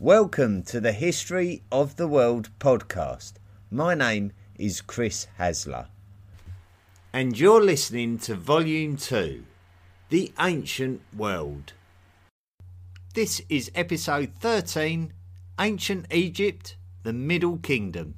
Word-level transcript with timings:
Welcome 0.00 0.62
to 0.66 0.80
the 0.80 0.92
History 0.92 1.64
of 1.72 1.96
the 1.96 2.06
World 2.06 2.50
podcast. 2.60 3.32
My 3.68 3.96
name 3.96 4.30
is 4.56 4.80
Chris 4.80 5.26
Hasler. 5.40 5.88
And 7.12 7.36
you're 7.36 7.60
listening 7.60 8.18
to 8.18 8.36
Volume 8.36 8.96
2 8.96 9.42
The 10.10 10.30
Ancient 10.38 11.00
World. 11.16 11.72
This 13.14 13.42
is 13.48 13.72
Episode 13.74 14.30
13 14.38 15.12
Ancient 15.58 16.06
Egypt, 16.12 16.76
the 17.02 17.12
Middle 17.12 17.58
Kingdom. 17.58 18.14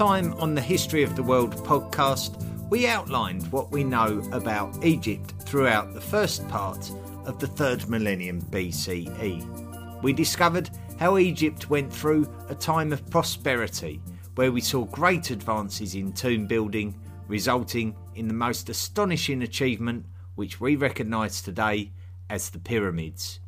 Time 0.00 0.32
on 0.38 0.54
the 0.54 0.62
History 0.62 1.02
of 1.02 1.14
the 1.14 1.22
World 1.22 1.54
podcast, 1.56 2.42
we 2.70 2.86
outlined 2.86 3.46
what 3.52 3.70
we 3.70 3.84
know 3.84 4.26
about 4.32 4.82
Egypt 4.82 5.34
throughout 5.42 5.92
the 5.92 6.00
first 6.00 6.48
part 6.48 6.90
of 7.26 7.38
the 7.38 7.46
third 7.46 7.86
millennium 7.86 8.40
BCE. 8.40 10.02
We 10.02 10.14
discovered 10.14 10.70
how 10.98 11.18
Egypt 11.18 11.68
went 11.68 11.92
through 11.92 12.32
a 12.48 12.54
time 12.54 12.94
of 12.94 13.10
prosperity 13.10 14.00
where 14.36 14.50
we 14.50 14.62
saw 14.62 14.86
great 14.86 15.30
advances 15.30 15.94
in 15.94 16.14
tomb 16.14 16.46
building, 16.46 16.98
resulting 17.28 17.94
in 18.14 18.26
the 18.26 18.32
most 18.32 18.70
astonishing 18.70 19.42
achievement 19.42 20.06
which 20.34 20.62
we 20.62 20.76
recognise 20.76 21.42
today 21.42 21.92
as 22.30 22.48
the 22.48 22.58
pyramids. 22.58 23.38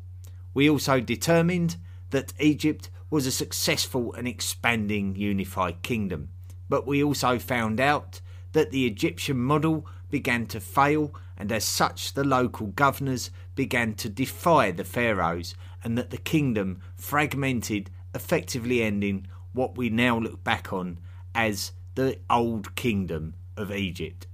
We 0.53 0.69
also 0.69 0.99
determined 0.99 1.77
that 2.11 2.31
Egypt 2.39 2.91
was 3.09 3.25
a 3.25 3.31
successful 3.31 4.13
and 4.13 4.27
expanding 4.27 5.15
unified 5.15 5.81
kingdom. 5.81 6.29
But 6.73 6.87
we 6.87 7.03
also 7.03 7.37
found 7.37 7.79
out 7.79 8.19
that 8.53 8.71
the 8.71 8.87
Egyptian 8.87 9.37
model 9.37 9.85
began 10.09 10.47
to 10.47 10.59
fail, 10.59 11.13
and 11.37 11.51
as 11.51 11.63
such, 11.63 12.15
the 12.15 12.23
local 12.23 12.65
governors 12.65 13.29
began 13.53 13.93
to 13.93 14.09
defy 14.09 14.71
the 14.71 14.83
pharaohs, 14.83 15.53
and 15.83 15.95
that 15.99 16.09
the 16.09 16.17
kingdom 16.17 16.81
fragmented, 16.95 17.91
effectively 18.15 18.81
ending 18.81 19.27
what 19.51 19.77
we 19.77 19.91
now 19.91 20.17
look 20.17 20.43
back 20.43 20.73
on 20.73 20.97
as 21.35 21.73
the 21.93 22.17
Old 22.27 22.73
Kingdom 22.73 23.35
of 23.55 23.71
Egypt. 23.71 24.25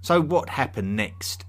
So, 0.00 0.20
what 0.20 0.50
happened 0.50 0.94
next? 0.94 1.44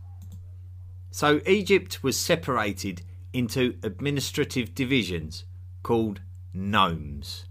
So, 1.11 1.39
Egypt 1.45 2.01
was 2.01 2.19
separated 2.19 3.03
into 3.31 3.77
administrative 3.83 4.73
divisions 4.73 5.45
called 5.83 6.21
nomes. 6.51 7.45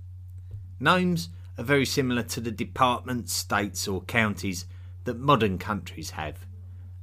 Nomes 0.80 1.28
are 1.56 1.64
very 1.64 1.86
similar 1.86 2.22
to 2.22 2.40
the 2.40 2.50
departments, 2.50 3.32
states, 3.32 3.86
or 3.86 4.02
counties 4.02 4.66
that 5.04 5.18
modern 5.18 5.58
countries 5.58 6.10
have, 6.10 6.46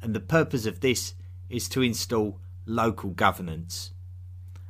and 0.01 0.13
the 0.13 0.19
purpose 0.19 0.65
of 0.65 0.79
this 0.79 1.13
is 1.49 1.69
to 1.69 1.81
install 1.81 2.39
local 2.65 3.11
governance. 3.11 3.91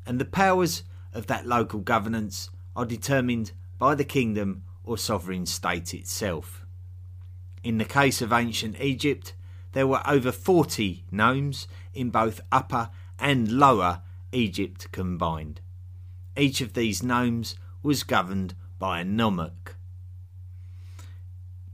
And 0.06 0.20
the 0.20 0.26
powers 0.26 0.84
of 1.14 1.28
that 1.28 1.46
local 1.46 1.80
governance 1.80 2.50
are 2.76 2.86
determined 2.86 3.52
by 3.78 3.96
the 3.96 4.04
kingdom 4.04 4.64
or 4.84 4.98
sovereign 4.98 5.46
state 5.46 5.94
itself. 5.94 6.66
In 7.64 7.78
the 7.78 7.86
case 7.86 8.22
of 8.22 8.34
ancient 8.34 8.80
Egypt, 8.82 9.34
there 9.74 9.88
were 9.88 10.02
over 10.08 10.32
40 10.32 11.06
nomes 11.12 11.68
in 11.94 12.10
both 12.10 12.42
Upper 12.52 12.90
and 13.20 13.52
Lower 13.52 14.02
Egypt 14.32 14.92
combined. 14.92 15.62
Each 16.36 16.62
of 16.62 16.74
these 16.74 17.04
nomes 17.04 17.56
was 17.84 18.04
governed 18.04 18.56
by 18.82 19.00
a 19.02 19.06
nomarch. 19.06 19.76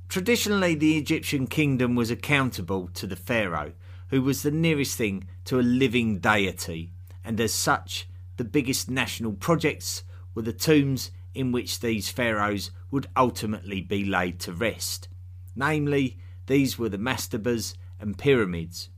Traditionally, 0.09 0.75
the 0.75 0.97
Egyptian 0.97 1.47
kingdom 1.47 1.95
was 1.95 2.11
accountable 2.11 2.89
to 2.95 3.07
the 3.07 3.15
pharaoh, 3.15 3.71
who 4.09 4.21
was 4.21 4.43
the 4.43 4.51
nearest 4.51 4.97
thing 4.97 5.25
to 5.45 5.57
a 5.57 5.61
living 5.61 6.19
deity, 6.19 6.91
and 7.23 7.39
as 7.39 7.53
such, 7.53 8.09
the 8.35 8.43
biggest 8.43 8.89
national 8.89 9.31
projects 9.31 10.03
were 10.35 10.41
the 10.41 10.51
tombs 10.51 11.11
in 11.33 11.53
which 11.53 11.79
these 11.79 12.09
pharaohs 12.09 12.71
would 12.91 13.07
ultimately 13.15 13.79
be 13.79 14.03
laid 14.03 14.37
to 14.41 14.51
rest. 14.51 15.07
Namely, 15.55 16.17
these 16.47 16.77
were 16.77 16.89
the 16.89 16.97
mastabas 16.97 17.75
and 18.01 18.17
pyramids. 18.17 18.89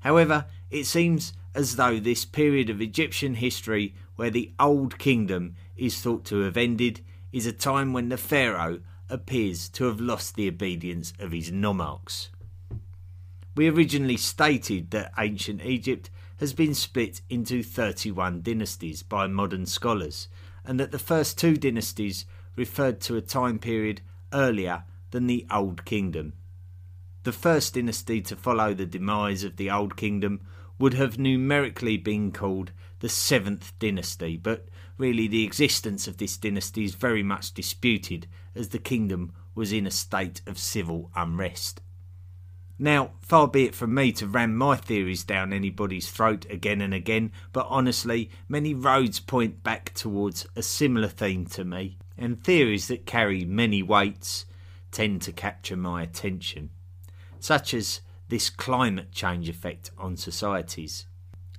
However, 0.00 0.46
it 0.68 0.84
seems 0.84 1.32
as 1.54 1.76
though 1.76 2.00
this 2.00 2.24
period 2.24 2.70
of 2.70 2.80
Egyptian 2.80 3.34
history 3.34 3.94
where 4.16 4.30
the 4.30 4.52
Old 4.58 4.98
Kingdom 4.98 5.54
is 5.76 6.00
thought 6.00 6.24
to 6.24 6.40
have 6.40 6.56
ended, 6.56 7.02
is 7.32 7.46
a 7.46 7.52
time 7.52 7.92
when 7.92 8.08
the 8.08 8.16
Pharaoh 8.16 8.80
appears 9.08 9.68
to 9.70 9.84
have 9.84 10.00
lost 10.00 10.34
the 10.34 10.48
obedience 10.48 11.12
of 11.18 11.32
his 11.32 11.50
nomarchs. 11.50 12.28
We 13.54 13.68
originally 13.68 14.16
stated 14.16 14.90
that 14.90 15.12
ancient 15.18 15.64
Egypt 15.64 16.10
has 16.38 16.52
been 16.52 16.74
split 16.74 17.20
into 17.28 17.62
31 17.62 18.42
dynasties 18.42 19.02
by 19.02 19.26
modern 19.26 19.66
scholars, 19.66 20.28
and 20.64 20.80
that 20.80 20.90
the 20.90 20.98
first 20.98 21.38
two 21.38 21.56
dynasties 21.56 22.24
referred 22.56 23.00
to 23.02 23.16
a 23.16 23.20
time 23.20 23.58
period 23.58 24.00
earlier 24.32 24.84
than 25.10 25.26
the 25.26 25.46
Old 25.50 25.84
Kingdom. 25.84 26.32
The 27.24 27.32
first 27.32 27.74
dynasty 27.74 28.20
to 28.22 28.36
follow 28.36 28.74
the 28.74 28.86
demise 28.86 29.44
of 29.44 29.56
the 29.56 29.70
Old 29.70 29.96
Kingdom 29.96 30.40
would 30.78 30.94
have 30.94 31.18
numerically 31.18 31.96
been 31.96 32.32
called 32.32 32.72
the 33.00 33.08
seventh 33.08 33.78
dynasty, 33.78 34.36
but 34.36 34.66
really 35.02 35.26
the 35.26 35.42
existence 35.42 36.06
of 36.06 36.18
this 36.18 36.36
dynasty 36.36 36.84
is 36.84 36.94
very 36.94 37.24
much 37.24 37.52
disputed 37.52 38.24
as 38.54 38.68
the 38.68 38.78
kingdom 38.78 39.32
was 39.52 39.72
in 39.72 39.84
a 39.84 39.90
state 39.90 40.40
of 40.46 40.56
civil 40.56 41.10
unrest. 41.16 41.80
Now, 42.78 43.10
far 43.20 43.48
be 43.48 43.64
it 43.64 43.74
from 43.74 43.94
me 43.94 44.12
to 44.12 44.28
ram 44.28 44.56
my 44.56 44.76
theories 44.76 45.24
down 45.24 45.52
anybody's 45.52 46.08
throat 46.08 46.46
again 46.48 46.80
and 46.80 46.94
again, 46.94 47.32
but 47.52 47.66
honestly, 47.68 48.30
many 48.48 48.74
roads 48.74 49.18
point 49.18 49.64
back 49.64 49.92
towards 49.92 50.46
a 50.54 50.62
similar 50.62 51.08
theme 51.08 51.46
to 51.46 51.64
me, 51.64 51.98
and 52.16 52.40
theories 52.40 52.86
that 52.86 53.04
carry 53.04 53.44
many 53.44 53.82
weights 53.82 54.46
tend 54.92 55.20
to 55.22 55.32
capture 55.32 55.76
my 55.76 56.04
attention, 56.04 56.70
such 57.40 57.74
as 57.74 58.02
this 58.28 58.48
climate 58.48 59.10
change 59.10 59.48
effect 59.48 59.90
on 59.98 60.16
societies. 60.16 61.06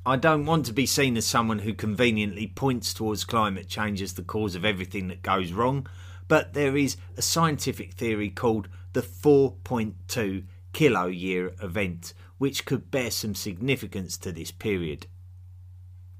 I 0.05 0.17
don't 0.17 0.45
want 0.45 0.65
to 0.65 0.73
be 0.73 0.85
seen 0.85 1.15
as 1.15 1.25
someone 1.25 1.59
who 1.59 1.73
conveniently 1.73 2.47
points 2.47 2.93
towards 2.93 3.23
climate 3.23 3.69
change 3.69 4.01
as 4.01 4.13
the 4.13 4.21
cause 4.21 4.53
of 4.53 4.65
everything 4.65 5.07
that 5.07 5.21
goes 5.21 5.53
wrong, 5.53 5.87
but 6.27 6.53
there 6.53 6.75
is 6.75 6.97
a 7.15 7.21
scientific 7.21 7.93
theory 7.93 8.29
called 8.29 8.67
the 8.91 9.01
4.2 9.01 10.43
kilo 10.73 11.05
year 11.05 11.53
event, 11.61 12.13
which 12.37 12.65
could 12.65 12.91
bear 12.91 13.11
some 13.11 13.33
significance 13.33 14.17
to 14.17 14.33
this 14.33 14.51
period. 14.51 15.07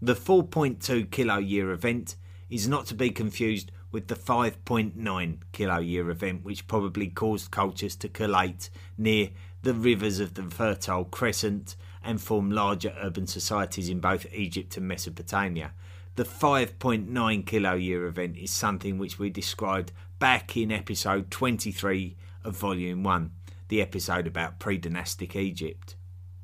The 0.02 0.16
4.2 0.16 1.12
kilo 1.12 1.38
year 1.40 1.72
event 1.72 2.16
is 2.50 2.70
not 2.70 2.86
to 2.86 2.96
be 2.96 3.10
confused 3.10 3.70
with 3.92 4.08
the 4.08 4.16
5.9 4.16 5.38
kilo 5.52 5.80
year 5.80 6.10
event, 6.10 6.46
which 6.46 6.68
probably 6.68 7.08
caused 7.08 7.52
cultures 7.52 7.98
to 7.98 8.08
collate 8.08 8.70
near 8.98 9.32
the 9.62 9.74
rivers 9.74 10.22
of 10.22 10.36
the 10.36 10.44
Fertile 10.44 11.04
Crescent 11.04 11.76
and 12.04 12.22
form 12.22 12.52
larger 12.52 12.94
urban 13.02 13.28
societies 13.28 13.90
in 13.90 14.00
both 14.00 14.26
Egypt 14.34 14.78
and 14.78 14.88
Mesopotamia. 14.88 15.74
The 16.16 16.24
5.9 16.24 17.46
kilo 17.46 17.74
year 17.74 18.06
event 18.06 18.38
is 18.38 18.52
something 18.52 18.98
which 18.98 19.18
we 19.18 19.30
described 19.30 19.92
back 20.20 20.56
in 20.56 20.72
episode 20.72 21.32
23 21.32 22.16
of 22.44 22.56
volume 22.58 23.04
1, 23.04 23.32
the 23.70 23.82
episode 23.82 24.28
about 24.28 24.60
pre 24.60 24.78
dynastic 24.78 25.36
Egypt. 25.36 25.96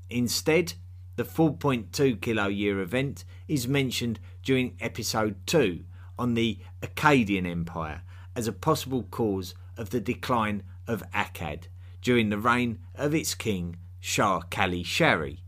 Instead, 0.09 0.73
the 1.17 1.23
4.2 1.23 2.19
kilo 2.21 2.47
year 2.47 2.79
event 2.79 3.25
is 3.47 3.67
mentioned 3.67 4.19
during 4.41 4.75
episode 4.79 5.35
2 5.45 5.83
on 6.17 6.33
the 6.33 6.59
Akkadian 6.81 7.45
Empire 7.45 8.01
as 8.35 8.47
a 8.47 8.53
possible 8.53 9.03
cause 9.03 9.53
of 9.77 9.89
the 9.89 10.01
decline 10.01 10.63
of 10.87 11.03
Akkad 11.11 11.65
during 12.01 12.29
the 12.29 12.37
reign 12.37 12.79
of 12.95 13.13
its 13.13 13.35
king 13.35 13.75
Shar-Kali-Sharri 13.99 15.39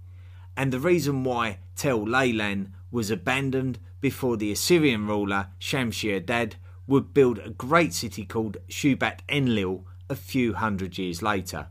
and 0.56 0.72
the 0.72 0.80
reason 0.80 1.24
why 1.24 1.60
Tel 1.76 2.06
Leilan 2.06 2.72
was 2.92 3.10
abandoned 3.10 3.80
before 4.02 4.38
the 4.38 4.52
Assyrian 4.52 5.08
ruler 5.08 5.48
Shamshi-Adad 5.60 6.56
would 6.88 7.14
build 7.14 7.40
a 7.40 7.50
great 7.50 7.94
city 7.94 8.26
called 8.26 8.58
Shubat 8.68 9.20
Enlil 9.30 9.86
a 10.10 10.16
few 10.16 10.54
hundred 10.54 10.98
years 10.98 11.22
later. 11.22 11.68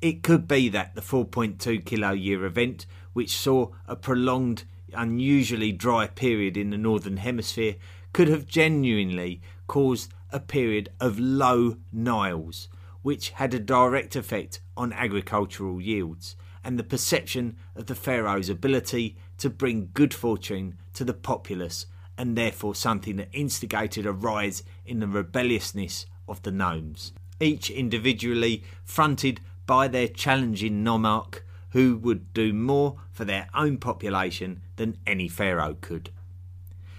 It 0.00 0.24
could 0.24 0.48
be 0.48 0.68
that 0.70 0.96
the 0.96 1.00
4.2 1.00 1.84
kilo 1.84 2.10
year 2.10 2.44
event, 2.44 2.86
which 3.12 3.36
saw 3.36 3.68
a 3.86 3.94
prolonged, 3.94 4.64
unusually 4.92 5.70
dry 5.70 6.08
period 6.08 6.56
in 6.56 6.70
the 6.70 6.78
Northern 6.78 7.18
Hemisphere, 7.18 7.76
could 8.12 8.26
have 8.28 8.46
genuinely 8.46 9.40
caused 9.68 10.12
a 10.30 10.40
period 10.40 10.88
of 10.98 11.20
low 11.20 11.76
Niles, 11.92 12.68
which 13.02 13.30
had 13.30 13.54
a 13.54 13.60
direct 13.60 14.16
effect 14.16 14.60
on 14.76 14.92
agricultural 14.92 15.80
yields 15.80 16.34
and 16.64 16.78
the 16.78 16.84
perception 16.84 17.56
of 17.74 17.86
the 17.86 17.94
pharaoh's 17.94 18.48
ability 18.48 19.16
to 19.38 19.50
bring 19.50 19.90
good 19.94 20.14
fortune 20.14 20.78
to 20.94 21.04
the 21.04 21.14
populace 21.14 21.86
and 22.16 22.36
therefore 22.36 22.74
something 22.74 23.16
that 23.16 23.28
instigated 23.32 24.06
a 24.06 24.12
rise 24.12 24.62
in 24.84 25.00
the 25.00 25.08
rebelliousness 25.08 26.06
of 26.28 26.42
the 26.42 26.52
nomes, 26.52 27.12
each 27.40 27.70
individually 27.70 28.62
fronted 28.84 29.40
by 29.66 29.88
their 29.88 30.08
challenging 30.08 30.84
nomarch 30.84 31.40
who 31.70 31.96
would 31.96 32.32
do 32.34 32.52
more 32.52 32.96
for 33.10 33.24
their 33.24 33.48
own 33.54 33.78
population 33.78 34.60
than 34.76 34.98
any 35.06 35.26
pharaoh 35.26 35.76
could. 35.80 36.10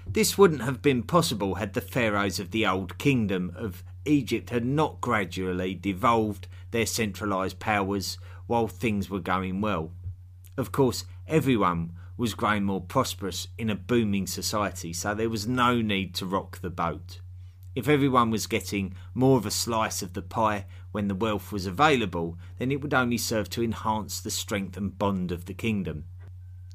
This 0.07 0.38
wouldn't 0.38 0.63
have 0.63 0.81
been 0.81 1.04
possible 1.04 1.56
had 1.56 1.74
the 1.74 1.81
pharaohs 1.81 2.39
of 2.39 2.51
the 2.51 2.65
old 2.65 2.98
kingdom 2.98 3.54
of 3.56 3.83
Egypt 4.06 4.50
had 4.50 4.65
not 4.65 5.00
gradually 5.00 5.74
devolved 5.74 6.48
their 6.71 6.86
centralised 6.86 7.60
powers 7.60 8.18
while 8.48 8.68
things 8.68 9.10
were 9.10 9.19
going 9.19 9.62
well. 9.62 9.92
Of 10.57 10.72
course, 10.72 11.06
everyone 11.28 11.94
was 12.18 12.34
growing 12.34 12.63
more 12.63 12.81
prosperous 12.81 13.48
in 13.57 13.69
a 13.69 13.75
booming 13.75 14.28
society, 14.28 14.94
so 14.94 15.16
there 15.16 15.30
was 15.30 15.48
no 15.48 15.81
need 15.81 16.13
to 16.16 16.25
rock 16.25 16.60
the 16.60 16.69
boat. 16.69 17.19
If 17.75 17.88
everyone 17.88 18.30
was 18.30 18.45
getting 18.45 18.94
more 19.16 19.38
of 19.38 19.48
a 19.48 19.51
slice 19.51 20.04
of 20.04 20.13
the 20.13 20.22
pie 20.22 20.66
when 20.92 21.07
the 21.07 21.16
wealth 21.16 21.51
was 21.51 21.66
available, 21.66 22.38
then 22.60 22.72
it 22.72 22.81
would 22.81 22.94
only 22.94 23.18
serve 23.18 23.50
to 23.51 23.63
enhance 23.63 24.22
the 24.22 24.30
strength 24.30 24.78
and 24.78 24.98
bond 24.98 25.31
of 25.31 25.46
the 25.46 25.56
kingdom. 25.56 26.06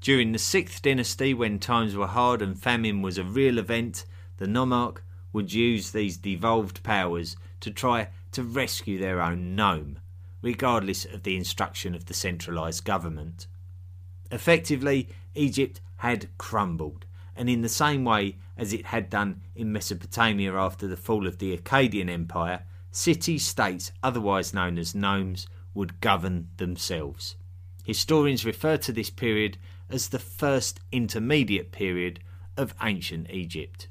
During 0.01 0.33
the 0.33 0.39
sixth 0.39 0.83
dynasty, 0.83 1.35
when 1.35 1.61
times 1.61 1.95
were 1.95 2.09
hard 2.09 2.43
and 2.43 2.61
famine 2.61 3.01
was 3.01 3.17
a 3.17 3.25
real 3.25 3.59
event, 3.59 4.07
the 4.39 4.47
nomarch 4.47 4.99
would 5.33 5.53
use 5.53 5.93
these 5.93 6.17
devolved 6.17 6.83
powers 6.83 7.37
to 7.61 7.71
try 7.71 8.09
to 8.33 8.43
rescue 8.43 8.99
their 8.99 9.21
own 9.21 9.55
nome, 9.55 9.99
regardless 10.43 11.05
of 11.05 11.23
the 11.23 11.37
instruction 11.37 11.95
of 11.95 12.07
the 12.07 12.15
centralised 12.15 12.85
government. 12.85 13.47
Effectively, 14.31 15.09
Egypt 15.35 15.81
had 15.97 16.29
crumbled, 16.39 17.05
and 17.35 17.49
in 17.49 17.63
the 17.63 17.69
same 17.69 18.05
way 18.05 18.37
as 18.57 18.73
it 18.73 18.87
had 18.87 19.09
done 19.09 19.41
in 19.55 19.73
Mesopotamia 19.73 20.55
after 20.55 20.87
the 20.87 20.97
fall 20.97 21.27
of 21.27 21.39
the 21.39 21.57
Akkadian 21.57 22.11
Empire, 22.11 22.63
city 22.91 23.39
states, 23.39 23.93
otherwise 24.03 24.55
known 24.55 24.79
as 24.79 24.95
nomes, 24.95 25.47
would 25.75 26.01
govern 26.01 26.49
themselves. 26.57 27.37
Historians 27.85 28.45
refer 28.45 28.77
to 28.77 28.93
this 28.93 29.11
period 29.11 29.57
as 29.89 30.09
the 30.09 30.19
first 30.19 30.81
intermediate 30.93 31.73
period 31.73 32.21
of 32.57 32.75
ancient 32.83 33.31
Egypt. 33.31 33.89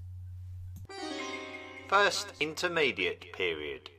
First 1.88 2.34
intermediate 2.40 3.32
period. 3.34 3.90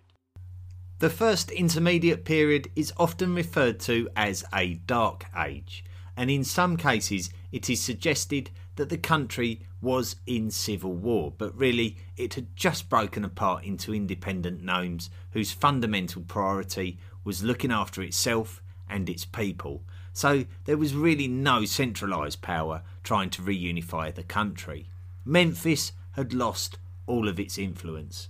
The 1.00 1.10
first 1.10 1.52
intermediate 1.52 2.24
period 2.24 2.72
is 2.74 2.92
often 2.96 3.32
referred 3.32 3.78
to 3.80 4.08
as 4.16 4.44
a 4.52 4.74
dark 4.88 5.26
age, 5.36 5.84
and 6.16 6.28
in 6.28 6.42
some 6.42 6.76
cases 6.76 7.30
it 7.52 7.70
is 7.70 7.80
suggested 7.80 8.50
that 8.74 8.88
the 8.88 8.98
country 8.98 9.60
was 9.80 10.16
in 10.26 10.50
civil 10.50 10.92
war, 10.92 11.32
but 11.38 11.56
really 11.56 11.98
it 12.16 12.34
had 12.34 12.56
just 12.56 12.88
broken 12.88 13.24
apart 13.24 13.62
into 13.62 13.94
independent 13.94 14.60
nomes 14.60 15.08
whose 15.30 15.52
fundamental 15.52 16.22
priority 16.22 16.98
was 17.22 17.44
looking 17.44 17.70
after 17.70 18.02
itself 18.02 18.60
and 18.90 19.08
its 19.08 19.24
people. 19.24 19.84
So 20.12 20.46
there 20.64 20.76
was 20.76 20.96
really 20.96 21.28
no 21.28 21.64
centralised 21.64 22.42
power 22.42 22.82
trying 23.04 23.30
to 23.30 23.42
reunify 23.42 24.12
the 24.12 24.24
country. 24.24 24.88
Memphis 25.24 25.92
had 26.12 26.32
lost 26.32 26.76
all 27.06 27.28
of 27.28 27.38
its 27.38 27.56
influence. 27.56 28.28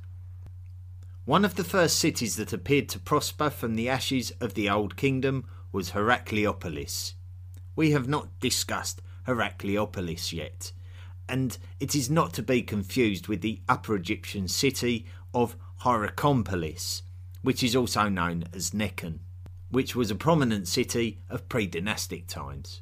One 1.28 1.44
of 1.44 1.56
the 1.56 1.62
first 1.62 1.98
cities 1.98 2.36
that 2.36 2.54
appeared 2.54 2.88
to 2.88 2.98
prosper 2.98 3.50
from 3.50 3.75
the 3.75 3.86
ashes 3.86 4.32
of 4.40 4.54
the 4.54 4.70
Old 4.70 4.96
Kingdom 4.96 5.46
was 5.70 5.90
Heracleopolis. 5.90 7.12
We 7.76 7.90
have 7.90 8.08
not 8.08 8.40
discussed 8.40 9.02
Heracleopolis 9.26 10.32
yet, 10.32 10.72
and 11.28 11.58
it 11.80 11.94
is 11.94 12.08
not 12.08 12.32
to 12.32 12.42
be 12.42 12.62
confused 12.62 13.28
with 13.28 13.42
the 13.42 13.60
Upper 13.69 13.94
Egyptian 13.94 14.48
city 14.48 15.04
of 15.34 15.54
Hierakonpolis, 15.82 17.02
which 17.42 17.62
is 17.62 17.76
also 17.76 18.08
known 18.08 18.44
as 18.54 18.70
Nekhen, 18.70 19.19
which 19.69 19.94
was 19.94 20.10
a 20.10 20.14
prominent 20.14 20.66
city 20.66 21.19
of 21.28 21.46
pre 21.50 21.66
dynastic 21.66 22.26
times. 22.26 22.80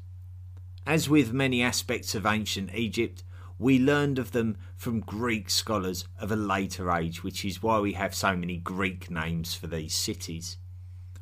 As 0.85 1.09
with 1.09 1.33
many 1.33 1.61
aspects 1.61 2.15
of 2.15 2.25
ancient 2.25 2.73
Egypt, 2.73 3.25
we 3.59 3.79
learned 3.79 4.19
of 4.19 4.31
them 4.31 4.57
from 4.75 4.99
Greek 4.99 5.49
scholars 5.49 6.05
of 6.19 6.31
a 6.31 6.35
later 6.35 6.91
age, 6.91 7.23
which 7.23 7.43
is 7.43 7.63
why 7.63 7.79
we 7.79 7.93
have 7.93 8.13
so 8.13 8.35
many 8.35 8.57
Greek 8.57 9.09
names 9.09 9.55
for 9.55 9.67
these 9.67 9.95
cities. 9.95 10.57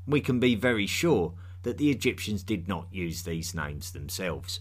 We 0.06 0.22
can 0.22 0.40
be 0.40 0.56
very 0.56 0.86
sure 0.86 1.34
that 1.64 1.78
the 1.78 1.90
Egyptians 1.90 2.44
did 2.44 2.68
not 2.68 2.88
use 2.92 3.24
these 3.24 3.56
names 3.56 3.92
themselves. 3.92 4.60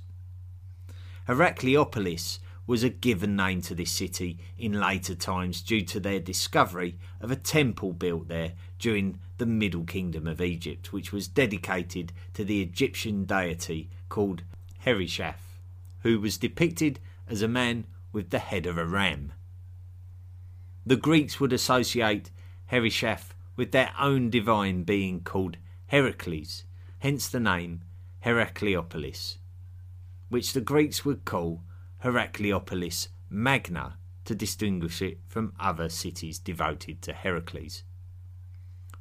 Heracleopolis 1.29 2.39
was 2.67 2.83
a 2.83 2.89
given 2.89 3.37
name 3.37 3.61
to 3.61 3.75
this 3.75 3.91
city 3.91 4.39
in 4.57 4.81
later 4.81 5.15
times 5.15 5.61
due 5.61 5.83
to 5.83 6.01
their 6.01 6.21
discovery 6.21 6.97
of 7.21 7.31
a 7.31 7.37
temple 7.37 7.93
built 7.93 8.29
there 8.29 8.53
during 8.79 9.19
the 9.37 9.47
Middle 9.47 9.85
Kingdom 9.85 10.27
of 10.27 10.41
Egypt, 10.41 10.93
which 10.93 11.13
was 11.13 11.29
dedicated 11.29 12.13
to 12.33 12.45
the 12.45 12.63
Egyptian 12.63 13.25
deity 13.25 13.91
called 14.09 14.43
Herishaf, 14.85 15.59
who 16.01 16.21
was 16.21 16.39
depicted 16.39 17.01
as 17.29 17.43
a 17.43 17.49
man 17.49 17.87
with 18.13 18.31
the 18.31 18.39
head 18.39 18.67
of 18.67 18.79
a 18.79 18.87
ram. 18.87 19.33
The 20.87 20.97
Greeks 20.97 21.41
would 21.41 21.53
associate 21.53 22.31
Herishaf 22.71 23.35
with 23.57 23.73
their 23.73 23.93
own 23.99 24.31
divine 24.31 24.85
being 24.85 25.21
called 25.21 25.57
Heracles, 25.87 26.65
hence 26.99 27.29
the 27.29 27.41
name 27.41 27.83
Heracleopolis, 28.25 29.39
which 30.29 30.53
the 30.53 30.61
Greeks 30.61 31.05
would 31.05 31.25
call 31.25 31.63
Heracleopolis 32.03 33.09
Magna 33.31 33.99
to 34.25 34.35
distinguish 34.35 35.03
it 35.03 35.19
from 35.27 35.53
other 35.59 35.89
cities 35.89 36.39
devoted 36.39 37.03
to 37.03 37.13
Heracles. 37.13 37.83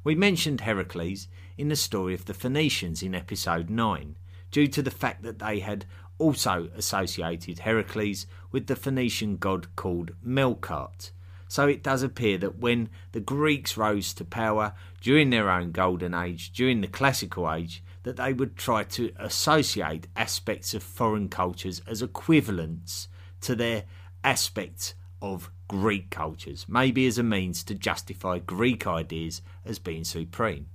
We 0.02 0.14
mentioned 0.14 0.60
Heracles 0.60 1.28
in 1.56 1.68
the 1.68 1.76
story 1.76 2.14
of 2.14 2.26
the 2.26 2.34
Phoenicians 2.34 3.02
in 3.02 3.14
episode 3.14 3.70
9, 3.70 4.16
due 4.50 4.66
to 4.68 4.82
the 4.82 4.90
fact 4.90 5.22
that 5.22 5.38
they 5.38 5.60
had 5.60 5.86
also 6.18 6.68
associated 6.76 7.60
Heracles 7.60 8.26
with 8.52 8.66
the 8.66 8.76
Phoenician 8.76 9.36
god 9.36 9.74
called 9.76 10.12
Melkart. 10.26 11.10
So 11.48 11.68
it 11.68 11.82
does 11.82 12.02
appear 12.02 12.38
that 12.38 12.58
when 12.58 12.88
the 13.12 13.20
Greeks 13.20 13.76
rose 13.76 14.12
to 14.14 14.24
power 14.24 14.74
during 15.00 15.30
their 15.30 15.50
own 15.50 15.72
golden 15.72 16.14
age, 16.14 16.52
during 16.52 16.80
the 16.80 16.88
classical 16.88 17.50
age, 17.50 17.82
that 18.02 18.16
they 18.16 18.32
would 18.32 18.56
try 18.56 18.84
to 18.84 19.12
associate 19.18 20.06
aspects 20.16 20.74
of 20.74 20.82
foreign 20.82 21.28
cultures 21.28 21.80
as 21.86 22.02
equivalents 22.02 23.08
to 23.40 23.54
their 23.54 23.84
aspects 24.22 24.94
of 25.20 25.50
Greek 25.68 26.10
cultures, 26.10 26.66
maybe 26.68 27.06
as 27.06 27.18
a 27.18 27.22
means 27.22 27.62
to 27.64 27.74
justify 27.74 28.38
Greek 28.38 28.86
ideas 28.86 29.40
as 29.64 29.78
being 29.78 30.04
supreme. 30.04 30.66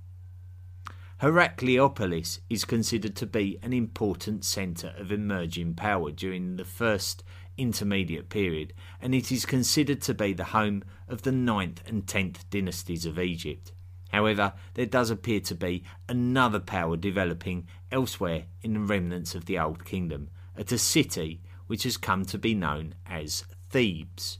Heracleopolis 1.20 2.38
is 2.48 2.64
considered 2.64 3.14
to 3.16 3.26
be 3.26 3.58
an 3.62 3.74
important 3.74 4.42
centre 4.42 4.94
of 4.96 5.12
emerging 5.12 5.74
power 5.74 6.10
during 6.10 6.56
the 6.56 6.64
first 6.64 7.22
intermediate 7.58 8.30
period, 8.30 8.72
and 9.02 9.14
it 9.14 9.30
is 9.30 9.44
considered 9.44 10.00
to 10.00 10.14
be 10.14 10.32
the 10.32 10.44
home 10.44 10.82
of 11.08 11.20
the 11.20 11.30
9th 11.30 11.86
and 11.86 12.06
10th 12.06 12.48
dynasties 12.48 13.04
of 13.04 13.18
Egypt. 13.18 13.72
However, 14.08 14.54
there 14.72 14.86
does 14.86 15.10
appear 15.10 15.40
to 15.40 15.54
be 15.54 15.84
another 16.08 16.58
power 16.58 16.96
developing 16.96 17.66
elsewhere 17.92 18.44
in 18.62 18.72
the 18.72 18.80
remnants 18.80 19.34
of 19.34 19.44
the 19.44 19.58
Old 19.58 19.84
Kingdom, 19.84 20.30
at 20.56 20.72
a 20.72 20.78
city 20.78 21.42
which 21.66 21.82
has 21.82 21.98
come 21.98 22.24
to 22.24 22.38
be 22.38 22.54
known 22.54 22.94
as 23.04 23.44
Thebes, 23.68 24.38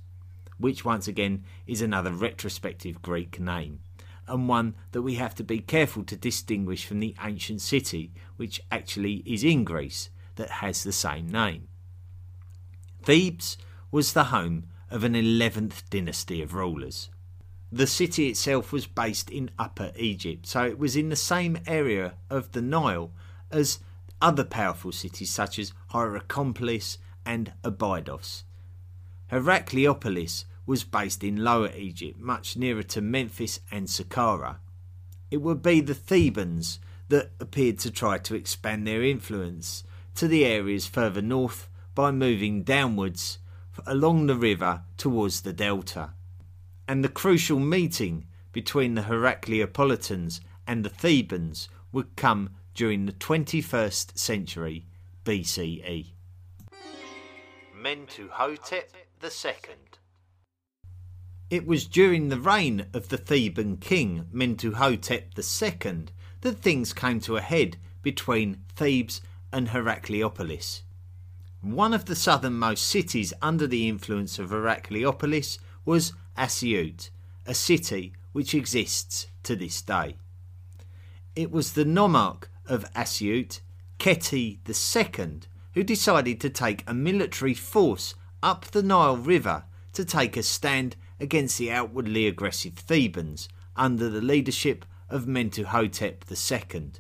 which 0.57 0.83
once 0.83 1.07
again 1.07 1.45
is 1.67 1.83
another 1.83 2.11
retrospective 2.11 3.03
Greek 3.03 3.39
name 3.39 3.81
and 4.31 4.49
one 4.49 4.75
that 4.93 5.03
we 5.03 5.17
have 5.17 5.35
to 5.37 5.45
be 5.45 5.59
careful 5.59 6.05
to 6.05 6.17
distinguish 6.17 6.87
from 6.87 7.01
the 7.01 7.15
ancient 7.23 7.61
city, 7.61 8.13
which 8.37 8.63
actually 8.71 9.23
is 9.27 9.45
in 9.45 9.65
Greece, 9.65 10.11
that 10.37 10.51
has 10.51 10.85
the 10.85 10.93
same 10.93 11.29
name. 11.29 11.69
Thebes 13.03 13.59
was 13.91 14.13
the 14.13 14.25
home 14.25 14.67
of 14.91 15.05
an 15.05 15.15
11th 15.15 15.89
dynasty 15.91 16.43
of 16.43 16.55
rulers. 16.55 17.11
The 17.73 17.87
city 17.87 18.29
itself 18.29 18.73
was 18.73 18.87
based 18.87 19.31
in 19.31 19.51
Upper 19.59 19.93
Egypt, 19.97 20.47
so 20.47 20.65
it 20.65 20.79
was 20.79 20.97
in 20.97 21.09
the 21.09 21.17
same 21.17 21.59
area 21.67 22.15
of 22.29 22.53
the 22.53 22.63
Nile 22.63 23.13
as 23.51 23.79
other 24.21 24.45
powerful 24.45 24.93
cities 24.93 25.31
such 25.31 25.59
as 25.59 25.73
Hierakonpolis 25.93 26.99
and 27.25 27.53
Abydos. 27.63 28.45
Heracleopolis 29.31 30.45
was 30.71 30.85
based 30.85 31.25
in 31.25 31.43
Lower 31.43 31.73
Egypt, 31.75 32.21
much 32.21 32.57
nearer 32.57 32.85
to 32.85 33.01
Memphis 33.01 33.59
and 33.73 33.89
Saqqara. 33.89 34.59
It 35.29 35.39
would 35.39 35.63
be 35.63 35.81
the 35.81 35.97
Thebans 35.97 36.79
that 37.09 37.33
appeared 37.41 37.81
to 37.81 37.91
try 37.91 38.19
to 38.19 38.37
expand 38.37 38.87
their 38.87 39.03
influence 39.03 39.83
to 40.15 40.29
the 40.29 40.45
areas 40.45 40.87
further 40.87 41.21
north 41.21 41.69
by 41.97 42.13
moving 42.13 42.63
downwards 42.63 43.39
along 43.85 44.29
the 44.29 44.37
river 44.37 44.83
towards 44.97 45.41
the 45.41 45.53
delta. 45.53 46.11
And 46.87 47.03
the 47.03 47.09
crucial 47.09 47.59
meeting 47.59 48.29
between 48.53 48.95
the 48.95 49.03
Heracleopolitans 49.03 50.39
and 50.69 50.85
the 50.85 50.89
Thebans 50.89 51.69
would 51.91 52.15
come 52.15 52.51
during 52.75 53.07
the 53.07 53.13
21st 53.13 54.17
century 54.17 54.87
BCE. 55.25 56.13
Mentuhotep 57.77 58.95
II 59.21 59.81
It 61.51 61.67
was 61.67 61.89
during 61.89 62.29
the 62.29 62.39
reign 62.39 62.87
of 62.95 63.09
the 63.09 63.19
Theban 63.19 63.79
king 63.79 64.27
Mentuhotep 64.33 65.37
II 65.37 66.05
that 66.43 66.59
things 66.61 66.93
came 66.93 67.19
to 67.21 67.37
a 67.37 67.41
head 67.41 67.77
between 68.03 68.63
Thebes 68.77 69.21
and 69.53 69.71
Heracleopolis. 69.71 70.83
One 71.61 71.93
of 71.93 72.05
the 72.05 72.15
southernmost 72.15 72.87
cities 72.87 73.33
under 73.43 73.67
the 73.67 73.89
influence 73.89 74.39
of 74.39 74.51
Heracleopolis 74.51 75.59
was 75.85 76.13
Asiut, 76.39 77.11
a 77.45 77.55
city 77.55 78.13
which 78.31 78.55
exists 78.55 79.27
to 79.43 79.57
this 79.57 79.83
day. 79.83 80.15
It 81.35 81.51
was 81.51 81.73
the 81.73 81.85
nomarch 81.85 82.45
of 82.67 82.85
Asiut, 82.95 83.59
Keti 83.99 84.61
II, 84.69 85.41
who 85.75 85.83
decided 85.83 86.41
to 86.41 86.49
take 86.49 86.85
a 86.87 86.95
military 86.95 87.55
force 87.55 88.15
up 88.41 88.67
the 88.67 88.85
Nile 88.85 89.17
River 89.17 89.65
to 89.95 90.05
take 90.05 90.37
a 90.37 90.45
stand 90.45 90.95
against 91.21 91.59
the 91.59 91.71
outwardly 91.71 92.27
aggressive 92.27 92.75
Thebans 92.75 93.49
under 93.77 94.09
the 94.09 94.23
leadership 94.23 94.85
of 95.09 95.27
Mentuhotep 95.27 96.25
II. 96.31 96.91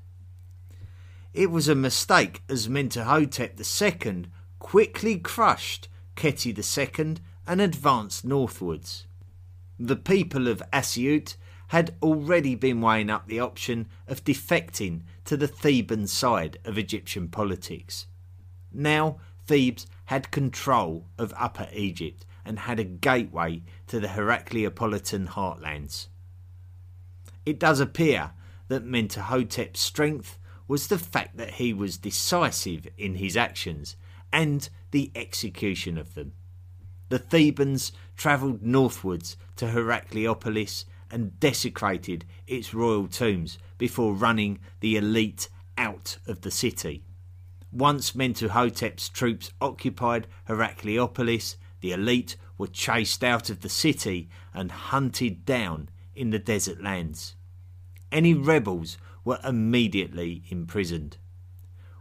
It 1.32 1.50
was 1.50 1.68
a 1.68 1.74
mistake 1.74 2.42
as 2.48 2.68
Mentuhotep 2.68 3.58
II 3.58 4.26
quickly 4.58 5.18
crushed 5.18 5.88
Keti 6.16 6.52
II 6.56 7.16
and 7.46 7.60
advanced 7.60 8.24
northwards. 8.24 9.06
The 9.78 9.96
people 9.96 10.48
of 10.48 10.62
Asiut 10.72 11.36
had 11.68 11.94
already 12.02 12.56
been 12.56 12.80
weighing 12.80 13.08
up 13.08 13.28
the 13.28 13.38
option 13.40 13.88
of 14.08 14.24
defecting 14.24 15.02
to 15.24 15.36
the 15.36 15.46
Theban 15.46 16.08
side 16.08 16.58
of 16.64 16.76
Egyptian 16.76 17.28
politics. 17.28 18.06
Now 18.72 19.18
Thebes 19.46 19.86
had 20.06 20.32
control 20.32 21.06
of 21.16 21.32
Upper 21.36 21.68
Egypt 21.72 22.26
and 22.44 22.58
had 22.58 22.80
a 22.80 22.84
gateway 22.84 23.62
to 23.90 23.98
the 23.98 24.06
Heracleopolitan 24.06 25.26
heartlands. 25.26 26.06
It 27.44 27.58
does 27.58 27.80
appear 27.80 28.30
that 28.68 28.86
Mentuhotep's 28.86 29.80
strength 29.80 30.38
was 30.68 30.86
the 30.86 30.98
fact 30.98 31.36
that 31.38 31.54
he 31.54 31.74
was 31.74 31.96
decisive 31.98 32.86
in 32.96 33.16
his 33.16 33.36
actions 33.36 33.96
and 34.32 34.68
the 34.92 35.10
execution 35.16 35.98
of 35.98 36.14
them. 36.14 36.34
The 37.08 37.18
Thebans 37.18 37.90
travelled 38.16 38.62
northwards 38.62 39.36
to 39.56 39.66
Heracleopolis 39.66 40.84
and 41.10 41.40
desecrated 41.40 42.24
its 42.46 42.72
royal 42.72 43.08
tombs 43.08 43.58
before 43.76 44.14
running 44.14 44.60
the 44.78 44.96
elite 44.96 45.48
out 45.76 46.18
of 46.28 46.42
the 46.42 46.52
city. 46.52 47.02
Once 47.72 48.12
Mentuhotep's 48.12 49.08
troops 49.08 49.50
occupied 49.60 50.28
Heracleopolis, 50.48 51.56
the 51.80 51.90
elite 51.90 52.36
were 52.60 52.66
chased 52.66 53.24
out 53.24 53.48
of 53.48 53.62
the 53.62 53.70
city 53.70 54.28
and 54.52 54.70
hunted 54.70 55.46
down 55.46 55.88
in 56.14 56.28
the 56.28 56.38
desert 56.38 56.82
lands. 56.82 57.34
Any 58.12 58.34
rebels 58.34 58.98
were 59.24 59.40
immediately 59.42 60.42
imprisoned. 60.50 61.16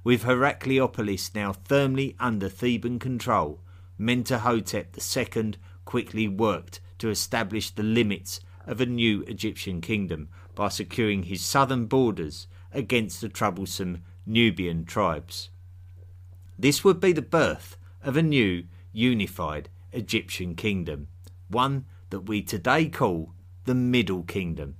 With 0.04 0.24
Heracleopolis 0.24 1.34
now 1.34 1.54
firmly 1.54 2.14
under 2.20 2.50
Theban 2.50 3.00
control, 3.00 3.62
Mentuhotep 3.98 4.98
II 4.98 5.54
quickly 5.86 6.28
worked 6.28 6.82
to 6.98 7.10
establish 7.10 7.70
the 7.70 7.84
limits 7.84 8.42
of 8.68 8.82
a 8.82 8.86
new 8.86 9.22
Egyptian 9.22 9.80
kingdom 9.80 10.28
by 10.56 10.68
securing 10.68 11.24
his 11.24 11.42
southern 11.42 11.86
borders 11.86 12.48
against 12.74 13.22
the 13.22 13.30
troublesome 13.30 14.04
Nubian 14.26 14.84
tribes. 14.84 15.52
This 16.58 16.84
would 16.84 17.00
be 17.00 17.14
the 17.14 17.22
birth 17.22 17.78
of 18.04 18.18
a 18.18 18.22
new 18.22 18.66
unified 18.92 19.70
Egyptian 19.92 20.56
kingdom, 20.56 21.08
one 21.48 21.86
that 22.10 22.22
we 22.22 22.42
today 22.42 22.88
call 22.90 23.34
the 23.66 23.76
Middle 23.76 24.24
Kingdom. 24.24 24.76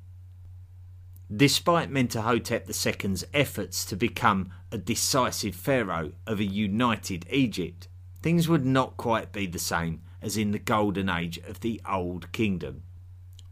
Despite 1.36 1.92
Mentuhotep 1.92 2.68
II's 2.68 3.24
efforts 3.34 3.86
to 3.86 3.96
become 3.96 4.52
a 4.72 4.80
decisive 4.80 5.54
pharaoh 5.54 6.14
of 6.26 6.40
a 6.40 6.44
united 6.44 7.28
Egypt, 7.30 7.88
things 8.22 8.50
would 8.50 8.66
not 8.66 8.98
quite 8.98 9.32
be 9.32 9.46
the 9.46 9.60
same 9.60 10.02
as 10.22 10.38
in 10.38 10.52
the 10.52 10.60
golden 10.60 11.08
age 11.08 11.38
of 11.48 11.60
the 11.60 11.80
Old 11.88 12.32
Kingdom, 12.32 12.84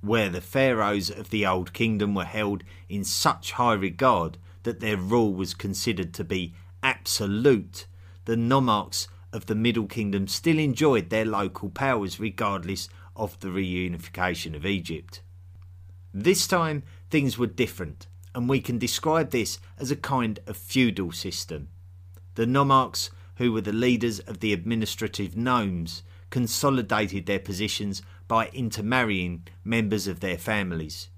where 0.01 0.29
the 0.29 0.41
pharaohs 0.41 1.09
of 1.09 1.29
the 1.29 1.45
Old 1.45 1.71
Kingdom 1.73 2.15
were 2.15 2.25
held 2.25 2.63
in 2.89 3.03
such 3.03 3.53
high 3.53 3.75
regard 3.75 4.37
that 4.63 4.79
their 4.79 4.97
rule 4.97 5.33
was 5.33 5.53
considered 5.53 6.13
to 6.15 6.23
be 6.23 6.53
absolute. 6.81 7.85
The 8.25 8.35
nomarchs 8.35 9.07
of 9.33 9.47
the 9.47 9.55
Middle 9.55 9.87
Kingdom 9.87 10.27
still 10.27 10.59
enjoyed 10.59 11.09
their 11.09 11.25
local 11.25 11.69
powers 11.69 12.19
regardless 12.19 12.89
of 13.15 13.39
the 13.39 13.49
reunification 13.49 14.55
of 14.55 14.65
Egypt. 14.65 15.21
This 16.13 16.47
time, 16.47 16.83
things 17.09 17.37
were 17.37 17.47
different, 17.47 18.07
and 18.33 18.47
we 18.47 18.59
can 18.59 18.77
describe 18.77 19.31
this 19.31 19.59
as 19.77 19.91
a 19.91 19.95
kind 19.95 20.39
of 20.47 20.57
feudal 20.57 21.11
system. 21.11 21.69
The 22.35 22.45
nomarchs, 22.45 23.09
who 23.35 23.51
were 23.51 23.61
the 23.61 23.73
leaders 23.73 24.19
of 24.19 24.39
the 24.39 24.53
administrative 24.53 25.35
nomes, 25.35 26.03
consolidated 26.29 27.25
their 27.25 27.39
positions 27.39 28.01
by 28.27 28.47
intermarrying 28.49 29.47
members 29.63 30.07
of 30.07 30.19
their 30.19 30.37
families. 30.37 31.09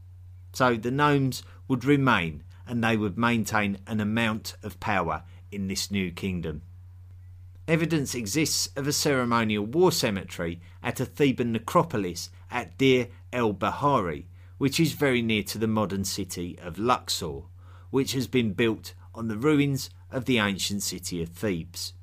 So 0.53 0.75
the 0.75 0.91
nomes 0.91 1.43
would 1.67 1.85
remain 1.85 2.43
and 2.67 2.83
they 2.83 2.97
would 2.97 3.17
maintain 3.17 3.79
an 3.87 3.99
amount 3.99 4.55
of 4.63 4.79
power 4.79 5.23
in 5.51 5.67
this 5.67 5.89
new 5.89 6.11
kingdom. 6.11 6.61
Evidence 7.69 8.15
exists 8.15 8.67
of 8.75 8.87
a 8.87 8.91
ceremonial 8.91 9.63
war 9.63 9.91
cemetery 9.91 10.59
at 10.81 10.99
a 10.99 11.05
Theban 11.05 11.51
necropolis 11.51 12.31
at 12.49 12.75
Deir 12.79 13.09
el 13.31 13.53
Bahari, 13.53 14.25
which 14.57 14.79
is 14.79 14.93
very 14.93 15.21
near 15.21 15.43
to 15.43 15.59
the 15.59 15.67
modern 15.67 16.03
city 16.03 16.57
of 16.63 16.79
Luxor, 16.79 17.41
which 17.91 18.13
has 18.13 18.25
been 18.25 18.53
built 18.53 18.95
on 19.13 19.27
the 19.27 19.37
ruins 19.37 19.91
of 20.09 20.25
the 20.25 20.39
ancient 20.39 20.81
city 20.81 21.21
of 21.21 21.29
Thebes. 21.29 21.93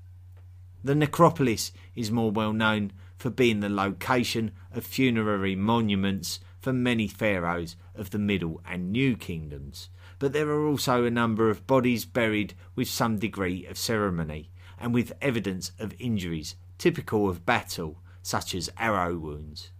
The 0.84 0.94
necropolis 0.94 1.72
is 1.96 2.12
more 2.12 2.30
well 2.30 2.52
known 2.52 2.92
for 3.18 3.30
being 3.30 3.58
the 3.58 3.68
location 3.68 4.52
of 4.70 4.86
funerary 4.86 5.56
monuments 5.56 6.38
for 6.60 6.72
many 6.72 7.08
pharaohs 7.08 7.74
of 7.92 8.10
the 8.10 8.20
Middle 8.20 8.60
and 8.64 8.92
New 8.92 9.16
Kingdoms, 9.16 9.88
but 10.20 10.32
there 10.32 10.48
are 10.48 10.64
also 10.64 11.02
a 11.02 11.10
number 11.10 11.50
of 11.50 11.66
bodies 11.66 12.04
buried 12.04 12.54
with 12.76 12.86
some 12.86 13.18
degree 13.18 13.66
of 13.66 13.76
ceremony 13.76 14.48
and 14.78 14.92
with 14.92 15.12
evidence 15.20 15.72
of 15.78 15.94
injuries 15.98 16.56
typical 16.78 17.28
of 17.28 17.46
battle, 17.46 17.98
such 18.22 18.54
as 18.54 18.70
arrow 18.76 19.16
wounds. 19.16 19.70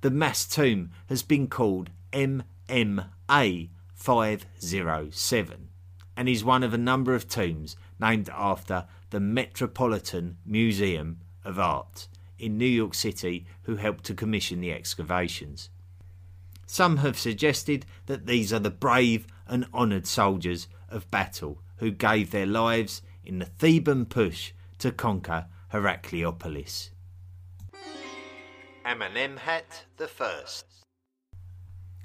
The 0.00 0.10
mass 0.10 0.46
tomb 0.46 0.90
has 1.08 1.22
been 1.22 1.48
called 1.48 1.90
MMA 2.12 3.68
507 3.94 5.68
and 6.16 6.28
is 6.28 6.44
one 6.44 6.62
of 6.62 6.74
a 6.74 6.78
number 6.78 7.14
of 7.14 7.28
tombs 7.28 7.76
named 7.98 8.28
after 8.32 8.86
the 9.10 9.20
Metropolitan 9.20 10.36
Museum 10.44 11.20
of 11.44 11.58
Art 11.58 12.08
in 12.38 12.58
New 12.58 12.66
York 12.66 12.94
City 12.94 13.46
who 13.62 13.76
helped 13.76 14.04
to 14.04 14.14
commission 14.14 14.60
the 14.60 14.72
excavations. 14.72 15.70
Some 16.66 16.98
have 16.98 17.18
suggested 17.18 17.86
that 18.06 18.26
these 18.26 18.52
are 18.52 18.58
the 18.58 18.70
brave 18.70 19.26
and 19.46 19.66
honoured 19.72 20.06
soldiers 20.06 20.68
of 20.88 21.10
battle 21.10 21.60
who 21.76 21.90
gave 21.90 22.30
their 22.30 22.46
lives 22.46 23.02
in 23.26 23.38
the 23.38 23.46
Theban 23.46 24.06
push 24.06 24.52
to 24.78 24.92
conquer 24.92 25.46
Heracleopolis. 25.72 26.90
Amenemhat 28.84 29.84
I. 30.20 30.42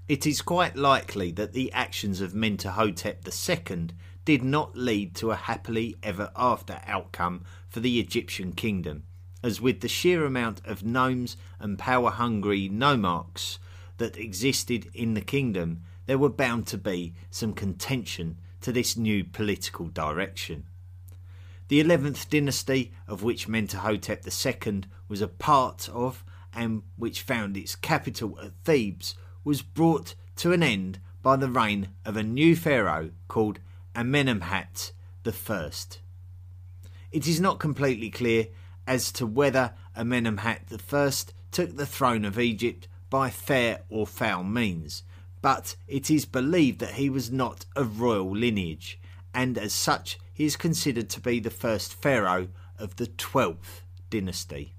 It 0.07 0.25
is 0.25 0.41
quite 0.41 0.75
likely 0.75 1.31
that 1.31 1.53
the 1.53 1.71
actions 1.73 2.21
of 2.21 2.33
Mentuhotep 2.33 3.27
II 3.27 3.89
did 4.25 4.43
not 4.43 4.75
lead 4.75 5.15
to 5.15 5.31
a 5.31 5.35
happily 5.35 5.95
ever 6.01 6.31
after 6.35 6.79
outcome 6.85 7.43
for 7.67 7.79
the 7.79 7.99
Egyptian 7.99 8.53
kingdom, 8.53 9.03
as 9.43 9.59
with 9.61 9.81
the 9.81 9.87
sheer 9.87 10.25
amount 10.25 10.65
of 10.65 10.83
nomes 10.83 11.35
and 11.59 11.77
power 11.77 12.11
hungry 12.11 12.69
nomarchs 12.69 13.59
that 13.97 14.17
existed 14.17 14.89
in 14.93 15.13
the 15.13 15.21
kingdom, 15.21 15.81
there 16.05 16.17
were 16.17 16.29
bound 16.29 16.65
to 16.67 16.77
be 16.77 17.13
some 17.29 17.53
contention 17.53 18.37
to 18.61 18.71
this 18.71 18.97
new 18.97 19.23
political 19.23 19.87
direction. 19.87 20.65
The 21.69 21.83
11th 21.83 22.29
dynasty, 22.29 22.91
of 23.07 23.21
which 23.21 23.47
Mentuhotep 23.47 24.25
II 24.25 24.83
was 25.07 25.21
a 25.21 25.27
part 25.27 25.87
of, 25.89 26.25
and 26.51 26.81
which 26.95 27.21
found 27.21 27.55
its 27.55 27.75
capital 27.75 28.39
at 28.39 28.53
Thebes, 28.63 29.13
was 29.43 29.61
brought 29.61 30.15
to 30.37 30.51
an 30.51 30.63
end 30.63 30.99
by 31.21 31.35
the 31.35 31.47
reign 31.47 31.89
of 32.05 32.17
a 32.17 32.23
new 32.23 32.55
pharaoh 32.55 33.11
called 33.27 33.59
Amenemhat 33.95 34.93
I. 35.23 35.71
It 37.11 37.27
is 37.27 37.39
not 37.39 37.59
completely 37.59 38.09
clear 38.09 38.47
as 38.87 39.11
to 39.11 39.27
whether 39.27 39.75
Amenemhat 39.95 40.73
I 40.91 41.33
took 41.51 41.77
the 41.77 41.85
throne 41.85 42.25
of 42.25 42.39
Egypt 42.39 42.87
by 43.11 43.29
fair 43.29 43.81
or 43.89 44.07
foul 44.07 44.43
means, 44.43 45.03
but 45.43 45.75
it 45.87 46.09
is 46.09 46.25
believed 46.25 46.79
that 46.79 46.95
he 46.95 47.11
was 47.11 47.31
not 47.31 47.67
of 47.75 48.01
royal 48.01 48.35
lineage, 48.35 48.99
and 49.35 49.55
as 49.55 49.71
such 49.71 50.17
he 50.39 50.45
is 50.45 50.55
considered 50.55 51.09
to 51.09 51.19
be 51.19 51.37
the 51.37 51.49
first 51.49 51.93
pharaoh 51.93 52.47
of 52.77 52.95
the 52.95 53.07
12th 53.07 53.81
dynasty. 54.09 54.73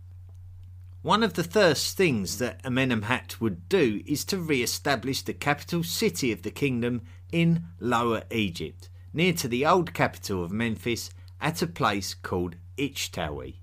One 1.02 1.22
of 1.22 1.34
the 1.34 1.44
first 1.44 1.98
things 1.98 2.38
that 2.38 2.62
Amenemhat 2.62 3.42
would 3.42 3.68
do 3.68 4.00
is 4.06 4.24
to 4.24 4.38
re 4.38 4.62
establish 4.62 5.20
the 5.20 5.34
capital 5.34 5.82
city 5.82 6.32
of 6.32 6.44
the 6.44 6.50
kingdom 6.50 7.02
in 7.30 7.64
Lower 7.78 8.22
Egypt, 8.30 8.88
near 9.12 9.34
to 9.34 9.48
the 9.48 9.66
old 9.66 9.92
capital 9.92 10.42
of 10.42 10.50
Memphis, 10.50 11.10
at 11.42 11.60
a 11.60 11.66
place 11.66 12.14
called 12.14 12.56
Ichtawi, 12.78 13.56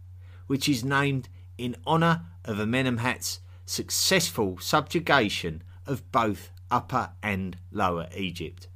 which 0.46 0.70
is 0.70 0.86
named 0.86 1.30
in 1.58 1.76
honour 1.88 2.26
of 2.46 2.58
Amenemhat's 2.58 3.40
successful 3.66 4.60
subjugation 4.60 5.64
of 5.88 6.12
both 6.12 6.52
Upper 6.70 7.14
and 7.24 7.58
Lower 7.72 8.08
Egypt. 8.16 8.68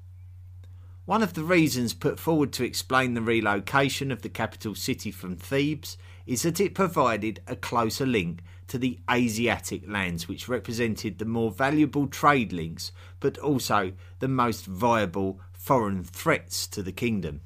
One 1.11 1.23
of 1.23 1.33
the 1.33 1.43
reasons 1.43 1.93
put 1.93 2.17
forward 2.17 2.53
to 2.53 2.63
explain 2.63 3.15
the 3.15 3.21
relocation 3.21 4.13
of 4.13 4.21
the 4.21 4.29
capital 4.29 4.75
city 4.75 5.11
from 5.11 5.35
Thebes 5.35 5.97
is 6.25 6.43
that 6.43 6.61
it 6.61 6.73
provided 6.73 7.41
a 7.45 7.57
closer 7.57 8.05
link 8.05 8.41
to 8.69 8.77
the 8.77 8.97
Asiatic 9.11 9.83
lands, 9.85 10.29
which 10.29 10.47
represented 10.47 11.19
the 11.19 11.25
more 11.25 11.51
valuable 11.51 12.07
trade 12.07 12.53
links 12.53 12.93
but 13.19 13.37
also 13.39 13.91
the 14.19 14.29
most 14.29 14.65
viable 14.65 15.41
foreign 15.51 16.05
threats 16.05 16.65
to 16.67 16.81
the 16.81 16.93
kingdom. 16.93 17.41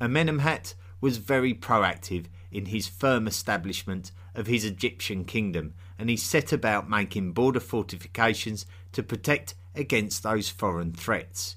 Amenemhat 0.00 0.72
was 1.02 1.18
very 1.18 1.52
proactive 1.52 2.28
in 2.50 2.64
his 2.64 2.88
firm 2.88 3.26
establishment 3.26 4.10
of 4.34 4.46
his 4.46 4.64
Egyptian 4.64 5.26
kingdom 5.26 5.74
and 5.98 6.08
he 6.08 6.16
set 6.16 6.50
about 6.50 6.88
making 6.88 7.32
border 7.32 7.60
fortifications 7.60 8.64
to 8.92 9.02
protect 9.02 9.54
against 9.74 10.22
those 10.22 10.48
foreign 10.48 10.94
threats. 10.94 11.56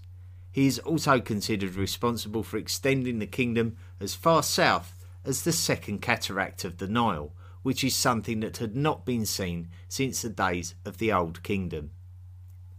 He 0.52 0.68
is 0.68 0.80
also 0.80 1.20
considered 1.22 1.76
responsible 1.76 2.44
for 2.44 2.58
extending 2.58 3.20
the 3.20 3.28
kingdom 3.28 3.78
as 4.00 4.16
far 4.16 4.44
south 4.44 5.06
as 5.24 5.44
the 5.44 5.52
second 5.52 6.02
cataract 6.02 6.66
of 6.66 6.78
the 6.78 6.88
Nile, 6.88 7.32
which 7.64 7.84
is 7.84 7.96
something 7.96 8.42
that 8.42 8.58
had 8.58 8.76
not 8.76 9.06
been 9.06 9.26
seen 9.26 9.70
since 9.88 10.22
the 10.22 10.30
days 10.30 10.76
of 10.84 10.98
the 10.98 11.14
Old 11.14 11.44
Kingdom. 11.44 11.92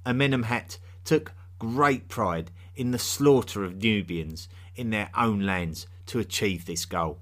Amenemhat 0.05 0.79
took 1.05 1.33
great 1.59 2.09
pride 2.09 2.50
in 2.75 2.91
the 2.91 2.99
slaughter 2.99 3.64
of 3.64 3.83
Nubians 3.83 4.49
in 4.75 4.91
their 4.91 5.11
own 5.17 5.41
lands 5.41 5.87
to 6.07 6.19
achieve 6.19 6.67
this 6.67 6.85
goal. 6.85 7.21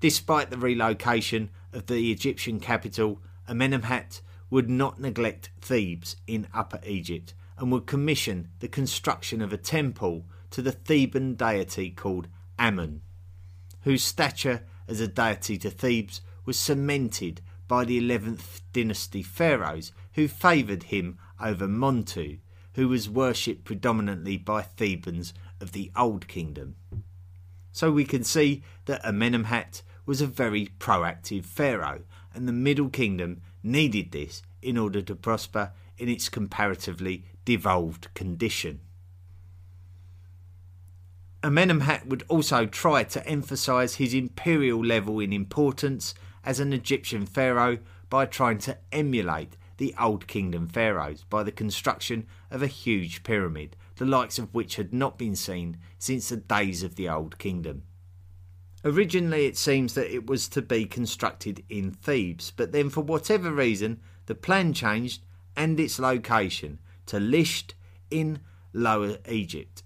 Despite 0.00 0.50
the 0.50 0.58
relocation 0.58 1.50
of 1.72 1.86
the 1.86 2.10
Egyptian 2.10 2.60
capital, 2.60 3.22
Amenemhat 3.48 4.20
would 4.50 4.68
not 4.68 5.00
neglect 5.00 5.50
Thebes 5.60 6.16
in 6.26 6.48
Upper 6.52 6.80
Egypt 6.84 7.32
and 7.58 7.70
would 7.72 7.86
commission 7.86 8.48
the 8.60 8.68
construction 8.68 9.40
of 9.40 9.52
a 9.52 9.56
temple 9.56 10.26
to 10.50 10.62
the 10.62 10.72
Theban 10.72 11.34
deity 11.34 11.90
called 11.90 12.28
Ammon, 12.58 13.02
whose 13.82 14.02
stature 14.02 14.62
as 14.88 15.00
a 15.00 15.08
deity 15.08 15.58
to 15.58 15.70
Thebes 15.70 16.20
was 16.44 16.58
cemented 16.58 17.40
by 17.66 17.84
the 17.84 18.00
11th 18.00 18.60
dynasty 18.72 19.22
pharaohs 19.22 19.92
who 20.12 20.28
favoured 20.28 20.84
him 20.84 21.18
over 21.40 21.66
Montu, 21.66 22.38
who 22.74 22.88
was 22.88 23.08
worshipped 23.08 23.64
predominantly 23.64 24.36
by 24.36 24.62
Thebans 24.62 25.32
of 25.60 25.72
the 25.72 25.90
Old 25.96 26.28
Kingdom. 26.28 26.76
So 27.72 27.90
we 27.90 28.04
can 28.04 28.22
see 28.22 28.62
that 28.84 29.02
Amenemhat 29.02 29.82
was 30.06 30.20
a 30.20 30.26
very 30.26 30.68
proactive 30.78 31.44
pharaoh, 31.44 32.02
and 32.34 32.46
the 32.46 32.52
Middle 32.52 32.88
Kingdom 32.88 33.40
needed 33.62 34.12
this 34.12 34.42
in 34.60 34.76
order 34.76 35.00
to 35.02 35.14
prosper 35.14 35.72
in 35.96 36.08
its 36.08 36.28
comparatively 36.28 37.24
devolved 37.44 38.12
condition. 38.14 38.80
Amenemhat 41.42 42.06
would 42.06 42.24
also 42.28 42.64
try 42.64 43.04
to 43.04 43.26
emphasize 43.26 43.96
his 43.96 44.14
imperial 44.14 44.82
level 44.82 45.20
in 45.20 45.32
importance 45.32 46.14
as 46.42 46.58
an 46.58 46.72
Egyptian 46.72 47.26
pharaoh 47.26 47.78
by 48.08 48.24
trying 48.24 48.58
to 48.58 48.78
emulate 48.92 49.56
the 49.76 49.94
Old 50.00 50.26
Kingdom 50.26 50.68
pharaohs 50.68 51.24
by 51.28 51.42
the 51.42 51.52
construction 51.52 52.26
of 52.50 52.62
a 52.62 52.66
huge 52.66 53.22
pyramid, 53.24 53.76
the 53.96 54.06
likes 54.06 54.38
of 54.38 54.54
which 54.54 54.76
had 54.76 54.94
not 54.94 55.18
been 55.18 55.36
seen 55.36 55.76
since 55.98 56.28
the 56.28 56.36
days 56.36 56.82
of 56.82 56.96
the 56.96 57.08
Old 57.08 57.38
Kingdom. 57.38 57.82
Originally, 58.84 59.46
it 59.46 59.56
seems 59.56 59.94
that 59.94 60.14
it 60.14 60.26
was 60.26 60.48
to 60.48 60.62
be 60.62 60.84
constructed 60.84 61.64
in 61.68 61.90
Thebes, 61.90 62.52
but 62.56 62.72
then, 62.72 62.90
for 62.90 63.00
whatever 63.00 63.50
reason, 63.50 64.00
the 64.26 64.34
plan 64.34 64.72
changed 64.72 65.22
and 65.56 65.78
its 65.80 65.98
location 65.98 66.78
to 67.06 67.18
Lisht 67.18 67.74
in 68.10 68.40
Lower 68.72 69.18
Egypt. 69.28 69.82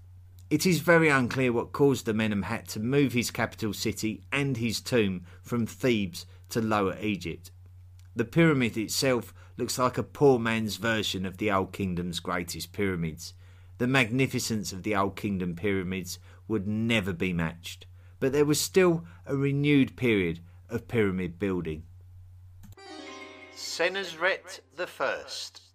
It 0.50 0.64
is 0.64 0.80
very 0.80 1.08
unclear 1.10 1.52
what 1.52 1.72
caused 1.72 2.06
Amenemhat 2.06 2.68
to 2.68 2.80
move 2.80 3.12
his 3.12 3.30
capital 3.30 3.74
city 3.74 4.22
and 4.32 4.56
his 4.56 4.80
tomb 4.80 5.26
from 5.42 5.66
Thebes 5.66 6.24
to 6.48 6.62
Lower 6.62 6.96
Egypt. 7.00 7.50
The 8.16 8.24
pyramid 8.24 8.76
itself 8.76 9.34
looks 9.58 9.78
like 9.78 9.98
a 9.98 10.02
poor 10.02 10.38
man's 10.38 10.76
version 10.76 11.26
of 11.26 11.36
the 11.36 11.52
Old 11.52 11.72
Kingdom's 11.72 12.20
greatest 12.20 12.72
pyramids. 12.72 13.34
The 13.76 13.86
magnificence 13.86 14.72
of 14.72 14.84
the 14.84 14.96
Old 14.96 15.16
Kingdom 15.16 15.54
pyramids 15.54 16.18
would 16.48 16.66
never 16.66 17.12
be 17.12 17.32
matched, 17.32 17.86
but 18.18 18.32
there 18.32 18.46
was 18.46 18.60
still 18.60 19.04
a 19.26 19.36
renewed 19.36 19.96
period 19.96 20.40
of 20.70 20.88
pyramid 20.88 21.38
building. 21.38 21.84
Senusret 23.54 24.60
the 24.76 24.86
First 24.86 25.67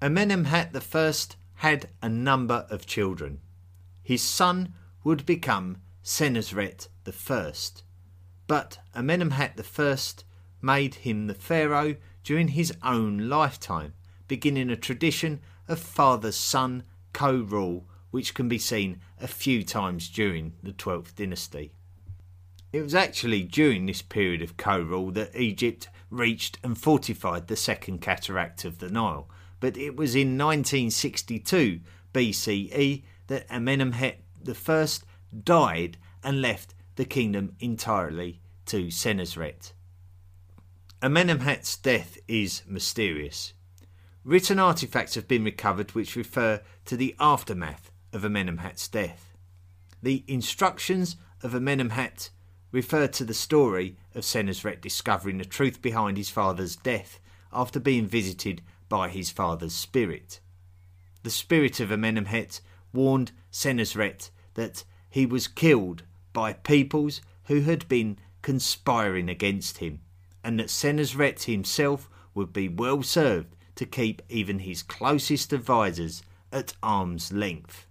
Amenemhat 0.00 0.70
I 0.94 1.34
had 1.66 1.88
a 2.00 2.08
number 2.08 2.66
of 2.70 2.86
children. 2.86 3.40
His 4.00 4.22
son 4.22 4.74
would 5.02 5.26
become 5.26 5.78
Senusret 6.04 6.86
I, 7.04 7.52
but 8.46 8.78
Amenemhat 8.94 9.58
I 9.76 10.24
made 10.62 10.94
him 10.94 11.26
the 11.26 11.34
pharaoh 11.34 11.96
during 12.22 12.48
his 12.48 12.72
own 12.84 13.28
lifetime, 13.28 13.94
beginning 14.28 14.70
a 14.70 14.76
tradition 14.76 15.40
of 15.66 15.80
father 15.80 16.30
son 16.30 16.84
co 17.12 17.34
rule 17.40 17.84
which 18.12 18.34
can 18.34 18.48
be 18.48 18.58
seen 18.58 19.00
a 19.20 19.26
few 19.26 19.64
times 19.64 20.08
during 20.08 20.54
the 20.62 20.72
12th 20.72 21.16
dynasty. 21.16 21.72
It 22.72 22.82
was 22.82 22.94
actually 22.94 23.42
during 23.42 23.86
this 23.86 24.02
period 24.02 24.42
of 24.42 24.56
co 24.56 24.80
rule 24.80 25.10
that 25.10 25.34
Egypt 25.34 25.88
reached 26.08 26.58
and 26.62 26.78
fortified 26.78 27.48
the 27.48 27.56
second 27.56 28.00
cataract 28.00 28.64
of 28.64 28.78
the 28.78 28.90
Nile, 28.90 29.28
but 29.60 29.76
it 29.76 29.96
was 29.96 30.14
in 30.14 30.38
1962 30.38 31.80
BCE 32.12 33.02
that 33.26 33.48
Amenemhet 33.48 34.16
I 34.46 34.88
died 35.44 35.98
and 36.22 36.40
left 36.40 36.74
the 36.96 37.04
kingdom 37.04 37.54
entirely 37.60 38.40
to 38.66 38.86
Senusret. 38.86 39.72
Amenemhet's 41.02 41.76
death 41.76 42.18
is 42.26 42.62
mysterious. 42.66 43.52
Written 44.24 44.58
artifacts 44.58 45.14
have 45.14 45.28
been 45.28 45.44
recovered 45.44 45.94
which 45.94 46.16
refer 46.16 46.60
to 46.86 46.96
the 46.96 47.14
aftermath 47.20 47.90
of 48.12 48.22
Amenemhet's 48.24 48.88
death. 48.88 49.32
The 50.02 50.24
instructions 50.26 51.16
of 51.42 51.52
Amenemhet 51.52 52.30
refer 52.72 53.06
to 53.08 53.24
the 53.24 53.34
story 53.34 53.96
of 54.14 54.24
Senusret 54.24 54.80
discovering 54.80 55.38
the 55.38 55.44
truth 55.44 55.80
behind 55.80 56.16
his 56.16 56.30
father's 56.30 56.76
death 56.76 57.20
after 57.52 57.80
being 57.80 58.06
visited 58.06 58.62
by 58.88 59.08
his 59.08 59.30
father's 59.30 59.74
spirit. 59.74 60.40
The 61.22 61.30
spirit 61.30 61.80
of 61.80 61.90
Amenemhet 61.90 62.60
warned 62.92 63.32
Senusret 63.50 64.30
that 64.54 64.84
he 65.10 65.26
was 65.26 65.46
killed 65.48 66.04
by 66.32 66.52
peoples 66.52 67.20
who 67.44 67.60
had 67.62 67.88
been 67.88 68.18
conspiring 68.42 69.28
against 69.28 69.78
him, 69.78 70.00
and 70.42 70.58
that 70.58 70.70
Senusret 70.70 71.44
himself 71.44 72.08
would 72.34 72.52
be 72.52 72.68
well 72.68 73.02
served 73.02 73.56
to 73.74 73.86
keep 73.86 74.22
even 74.28 74.60
his 74.60 74.82
closest 74.82 75.52
advisers 75.52 76.22
at 76.50 76.74
arm's 76.82 77.32
length. 77.32 77.86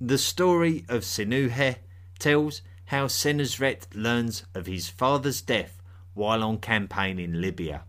The 0.00 0.18
story 0.18 0.84
of 0.88 1.02
Sinuhe 1.02 1.76
tells 2.18 2.62
how 2.86 3.06
Senusret 3.06 3.86
learns 3.94 4.44
of 4.54 4.66
his 4.66 4.88
father's 4.88 5.42
death 5.42 5.82
while 6.14 6.42
on 6.42 6.58
campaign 6.58 7.18
in 7.18 7.40
Libya 7.40 7.84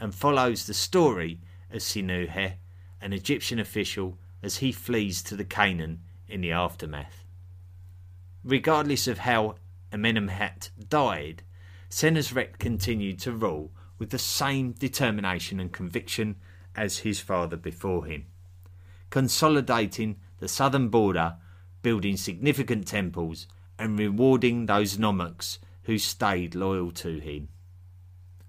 and 0.00 0.14
follows 0.14 0.66
the 0.66 0.74
story 0.74 1.38
of 1.70 1.80
Sinuhe, 1.80 2.54
an 3.00 3.12
Egyptian 3.12 3.58
official, 3.58 4.18
as 4.42 4.56
he 4.56 4.72
flees 4.72 5.22
to 5.22 5.36
the 5.36 5.44
Canaan 5.44 6.00
in 6.26 6.40
the 6.40 6.52
aftermath. 6.52 7.24
Regardless 8.42 9.06
of 9.06 9.18
how 9.18 9.56
Amenemhat 9.92 10.70
died, 10.88 11.42
Senusret 11.90 12.58
continued 12.58 13.18
to 13.20 13.32
rule 13.32 13.70
with 13.98 14.10
the 14.10 14.18
same 14.18 14.72
determination 14.72 15.60
and 15.60 15.72
conviction 15.72 16.36
as 16.74 16.98
his 16.98 17.20
father 17.20 17.56
before 17.56 18.06
him, 18.06 18.26
consolidating 19.10 20.16
the 20.38 20.48
southern 20.48 20.88
border, 20.88 21.36
building 21.82 22.16
significant 22.16 22.86
temples, 22.86 23.46
and 23.78 23.98
rewarding 23.98 24.66
those 24.66 24.96
nomarchs 24.96 25.58
who 25.84 25.98
stayed 25.98 26.54
loyal 26.54 26.90
to 26.92 27.18
him. 27.18 27.48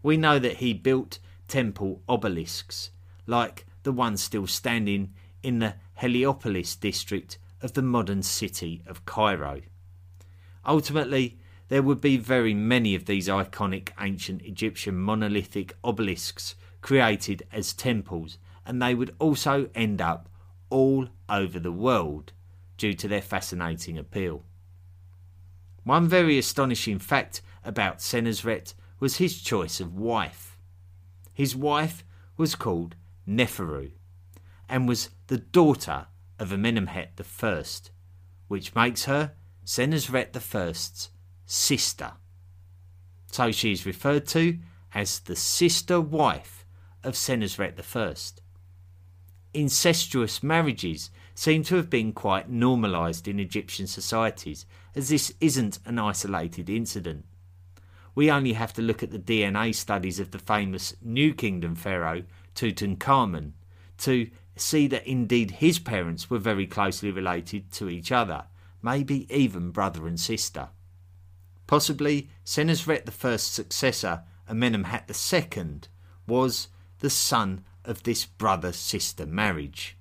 We 0.04 0.18
know 0.18 0.40
that 0.40 0.58
he 0.58 0.74
built 0.74 1.20
temple 1.52 2.02
obelisks, 2.08 2.92
like 3.28 3.66
the 3.84 3.92
one 3.92 4.16
still 4.16 4.48
standing 4.48 5.14
in 5.44 5.60
the 5.60 5.76
Heliopolis 5.96 6.78
district 6.78 7.38
of 7.62 7.74
the 7.74 7.82
modern 7.82 8.24
city 8.24 8.82
of 8.88 9.06
Cairo. 9.06 9.62
Ultimately, 10.66 11.38
there 11.68 11.84
would 11.84 12.00
be 12.00 12.16
very 12.16 12.54
many 12.54 12.96
of 12.96 13.06
these 13.06 13.28
iconic 13.28 13.90
ancient 14.00 14.42
Egyptian 14.44 14.98
monolithic 14.98 15.76
obelisks 15.84 16.56
created 16.80 17.44
as 17.52 17.74
temples, 17.74 18.38
and 18.66 18.82
they 18.82 18.96
would 18.96 19.14
also 19.20 19.70
end 19.76 20.02
up 20.02 20.30
all 20.70 21.10
over 21.28 21.60
the 21.60 21.72
world 21.72 22.32
due 22.78 22.94
to 22.94 23.10
their 23.10 23.22
fascinating 23.22 23.98
appeal. 23.98 24.46
One 25.84 26.08
very 26.08 26.38
astonishing 26.38 27.00
fact 27.00 27.42
about 27.66 28.00
Senusret 28.00 28.74
was 29.02 29.18
his 29.18 29.42
choice 29.42 29.82
of 29.82 29.98
wife. 29.98 30.51
His 31.34 31.56
wife 31.56 32.04
was 32.38 32.56
called 32.56 32.96
Neferu 33.28 33.92
and 34.68 34.88
was 34.88 35.10
the 35.28 35.38
daughter 35.38 36.08
of 36.40 36.50
Amenemhet 36.50 37.20
I, 37.20 37.64
which 38.48 38.76
makes 38.76 39.06
her 39.06 39.34
Senusret 39.66 40.36
I's 40.36 41.10
sister. 41.46 42.14
So 43.32 43.52
she 43.52 43.72
is 43.72 43.86
referred 43.86 44.28
to 44.28 44.60
as 44.94 45.20
the 45.20 45.36
sister 45.36 46.02
wife 46.02 46.66
of 47.04 47.14
Senusret 47.14 47.80
I. 47.96 48.16
Incestuous 49.54 50.42
marriages 50.42 51.12
seem 51.36 51.64
to 51.64 51.76
have 51.76 51.90
been 51.90 52.14
quite 52.14 52.50
normalised 52.50 53.28
in 53.28 53.40
Egyptian 53.40 53.88
societies, 53.88 54.66
as 54.96 55.10
this 55.10 55.34
isn't 55.42 55.80
an 55.86 56.00
isolated 56.00 56.70
incident. 56.70 57.26
We 58.14 58.30
only 58.30 58.54
have 58.54 58.74
to 58.74 58.82
look 58.82 59.04
at 59.04 59.12
the 59.12 59.20
DNA 59.20 59.74
studies 59.74 60.20
of 60.20 60.32
the 60.32 60.40
famous 60.40 60.96
New 61.02 61.34
Kingdom 61.34 61.76
pharaoh 61.76 62.24
Tutankhamun 62.56 63.54
to 64.00 64.30
see 64.56 64.88
that 64.88 65.08
indeed 65.08 65.52
his 65.52 65.80
parents 65.80 66.30
were 66.30 66.40
very 66.40 66.68
closely 66.68 67.12
related 67.12 67.72
to 67.74 67.90
each 67.90 68.12
other, 68.12 68.46
maybe 68.82 69.34
even 69.34 69.72
brother 69.72 70.08
and 70.08 70.20
sister. 70.20 70.70
Possibly 71.68 72.30
Senusret 72.44 73.08
I's 73.24 73.44
successor, 73.44 74.24
Amenemhat 74.50 75.08
II, 75.08 75.82
was 76.28 76.68
the 77.00 77.10
son 77.10 77.64
of 77.86 78.04
this 78.04 78.26
brother 78.26 78.74
sister 78.74 79.26
marriage. 79.26 79.98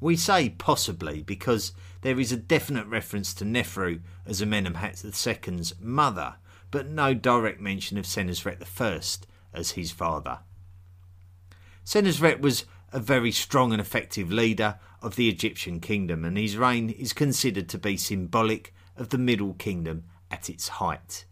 We 0.00 0.16
say 0.16 0.50
possibly 0.50 1.22
because 1.22 1.72
there 2.02 2.20
is 2.20 2.32
a 2.32 2.36
definite 2.36 2.86
reference 2.86 3.34
to 3.34 3.44
Nefru 3.44 4.00
as 4.26 4.40
Amenemhat 4.40 5.04
II's 5.04 5.74
mother, 5.80 6.36
but 6.70 6.88
no 6.88 7.14
direct 7.14 7.60
mention 7.60 7.98
of 7.98 8.06
Senusret 8.06 8.62
I 8.62 9.00
as 9.52 9.70
his 9.72 9.90
father. 9.90 10.40
Senusret 11.84 12.40
was 12.40 12.64
a 12.92 13.00
very 13.00 13.32
strong 13.32 13.72
and 13.72 13.80
effective 13.80 14.32
leader 14.32 14.78
of 15.02 15.16
the 15.16 15.28
Egyptian 15.28 15.80
kingdom, 15.80 16.24
and 16.24 16.36
his 16.36 16.56
reign 16.56 16.90
is 16.90 17.12
considered 17.12 17.68
to 17.68 17.78
be 17.78 17.96
symbolic 17.96 18.74
of 18.96 19.08
the 19.08 19.18
Middle 19.18 19.54
Kingdom 19.54 20.04
at 20.30 20.50
its 20.50 20.68
height. 20.68 21.24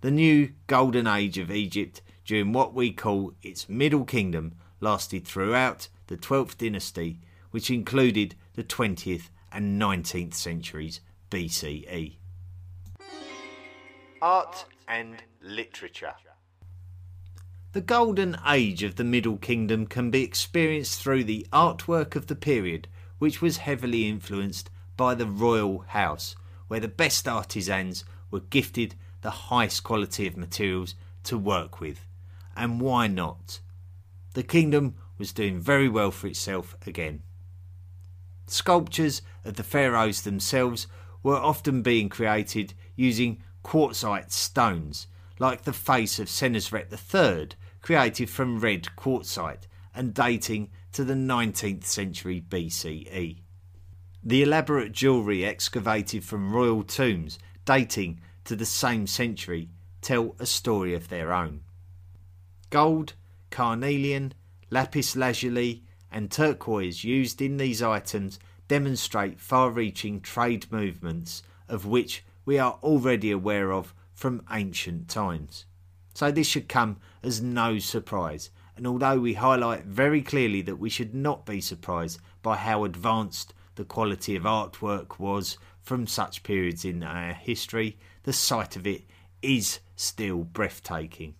The 0.00 0.10
new 0.10 0.52
Golden 0.66 1.06
Age 1.06 1.38
of 1.38 1.50
Egypt, 1.50 2.02
during 2.24 2.52
what 2.52 2.74
we 2.74 2.92
call 2.92 3.34
its 3.42 3.68
Middle 3.68 4.04
Kingdom, 4.04 4.54
lasted 4.80 5.26
throughout 5.26 5.88
the 6.08 6.16
12th 6.16 6.58
dynasty, 6.58 7.20
which 7.52 7.70
included 7.70 8.34
the 8.54 8.64
20th 8.64 9.30
and 9.52 9.80
19th 9.80 10.34
centuries 10.34 11.00
BCE. 11.30 12.16
Art 14.20 14.64
and 14.92 15.22
Literature 15.40 16.14
the 17.72 17.80
golden 17.80 18.36
age 18.46 18.82
of 18.82 18.96
the 18.96 19.04
Middle 19.04 19.38
Kingdom 19.38 19.86
can 19.86 20.10
be 20.10 20.22
experienced 20.22 21.00
through 21.00 21.24
the 21.24 21.46
artwork 21.50 22.14
of 22.14 22.26
the 22.26 22.34
period, 22.34 22.86
which 23.18 23.40
was 23.40 23.56
heavily 23.56 24.06
influenced 24.06 24.68
by 24.98 25.14
the 25.14 25.26
royal 25.26 25.78
house, 25.88 26.36
where 26.68 26.80
the 26.80 26.88
best 26.88 27.26
artisans 27.26 28.04
were 28.30 28.40
gifted 28.40 28.94
the 29.22 29.30
highest 29.30 29.84
quality 29.84 30.26
of 30.26 30.36
materials 30.36 30.94
to 31.24 31.38
work 31.38 31.80
with. 31.80 32.06
And 32.54 32.78
why 32.78 33.06
not? 33.06 33.60
The 34.34 34.42
kingdom 34.42 34.96
was 35.16 35.32
doing 35.32 35.58
very 35.58 35.88
well 35.88 36.10
for 36.10 36.26
itself 36.26 36.76
again. 36.86 37.22
Sculptures 38.46 39.22
of 39.46 39.54
the 39.54 39.62
pharaohs 39.62 40.20
themselves 40.20 40.86
were 41.22 41.36
often 41.36 41.80
being 41.80 42.10
created 42.10 42.74
using 42.96 43.42
quartzite 43.62 44.30
stones, 44.30 45.06
like 45.38 45.62
the 45.62 45.72
face 45.72 46.18
of 46.18 46.28
Senusret 46.28 46.92
III, 46.92 47.50
created 47.80 48.30
from 48.30 48.60
red 48.60 48.88
quartzite 48.96 49.66
and 49.94 50.14
dating 50.14 50.70
to 50.92 51.04
the 51.04 51.14
19th 51.14 51.84
century 51.84 52.42
BCE. 52.48 53.38
The 54.22 54.42
elaborate 54.42 54.92
jewellery 54.92 55.44
excavated 55.44 56.24
from 56.24 56.52
royal 56.52 56.82
tombs 56.84 57.38
dating 57.64 58.20
to 58.44 58.56
the 58.56 58.66
same 58.66 59.06
century 59.06 59.68
tell 60.00 60.34
a 60.38 60.46
story 60.46 60.94
of 60.94 61.08
their 61.08 61.32
own. 61.32 61.60
Gold, 62.70 63.14
carnelian, 63.50 64.32
lapis 64.70 65.16
lazuli, 65.16 65.82
and 66.10 66.30
turquoise 66.30 67.04
used 67.04 67.40
in 67.40 67.56
these 67.56 67.82
items 67.82 68.38
demonstrate 68.68 69.40
far 69.40 69.70
reaching 69.70 70.20
trade 70.20 70.70
movements 70.70 71.42
of 71.68 71.86
which 71.86 72.24
we 72.44 72.58
are 72.58 72.78
already 72.82 73.30
aware 73.30 73.72
of 73.72 73.94
from 74.14 74.42
ancient 74.50 75.08
times. 75.08 75.66
So 76.14 76.30
this 76.30 76.46
should 76.46 76.68
come 76.68 76.98
as 77.22 77.40
no 77.40 77.78
surprise. 77.78 78.50
And 78.76 78.86
although 78.86 79.18
we 79.18 79.34
highlight 79.34 79.84
very 79.84 80.22
clearly 80.22 80.62
that 80.62 80.76
we 80.76 80.90
should 80.90 81.14
not 81.14 81.46
be 81.46 81.60
surprised 81.60 82.20
by 82.42 82.56
how 82.56 82.84
advanced 82.84 83.54
the 83.74 83.84
quality 83.84 84.36
of 84.36 84.42
artwork 84.42 85.18
was 85.18 85.58
from 85.80 86.06
such 86.06 86.42
periods 86.42 86.84
in 86.84 87.02
our 87.02 87.32
history, 87.32 87.98
the 88.22 88.32
sight 88.32 88.76
of 88.76 88.86
it 88.86 89.04
is 89.40 89.80
still 89.96 90.44
breathtaking. 90.44 91.34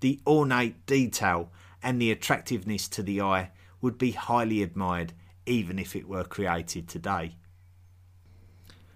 The 0.00 0.20
ornate 0.26 0.86
detail 0.86 1.50
and 1.82 2.00
the 2.00 2.10
attractiveness 2.10 2.88
to 2.88 3.02
the 3.02 3.20
eye 3.20 3.50
would 3.80 3.98
be 3.98 4.12
highly 4.12 4.62
admired 4.62 5.12
even 5.46 5.78
if 5.78 5.94
it 5.94 6.08
were 6.08 6.24
created 6.24 6.88
today. 6.88 7.36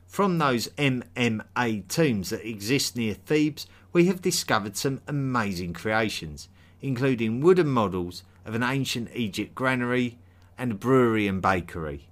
From 0.09 0.38
those 0.38 0.68
MMA 0.68 1.87
tombs 1.87 2.31
that 2.31 2.49
exist 2.49 2.97
near 2.97 3.14
Thebes, 3.14 3.66
we 3.92 4.07
have 4.07 4.23
discovered 4.23 4.77
some 4.77 5.03
amazing 5.07 5.75
creations, 5.75 6.49
including 6.81 7.40
wooden 7.40 7.68
models 7.68 8.25
of 8.44 8.55
an 8.55 8.62
ancient 8.62 9.11
Egypt 9.14 9.55
granary 9.55 10.18
and 10.57 10.81
brewery 10.81 11.29
and 11.29 11.42
bakery. 11.42 12.09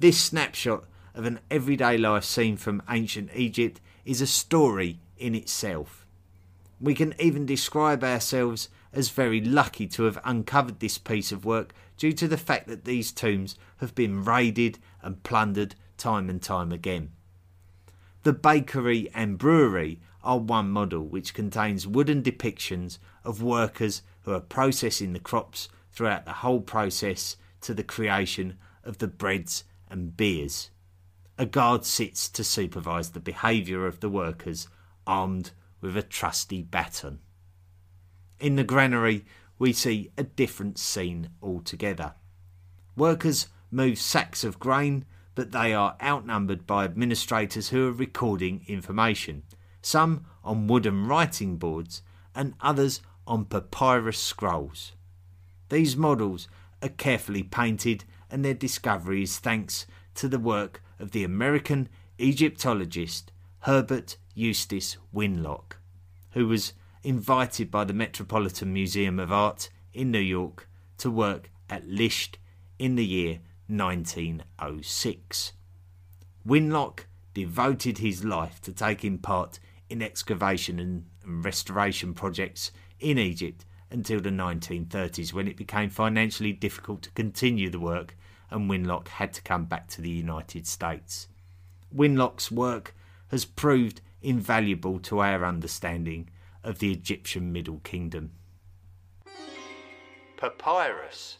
This 0.00 0.18
snapshot 0.18 0.84
of 1.14 1.26
an 1.26 1.40
everyday 1.50 1.98
life 1.98 2.24
scene 2.24 2.56
from 2.56 2.82
ancient 2.88 3.30
Egypt 3.34 3.80
is 4.04 4.22
a 4.22 4.26
story 4.26 4.98
in 5.18 5.34
itself. 5.34 6.06
We 6.80 6.94
can 6.94 7.14
even 7.20 7.44
describe 7.44 8.02
ourselves 8.02 8.70
as 8.94 9.10
very 9.10 9.42
lucky 9.42 9.86
to 9.88 10.04
have 10.04 10.18
uncovered 10.24 10.80
this 10.80 10.96
piece 10.96 11.32
of 11.32 11.44
work 11.44 11.74
due 11.98 12.12
to 12.14 12.26
the 12.26 12.38
fact 12.38 12.66
that 12.68 12.86
these 12.86 13.12
tombs 13.12 13.56
have 13.76 13.94
been 13.94 14.24
raided 14.24 14.78
and 15.02 15.22
plundered 15.22 15.74
time 16.00 16.28
and 16.28 16.42
time 16.42 16.72
again. 16.72 17.12
The 18.24 18.32
bakery 18.32 19.08
and 19.14 19.38
brewery 19.38 20.00
are 20.22 20.38
one 20.38 20.70
model 20.70 21.02
which 21.02 21.34
contains 21.34 21.86
wooden 21.86 22.22
depictions 22.22 22.98
of 23.24 23.42
workers 23.42 24.02
who 24.22 24.32
are 24.32 24.40
processing 24.40 25.12
the 25.12 25.20
crops 25.20 25.68
throughout 25.92 26.24
the 26.24 26.32
whole 26.32 26.60
process 26.60 27.36
to 27.60 27.74
the 27.74 27.84
creation 27.84 28.58
of 28.82 28.98
the 28.98 29.06
breads 29.06 29.64
and 29.88 30.16
beers. 30.16 30.70
A 31.38 31.46
guard 31.46 31.84
sits 31.84 32.28
to 32.30 32.44
supervise 32.44 33.10
the 33.10 33.20
behaviour 33.20 33.86
of 33.86 34.00
the 34.00 34.10
workers, 34.10 34.68
armed 35.06 35.52
with 35.80 35.96
a 35.96 36.02
trusty 36.02 36.62
baton. 36.62 37.20
In 38.38 38.56
the 38.56 38.64
granary, 38.64 39.24
we 39.58 39.72
see 39.72 40.10
a 40.18 40.22
different 40.22 40.78
scene 40.78 41.30
altogether. 41.42 42.14
Workers 42.96 43.48
move 43.70 43.98
sacks 43.98 44.44
of 44.44 44.58
grain, 44.58 45.04
but 45.34 45.52
they 45.52 45.72
are 45.72 45.96
outnumbered 46.02 46.66
by 46.66 46.84
administrators 46.84 47.68
who 47.68 47.88
are 47.88 47.92
recording 47.92 48.64
information 48.66 49.42
some 49.82 50.26
on 50.44 50.66
wooden 50.66 51.06
writing 51.06 51.56
boards 51.56 52.02
and 52.34 52.54
others 52.60 53.00
on 53.26 53.44
papyrus 53.44 54.18
scrolls. 54.18 54.92
These 55.68 55.96
models 55.96 56.48
are 56.82 56.88
carefully 56.88 57.42
painted, 57.42 58.04
and 58.30 58.44
their 58.44 58.54
discovery 58.54 59.22
is 59.22 59.38
thanks 59.38 59.86
to 60.16 60.28
the 60.28 60.38
work 60.38 60.82
of 60.98 61.12
the 61.12 61.24
American 61.24 61.88
Egyptologist 62.18 63.32
Herbert 63.60 64.16
Eustace 64.34 64.96
Winlock, 65.14 65.76
who 66.30 66.46
was 66.46 66.72
invited 67.02 67.70
by 67.70 67.84
the 67.84 67.92
Metropolitan 67.92 68.72
Museum 68.72 69.18
of 69.18 69.32
Art 69.32 69.70
in 69.92 70.10
New 70.10 70.18
York 70.18 70.68
to 70.98 71.10
work 71.10 71.50
at 71.68 71.86
Lisht 71.86 72.36
in 72.78 72.96
the 72.96 73.04
year 73.04 73.40
1906. 73.70 75.52
Winlock 76.46 77.04
devoted 77.34 77.98
his 77.98 78.24
life 78.24 78.60
to 78.62 78.72
taking 78.72 79.18
part 79.18 79.58
in 79.88 80.02
excavation 80.02 80.78
and, 80.78 81.04
restoration 81.24 82.14
projects 82.14 82.72
in 82.98 83.18
Egypt 83.18 83.64
until 83.90 84.20
the 84.20 84.30
1930s 84.30 85.32
when 85.32 85.48
it 85.48 85.56
became 85.56 85.90
financially 85.90 86.52
difficult 86.52 87.02
to 87.02 87.10
continue 87.10 87.68
the 87.70 87.78
work 87.78 88.16
and 88.50 88.70
Winlock 88.70 89.08
had 89.08 89.32
to 89.34 89.42
come 89.42 89.64
back 89.64 89.86
to 89.88 90.00
the 90.00 90.10
United 90.10 90.66
States. 90.66 91.28
Winlock's 91.94 92.50
work 92.50 92.94
has 93.28 93.44
proved 93.44 94.00
invaluable 94.22 94.98
to 95.00 95.20
our 95.20 95.44
understanding 95.44 96.28
of 96.62 96.78
the 96.78 96.92
Egyptian 96.92 97.52
Middle 97.52 97.80
Kingdom. 97.84 98.32
Papyrus 100.36 101.38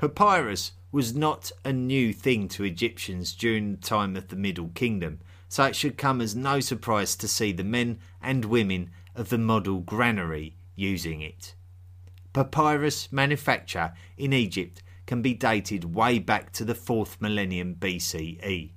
Papyrus 0.00 0.72
was 0.90 1.14
not 1.14 1.52
a 1.62 1.74
new 1.74 2.14
thing 2.14 2.48
to 2.48 2.64
Egyptians 2.64 3.34
during 3.34 3.72
the 3.72 3.76
time 3.76 4.16
of 4.16 4.28
the 4.28 4.34
Middle 4.34 4.68
Kingdom, 4.68 5.20
so 5.46 5.64
it 5.64 5.76
should 5.76 5.98
come 5.98 6.22
as 6.22 6.34
no 6.34 6.58
surprise 6.58 7.14
to 7.16 7.28
see 7.28 7.52
the 7.52 7.64
men 7.64 7.98
and 8.22 8.46
women 8.46 8.92
of 9.14 9.28
the 9.28 9.36
model 9.36 9.80
granary 9.80 10.54
using 10.74 11.20
it. 11.20 11.54
Papyrus 12.32 13.12
manufacture 13.12 13.92
in 14.16 14.32
Egypt 14.32 14.82
can 15.04 15.20
be 15.20 15.34
dated 15.34 15.94
way 15.94 16.18
back 16.18 16.50
to 16.52 16.64
the 16.64 16.72
4th 16.72 17.20
millennium 17.20 17.74
BCE. 17.74 18.70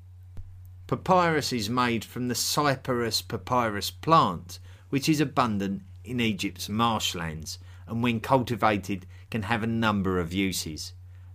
Papyrus 0.87 1.53
is 1.53 1.69
made 1.69 2.03
from 2.03 2.27
the 2.27 2.35
Cyperus 2.35 3.21
papyrus 3.21 3.91
plant, 3.91 4.59
which 4.89 5.07
is 5.07 5.21
abundant 5.21 5.83
in 6.03 6.19
Egypt's 6.19 6.67
marshlands 6.67 7.59
and 7.87 8.03
when 8.03 8.19
cultivated 8.19 9.05
can 9.31 9.43
have 9.43 9.63
a 9.63 9.67
number 9.67 10.19
of 10.19 10.33
uses. 10.33 10.91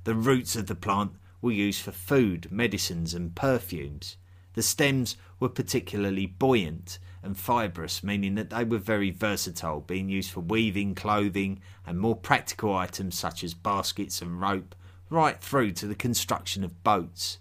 The 0.09 0.14
roots 0.14 0.57
of 0.57 0.68
the 0.68 0.75
plant 0.75 1.12
were 1.42 1.53
used 1.53 1.83
for 1.83 1.92
food, 1.92 2.51
medicines, 2.51 3.12
and 3.12 3.35
perfumes. 3.35 4.16
The 4.55 4.62
stems 4.62 5.18
were 5.38 5.51
particularly 5.51 6.25
buoyant 6.25 6.99
and 7.23 7.37
fibrous, 7.37 8.03
meaning 8.03 8.35
that 8.37 8.49
they 8.49 8.64
were 8.64 8.79
very 8.79 9.11
versatile, 9.11 9.83
being 9.83 10.09
used 10.09 10.31
for 10.31 10.40
weaving, 10.40 10.94
clothing, 10.94 11.61
and 11.87 12.01
more 12.01 12.16
practical 12.16 12.75
items 12.75 13.18
such 13.18 13.44
as 13.44 13.53
baskets 13.53 14.23
and 14.23 14.40
rope, 14.40 14.75
right 15.11 15.38
through 15.38 15.73
to 15.73 15.87
the 15.87 15.94
construction 15.94 16.64
of 16.64 16.83
boats. 16.83 17.37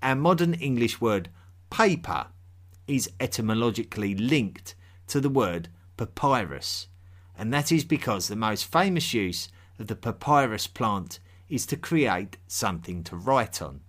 Our 0.00 0.14
modern 0.14 0.54
English 0.54 1.00
word 1.00 1.30
paper 1.68 2.28
is 2.86 3.10
etymologically 3.18 4.14
linked 4.14 4.76
to 5.08 5.20
the 5.20 5.28
word 5.28 5.68
papyrus, 5.96 6.86
and 7.36 7.52
that 7.52 7.72
is 7.72 7.82
because 7.82 8.28
the 8.28 8.36
most 8.36 8.66
famous 8.66 9.12
use 9.12 9.48
of 9.78 9.86
the 9.86 9.96
papyrus 9.96 10.66
plant 10.66 11.20
is 11.48 11.66
to 11.66 11.76
create 11.76 12.36
something 12.46 13.02
to 13.04 13.16
write 13.16 13.62
on. 13.62 13.80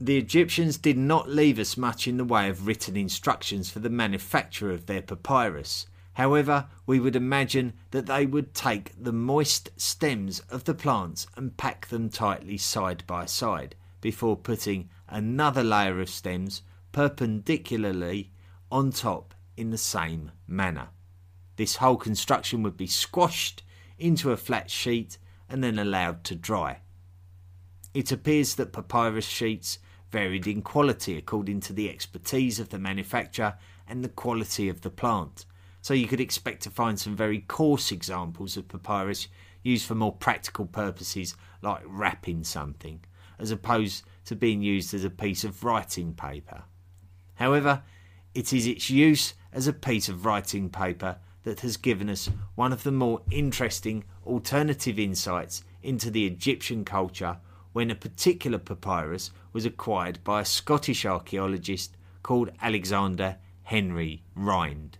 The 0.00 0.18
Egyptians 0.18 0.76
did 0.76 0.98
not 0.98 1.30
leave 1.30 1.58
us 1.58 1.76
much 1.76 2.06
in 2.06 2.18
the 2.18 2.24
way 2.24 2.50
of 2.50 2.66
written 2.66 2.96
instructions 2.96 3.70
for 3.70 3.78
the 3.78 3.88
manufacture 3.88 4.70
of 4.70 4.86
their 4.86 5.00
papyrus. 5.00 5.86
However, 6.14 6.66
we 6.86 7.00
would 7.00 7.16
imagine 7.16 7.72
that 7.90 8.06
they 8.06 8.26
would 8.26 8.54
take 8.54 8.92
the 9.02 9.12
moist 9.12 9.70
stems 9.76 10.40
of 10.50 10.64
the 10.64 10.74
plants 10.74 11.26
and 11.36 11.56
pack 11.56 11.88
them 11.88 12.10
tightly 12.10 12.58
side 12.58 13.04
by 13.06 13.26
side 13.26 13.74
before 14.00 14.36
putting 14.36 14.88
another 15.08 15.64
layer 15.64 16.00
of 16.00 16.10
stems 16.10 16.62
perpendicularly 16.92 18.32
on 18.70 18.90
top 18.90 19.34
in 19.56 19.70
the 19.70 19.78
same 19.78 20.30
manner. 20.46 20.88
This 21.56 21.76
whole 21.76 21.96
construction 21.96 22.62
would 22.62 22.76
be 22.76 22.86
squashed 22.86 23.62
into 23.98 24.32
a 24.32 24.36
flat 24.36 24.70
sheet 24.70 25.18
and 25.48 25.62
then 25.62 25.78
allowed 25.78 26.24
to 26.24 26.34
dry. 26.34 26.80
It 27.94 28.12
appears 28.12 28.54
that 28.56 28.72
papyrus 28.72 29.26
sheets 29.26 29.78
varied 30.10 30.46
in 30.46 30.62
quality 30.62 31.16
according 31.16 31.60
to 31.60 31.72
the 31.72 31.88
expertise 31.88 32.60
of 32.60 32.68
the 32.68 32.78
manufacturer 32.78 33.54
and 33.86 34.04
the 34.04 34.08
quality 34.08 34.68
of 34.68 34.82
the 34.82 34.90
plant. 34.90 35.46
So 35.80 35.94
you 35.94 36.08
could 36.08 36.20
expect 36.20 36.62
to 36.62 36.70
find 36.70 36.98
some 36.98 37.16
very 37.16 37.40
coarse 37.40 37.92
examples 37.92 38.56
of 38.56 38.68
papyrus 38.68 39.28
used 39.62 39.86
for 39.86 39.94
more 39.94 40.12
practical 40.12 40.66
purposes 40.66 41.36
like 41.62 41.82
wrapping 41.86 42.44
something, 42.44 43.00
as 43.38 43.50
opposed 43.50 44.04
to 44.26 44.36
being 44.36 44.62
used 44.62 44.94
as 44.94 45.04
a 45.04 45.10
piece 45.10 45.44
of 45.44 45.64
writing 45.64 46.12
paper. 46.12 46.64
However, 47.34 47.82
it 48.34 48.52
is 48.52 48.66
its 48.66 48.90
use 48.90 49.34
as 49.52 49.66
a 49.66 49.72
piece 49.72 50.08
of 50.08 50.26
writing 50.26 50.68
paper 50.68 51.16
that 51.46 51.60
has 51.60 51.76
given 51.76 52.10
us 52.10 52.28
one 52.56 52.72
of 52.72 52.82
the 52.82 52.90
more 52.90 53.22
interesting 53.30 54.02
alternative 54.26 54.98
insights 54.98 55.62
into 55.80 56.10
the 56.10 56.26
Egyptian 56.26 56.84
culture 56.84 57.38
when 57.72 57.88
a 57.88 57.94
particular 57.94 58.58
papyrus 58.58 59.30
was 59.52 59.64
acquired 59.64 60.18
by 60.24 60.40
a 60.40 60.44
Scottish 60.44 61.06
archaeologist 61.06 61.96
called 62.24 62.50
Alexander 62.60 63.36
Henry 63.62 64.24
Rhind. 64.34 64.98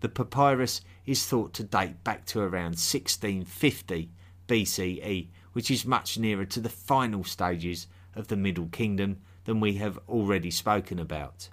The 0.00 0.08
papyrus 0.08 0.80
is 1.06 1.24
thought 1.24 1.54
to 1.54 1.62
date 1.62 2.02
back 2.02 2.26
to 2.26 2.40
around 2.40 2.74
1650 2.74 4.10
BCE, 4.48 5.28
which 5.52 5.70
is 5.70 5.86
much 5.86 6.18
nearer 6.18 6.44
to 6.46 6.58
the 6.58 6.68
final 6.68 7.22
stages 7.22 7.86
of 8.16 8.26
the 8.26 8.36
Middle 8.36 8.66
Kingdom 8.66 9.18
than 9.44 9.60
we 9.60 9.74
have 9.74 10.00
already 10.08 10.50
spoken 10.50 10.98
about. 10.98 11.50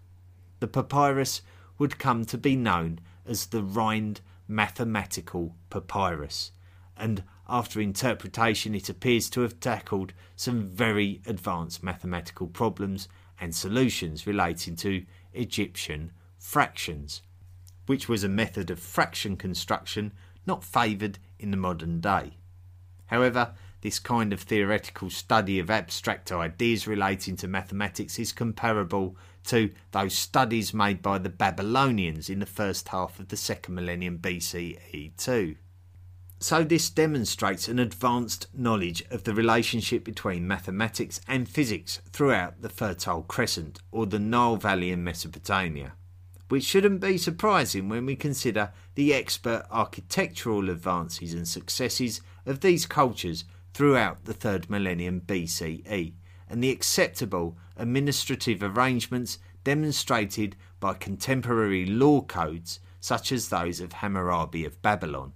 The 0.61 0.67
papyrus 0.67 1.43
would 1.77 1.99
come 1.99 2.25
to 2.25 2.39
be 2.39 2.55
known 2.55 3.01
as 3.25 3.47
the 3.47 3.63
Rhind 3.63 4.21
mathematical 4.47 5.55
papyrus, 5.69 6.51
and 6.97 7.23
after 7.47 7.81
interpretation, 7.81 8.73
it 8.73 8.89
appears 8.89 9.29
to 9.31 9.41
have 9.41 9.59
tackled 9.59 10.13
some 10.35 10.63
very 10.63 11.21
advanced 11.25 11.83
mathematical 11.83 12.47
problems 12.47 13.07
and 13.39 13.53
solutions 13.53 14.25
relating 14.25 14.75
to 14.77 15.05
Egyptian 15.33 16.11
fractions, 16.37 17.21
which 17.85 18.07
was 18.07 18.23
a 18.23 18.29
method 18.29 18.71
of 18.71 18.79
fraction 18.79 19.35
construction 19.35 20.13
not 20.45 20.63
favoured 20.63 21.19
in 21.39 21.51
the 21.51 21.57
modern 21.57 21.99
day. 21.99 22.37
However, 23.07 23.53
this 23.85 23.99
kind 23.99 24.33
of 24.33 24.41
theoretical 24.41 25.11
study 25.11 25.59
of 25.59 25.69
abstract 25.69 26.31
ideas 26.31 26.87
relating 26.87 27.35
to 27.35 27.47
mathematics 27.47 28.17
is 28.17 28.31
comparable 28.31 29.15
to 29.43 29.69
those 29.91 30.15
studies 30.15 30.73
made 30.73 31.03
by 31.03 31.19
the 31.19 31.29
Babylonians 31.29 32.27
in 32.27 32.39
the 32.39 32.47
first 32.47 32.87
half 32.87 33.19
of 33.19 33.27
the 33.27 33.37
second 33.37 33.75
millennium 33.75 34.17
BCE 34.17 35.15
too. 35.17 35.55
So, 36.39 36.63
this 36.63 36.89
demonstrates 36.89 37.67
an 37.67 37.77
advanced 37.77 38.47
knowledge 38.55 39.03
of 39.11 39.23
the 39.23 39.35
relationship 39.35 40.03
between 40.03 40.47
mathematics 40.47 41.21
and 41.27 41.47
physics 41.47 42.01
throughout 42.11 42.63
the 42.63 42.69
Fertile 42.69 43.21
Crescent 43.21 43.77
or 43.91 44.07
the 44.07 44.17
Nile 44.17 44.55
Valley 44.55 44.89
in 44.89 45.03
Mesopotamia, 45.03 45.93
which 46.49 46.63
shouldn't 46.63 47.01
be 47.01 47.19
surprising 47.19 47.87
when 47.87 48.07
we 48.07 48.15
consider 48.15 48.71
the 48.95 49.13
expert 49.13 49.67
architectural 49.69 50.71
advances 50.71 51.35
and 51.35 51.47
successes 51.47 52.21
of 52.47 52.61
these 52.61 52.87
cultures 52.87 53.43
throughout 53.75 54.23
the 54.23 54.33
third 54.33 54.69
millennium 54.69 55.19
BCE, 55.19 56.13
and 56.49 56.63
the 56.63 56.71
acceptable 56.71 57.57
administrative 57.75 58.63
arrangements 58.63 59.37
demonstrated 59.65 60.55
by 60.79 60.93
contemporary 60.93 61.85
law 61.85 62.21
codes 62.21 62.79
such 63.01 63.33
as 63.33 63.49
those 63.49 63.81
of 63.81 63.91
Hammurabi 63.91 64.63
of 64.63 64.81
Babylon. 64.81 65.33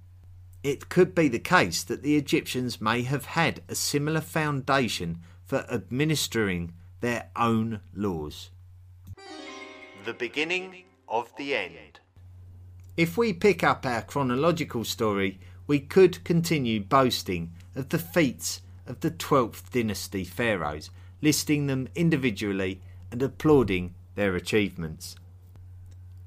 It 0.63 0.87
could 0.87 1.13
be 1.13 1.27
the 1.27 1.37
case 1.37 1.83
that 1.83 2.01
the 2.01 2.15
Egyptians 2.15 2.79
may 2.79 3.01
have 3.01 3.25
had 3.25 3.61
a 3.67 3.75
similar 3.75 4.21
foundation 4.21 5.19
for 5.43 5.65
administering 5.69 6.71
their 7.01 7.29
own 7.35 7.81
laws. 7.93 8.51
The 10.05 10.13
beginning 10.13 10.85
of 11.09 11.29
the 11.35 11.55
end. 11.55 11.99
If 12.95 13.17
we 13.17 13.33
pick 13.33 13.65
up 13.65 13.85
our 13.85 14.01
chronological 14.01 14.85
story, 14.85 15.41
we 15.67 15.79
could 15.81 16.23
continue 16.23 16.79
boasting 16.79 17.51
of 17.79 17.89
the 17.89 17.97
feats 17.97 18.61
of 18.85 18.99
the 18.99 19.09
12th 19.09 19.71
dynasty 19.71 20.25
pharaohs, 20.25 20.89
listing 21.21 21.67
them 21.67 21.87
individually 21.95 22.81
and 23.09 23.23
applauding 23.23 23.95
their 24.15 24.35
achievements. 24.35 25.15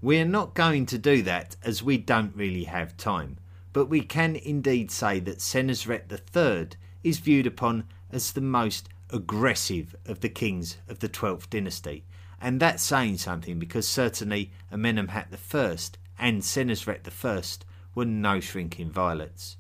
We 0.01 0.19
are 0.19 0.25
not 0.25 0.55
going 0.55 0.87
to 0.87 0.99
do 0.99 1.23
that 1.23 1.57
as 1.63 1.83
we 1.83 1.99
don't 1.99 2.35
really 2.35 2.65
have 2.65 2.97
time, 2.97 3.37
but 3.75 3.87
we 3.87 4.01
can 4.01 4.35
indeed 4.35 4.91
say 4.91 5.21
that 5.21 5.39
Senusret 5.39 6.11
III 6.11 6.71
is 7.05 7.19
viewed 7.19 7.47
upon 7.47 7.85
as 8.11 8.33
the 8.33 8.41
most 8.41 8.89
aggressive 9.11 9.95
of 10.07 10.21
the 10.21 10.31
kings 10.31 10.79
of 10.89 11.01
the 11.01 11.09
12th 11.09 11.51
dynasty, 11.51 12.05
and 12.41 12.61
that's 12.61 12.83
saying 12.83 13.19
something 13.19 13.59
because 13.59 13.87
certainly 13.87 14.51
Amenemhat 14.73 15.27
I 15.55 15.77
and 16.19 16.41
Senusret 16.41 17.07
I 17.07 17.65
were 17.95 18.07
no 18.07 18.41
shrinking 18.41 18.91
violets. 18.91 19.59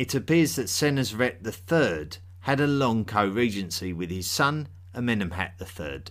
It 0.00 0.14
appears 0.14 0.56
that 0.56 0.70
Senusret 0.70 1.46
III 1.46 2.08
had 2.38 2.58
a 2.58 2.66
long 2.66 3.04
co-regency 3.04 3.92
with 3.92 4.08
his 4.08 4.26
son 4.26 4.68
Amenemhat 4.94 5.60
III, 5.60 6.04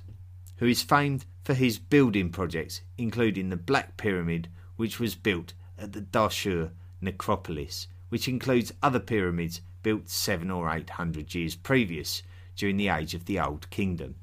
who 0.57 0.67
is 0.67 0.83
famed 0.83 1.25
for 1.43 1.55
his 1.55 1.79
building 1.79 2.29
projects, 2.29 2.81
including 2.99 3.49
the 3.49 3.57
Black 3.57 3.97
Pyramid, 3.97 4.47
which 4.75 4.99
was 4.99 5.15
built 5.15 5.53
at 5.75 5.93
the 5.93 6.01
Dashur 6.01 6.69
necropolis, 7.01 7.87
which 8.09 8.27
includes 8.27 8.71
other 8.83 8.99
pyramids 8.99 9.61
built 9.81 10.07
seven 10.07 10.51
or 10.51 10.71
eight 10.71 10.91
hundred 10.91 11.33
years 11.33 11.55
previous 11.55 12.21
during 12.55 12.77
the 12.77 12.89
age 12.89 13.15
of 13.15 13.25
the 13.25 13.39
Old 13.39 13.71
Kingdom. 13.71 14.13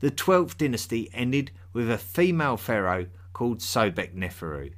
The 0.00 0.10
12th 0.10 0.56
dynasty 0.56 1.08
ended 1.14 1.52
with 1.72 1.88
a 1.88 1.98
female 1.98 2.56
pharaoh 2.56 3.06
called 3.32 3.58
Sobek 3.60 4.12
Neferu. 4.12 4.72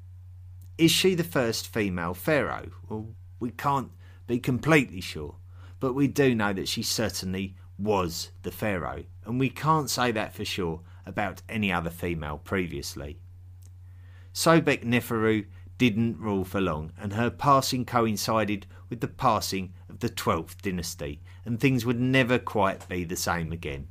Is 0.77 0.91
she 0.91 1.15
the 1.15 1.25
first 1.25 1.73
female 1.73 2.13
pharaoh? 2.13 2.69
Well, 2.87 3.15
we 3.43 3.51
can't 3.51 3.91
be 4.27 4.39
completely 4.39 5.01
sure, 5.01 5.35
but 5.81 5.95
we 5.95 6.07
do 6.07 6.35
know 6.35 6.53
that 6.53 6.69
she 6.69 6.83
certainly 6.83 7.57
was 7.77 8.31
the 8.43 8.53
pharaoh, 8.53 9.05
and 9.27 9.41
we 9.41 9.51
can't 9.51 9.91
say 9.91 10.13
that 10.13 10.33
for 10.33 10.45
sure 10.45 10.81
about 11.05 11.43
any 11.49 11.73
other 11.73 11.91
female 11.91 12.39
previously. 12.39 13.19
Sobek 14.33 14.85
Neferu 14.85 15.45
didn't 15.77 16.21
rule 16.21 16.45
for 16.45 16.61
long, 16.61 16.93
and 16.97 17.15
her 17.15 17.31
passing 17.31 17.85
coincided 17.85 18.65
with 18.89 19.01
the 19.01 19.09
passing 19.09 19.73
of 19.89 19.99
the 19.99 20.09
12th 20.09 20.63
dynasty, 20.63 21.21
and 21.45 21.59
things 21.59 21.85
would 21.85 22.01
never 22.01 22.39
quite 22.39 22.89
be 22.89 23.03
the 23.03 23.17
same 23.17 23.51
again. 23.51 23.89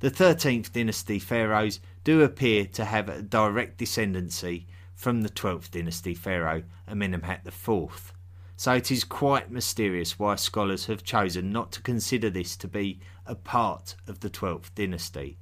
The 0.00 0.10
13th 0.10 0.72
dynasty 0.72 1.20
pharaohs 1.20 1.78
do 2.02 2.22
appear 2.22 2.66
to 2.66 2.84
have 2.84 3.08
a 3.08 3.22
direct 3.22 3.78
descendancy 3.78 4.66
from 4.96 5.22
the 5.22 5.28
12th 5.28 5.70
dynasty 5.70 6.14
pharaoh 6.14 6.64
Amenemhat 6.88 7.46
IV, 7.46 8.12
so 8.62 8.74
it 8.74 8.92
is 8.92 9.02
quite 9.02 9.50
mysterious 9.50 10.20
why 10.20 10.36
scholars 10.36 10.86
have 10.86 11.02
chosen 11.02 11.50
not 11.50 11.72
to 11.72 11.82
consider 11.82 12.30
this 12.30 12.56
to 12.56 12.68
be 12.68 13.00
a 13.26 13.34
part 13.34 13.96
of 14.06 14.20
the 14.20 14.30
12th 14.30 14.72
dynasty. 14.76 15.36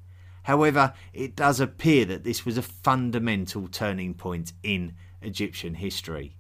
However, 0.45 0.95
it 1.13 1.37
does 1.37 1.61
appear 1.61 2.07
that 2.07 2.25
this 2.25 2.47
was 2.47 2.57
a 2.57 2.63
fundamental 2.63 3.69
turning 3.69 4.15
point 4.15 4.55
in 4.63 4.95
Egyptian 5.21 5.75
history. 5.75 6.35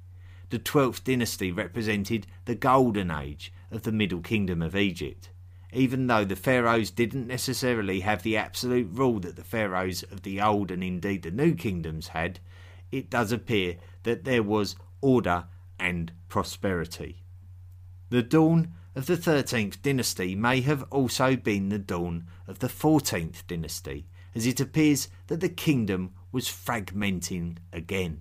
The 0.48 0.58
12th 0.58 1.04
dynasty 1.04 1.52
represented 1.52 2.26
the 2.46 2.54
golden 2.54 3.10
age 3.10 3.52
of 3.70 3.82
the 3.82 3.92
Middle 3.92 4.22
Kingdom 4.22 4.62
of 4.62 4.74
Egypt. 4.74 5.28
Even 5.74 6.06
though 6.06 6.24
the 6.24 6.34
pharaohs 6.34 6.90
didn't 6.90 7.26
necessarily 7.26 8.00
have 8.00 8.22
the 8.22 8.38
absolute 8.38 8.88
rule 8.90 9.20
that 9.20 9.36
the 9.36 9.44
pharaohs 9.44 10.02
of 10.04 10.22
the 10.22 10.40
Old 10.40 10.70
and 10.70 10.82
indeed 10.82 11.24
the 11.24 11.30
New 11.30 11.54
Kingdoms 11.54 12.08
had, 12.08 12.40
it 12.90 13.10
does 13.10 13.32
appear 13.32 13.76
that 14.04 14.24
there 14.24 14.42
was 14.42 14.76
order 15.02 15.44
and 15.80 16.12
prosperity. 16.28 17.24
The 18.10 18.22
dawn 18.22 18.74
of 18.94 19.06
the 19.06 19.16
13th 19.16 19.82
dynasty 19.82 20.34
may 20.34 20.60
have 20.60 20.84
also 20.90 21.36
been 21.36 21.68
the 21.68 21.78
dawn 21.78 22.26
of 22.46 22.58
the 22.58 22.68
14th 22.68 23.46
dynasty, 23.46 24.06
as 24.34 24.46
it 24.46 24.60
appears 24.60 25.08
that 25.28 25.40
the 25.40 25.48
kingdom 25.48 26.12
was 26.30 26.46
fragmenting 26.46 27.56
again. 27.72 28.20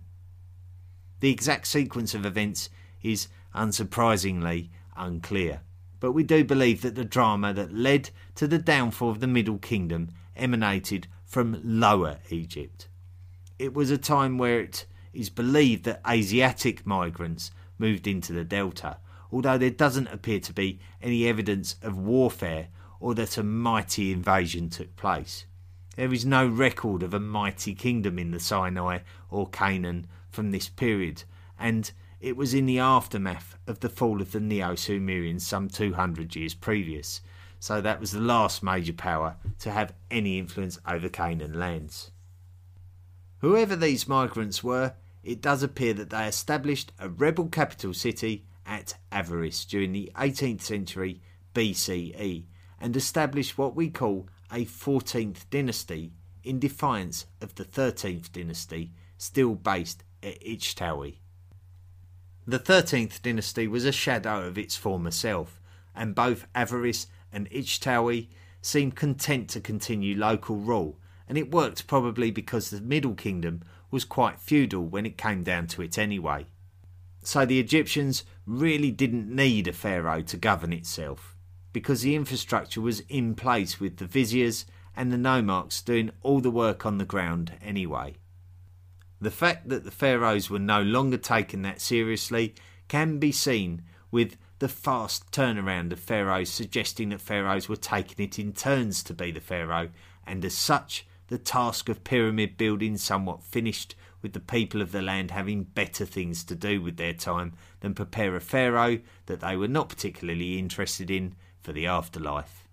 The 1.19 1.31
exact 1.31 1.67
sequence 1.67 2.13
of 2.13 2.25
events 2.25 2.69
is 3.03 3.27
unsurprisingly 3.53 4.69
unclear, 4.95 5.61
but 5.99 6.13
we 6.13 6.23
do 6.23 6.43
believe 6.43 6.81
that 6.81 6.95
the 6.95 7.03
drama 7.03 7.53
that 7.53 7.73
led 7.73 8.11
to 8.35 8.47
the 8.47 8.57
downfall 8.57 9.09
of 9.09 9.19
the 9.19 9.27
Middle 9.27 9.57
Kingdom 9.57 10.09
emanated 10.35 11.07
from 11.25 11.59
Lower 11.63 12.19
Egypt. 12.29 12.87
It 13.57 13.73
was 13.73 13.91
a 13.91 13.97
time 13.97 14.37
where 14.37 14.61
it 14.61 14.85
is 15.13 15.29
believed 15.29 15.85
that 15.85 16.01
Asiatic 16.07 16.85
migrants 16.85 17.51
moved 17.77 18.07
into 18.07 18.33
the 18.33 18.43
delta, 18.43 18.97
although 19.31 19.57
there 19.57 19.69
doesn't 19.69 20.07
appear 20.07 20.39
to 20.39 20.53
be 20.53 20.79
any 21.01 21.27
evidence 21.27 21.75
of 21.81 21.97
warfare 21.97 22.67
or 22.99 23.15
that 23.15 23.37
a 23.37 23.43
mighty 23.43 24.11
invasion 24.11 24.69
took 24.69 24.95
place. 24.95 25.45
There 25.95 26.13
is 26.13 26.25
no 26.25 26.47
record 26.47 27.03
of 27.03 27.13
a 27.13 27.19
mighty 27.19 27.73
kingdom 27.73 28.19
in 28.19 28.31
the 28.31 28.39
Sinai 28.39 28.99
or 29.29 29.49
Canaan 29.49 30.07
from 30.29 30.51
this 30.51 30.69
period, 30.69 31.23
and 31.57 31.91
it 32.19 32.35
was 32.35 32.53
in 32.53 32.65
the 32.65 32.79
aftermath 32.79 33.57
of 33.67 33.79
the 33.79 33.89
fall 33.89 34.21
of 34.21 34.31
the 34.31 34.39
Neo 34.39 34.75
Sumerians 34.75 35.45
some 35.45 35.69
200 35.69 36.35
years 36.35 36.53
previous, 36.53 37.21
so 37.59 37.81
that 37.81 37.99
was 37.99 38.11
the 38.11 38.19
last 38.19 38.63
major 38.63 38.93
power 38.93 39.35
to 39.59 39.71
have 39.71 39.93
any 40.09 40.37
influence 40.39 40.79
over 40.87 41.09
Canaan 41.09 41.59
lands. 41.59 42.11
Whoever 43.39 43.75
these 43.75 44.07
migrants 44.07 44.63
were, 44.63 44.95
it 45.23 45.41
does 45.41 45.63
appear 45.63 45.93
that 45.93 46.09
they 46.09 46.25
established 46.27 46.91
a 46.99 47.09
rebel 47.09 47.47
capital 47.47 47.93
city 47.93 48.45
at 48.65 48.95
Avaris 49.11 49.65
during 49.65 49.93
the 49.93 50.11
18th 50.15 50.61
century 50.61 51.21
BCE 51.53 52.45
and 52.79 52.95
established 52.95 53.57
what 53.57 53.75
we 53.75 53.89
call 53.89 54.27
a 54.51 54.65
14th 54.65 55.49
dynasty 55.49 56.11
in 56.43 56.59
defiance 56.59 57.25
of 57.41 57.55
the 57.55 57.65
13th 57.65 58.31
dynasty 58.31 58.91
still 59.17 59.55
based 59.55 60.03
at 60.21 60.41
Ichtawi. 60.41 61.17
The 62.45 62.59
13th 62.59 63.21
dynasty 63.21 63.67
was 63.67 63.85
a 63.85 63.91
shadow 63.91 64.47
of 64.47 64.57
its 64.57 64.75
former 64.75 65.11
self, 65.11 65.61
and 65.95 66.15
both 66.15 66.47
Avaris 66.53 67.07
and 67.31 67.49
Ichtawi 67.51 68.27
seemed 68.61 68.95
content 68.95 69.49
to 69.49 69.61
continue 69.61 70.17
local 70.17 70.55
rule, 70.55 70.97
and 71.29 71.37
it 71.37 71.51
worked 71.51 71.87
probably 71.87 72.31
because 72.31 72.69
the 72.69 72.81
Middle 72.81 73.13
Kingdom 73.13 73.61
was 73.91 74.03
quite 74.03 74.41
feudal 74.41 74.85
when 74.85 75.05
it 75.05 75.17
came 75.17 75.43
down 75.43 75.67
to 75.67 75.81
it 75.81 75.97
anyway. 75.97 76.47
So 77.21 77.45
the 77.45 77.59
Egyptians 77.59 78.23
really 78.45 78.91
didn't 78.91 79.33
need 79.33 79.67
a 79.67 79.73
pharaoh 79.73 80.21
to 80.23 80.37
govern 80.37 80.73
itself, 80.73 81.37
because 81.71 82.01
the 82.01 82.15
infrastructure 82.15 82.81
was 82.81 83.01
in 83.01 83.35
place 83.35 83.79
with 83.79 83.97
the 83.97 84.05
viziers 84.05 84.65
and 84.95 85.11
the 85.11 85.17
nomarchs 85.17 85.85
doing 85.85 86.11
all 86.23 86.39
the 86.39 86.51
work 86.51 86.85
on 86.85 86.97
the 86.97 87.05
ground 87.05 87.53
anyway. 87.61 88.15
The 89.21 89.31
fact 89.31 89.69
that 89.69 89.83
the 89.83 89.91
pharaohs 89.91 90.49
were 90.49 90.59
no 90.59 90.81
longer 90.81 91.17
taken 91.17 91.61
that 91.61 91.81
seriously 91.81 92.55
can 92.87 93.19
be 93.19 93.31
seen 93.31 93.83
with 94.11 94.37
the 94.59 94.69
fast 94.69 95.31
turnaround 95.31 95.91
of 95.91 95.99
pharaohs 95.99 96.49
suggesting 96.49 97.09
that 97.09 97.21
pharaohs 97.21 97.69
were 97.69 97.75
taking 97.75 98.25
it 98.25 98.39
in 98.39 98.51
turns 98.53 99.03
to 99.03 99.13
be 99.13 99.31
the 99.31 99.39
pharaoh, 99.39 99.89
and 100.25 100.43
as 100.43 100.55
such, 100.55 101.05
the 101.29 101.37
task 101.37 101.89
of 101.89 102.03
pyramid 102.03 102.57
building 102.57 102.97
somewhat 102.97 103.43
finished, 103.43 103.95
with 104.21 104.33
the 104.33 104.39
people 104.39 104.81
of 104.81 104.91
the 104.91 105.01
land 105.01 105.31
having 105.31 105.63
better 105.63 106.05
things 106.05 106.43
to 106.43 106.55
do 106.55 106.81
with 106.81 106.97
their 106.97 107.13
time 107.13 107.53
than 107.79 107.93
prepare 107.93 108.35
a 108.35 108.41
pharaoh 108.41 108.99
that 109.27 109.39
they 109.39 109.55
were 109.55 109.67
not 109.67 109.89
particularly 109.89 110.59
interested 110.59 111.09
in 111.09 111.33
for 111.61 111.71
the 111.71 111.87
afterlife. 111.87 112.67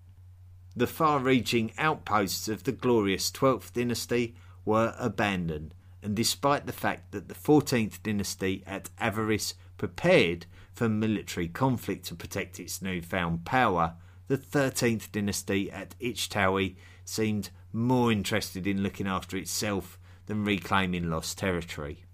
The 0.74 0.86
far 0.86 1.20
reaching 1.20 1.72
outposts 1.78 2.48
of 2.48 2.64
the 2.64 2.72
glorious 2.72 3.30
12th 3.30 3.72
dynasty 3.72 4.34
were 4.64 4.94
abandoned, 4.98 5.74
and 6.02 6.14
despite 6.14 6.66
the 6.66 6.72
fact 6.72 7.12
that 7.12 7.28
the 7.28 7.34
14th 7.34 8.02
dynasty 8.02 8.62
at 8.66 8.90
Avaris 9.00 9.54
prepared 9.78 10.46
for 10.74 10.88
military 10.88 11.48
conflict 11.48 12.06
to 12.06 12.14
protect 12.14 12.58
its 12.60 12.82
newfound 12.82 13.44
power, 13.44 13.94
the 14.28 14.36
13th 14.36 15.12
dynasty 15.12 15.70
at 15.70 15.94
Ichtawi 16.00 16.76
seemed 17.04 17.50
more 17.76 18.10
interested 18.10 18.66
in 18.66 18.82
looking 18.82 19.06
after 19.06 19.36
itself 19.36 19.98
than 20.26 20.44
reclaiming 20.44 21.10
lost 21.10 21.38
territory. 21.38 22.04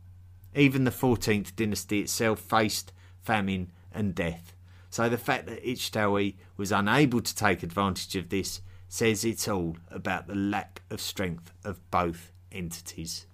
Even 0.54 0.84
the 0.84 0.90
14th 0.90 1.56
dynasty 1.56 2.00
itself 2.00 2.40
faced 2.40 2.92
famine 3.22 3.70
and 3.92 4.14
death, 4.14 4.54
so 4.90 5.08
the 5.08 5.16
fact 5.16 5.46
that 5.46 5.64
Ichtawi 5.64 6.34
was 6.56 6.72
unable 6.72 7.22
to 7.22 7.34
take 7.34 7.62
advantage 7.62 8.16
of 8.16 8.28
this 8.28 8.60
says 8.88 9.24
it 9.24 9.48
all 9.48 9.76
about 9.90 10.26
the 10.26 10.34
lack 10.34 10.82
of 10.90 11.00
strength 11.00 11.52
of 11.64 11.90
both 11.90 12.32
entities 12.50 13.26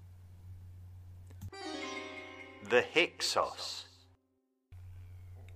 the 2.69 2.83
Hyksos. 2.83 3.87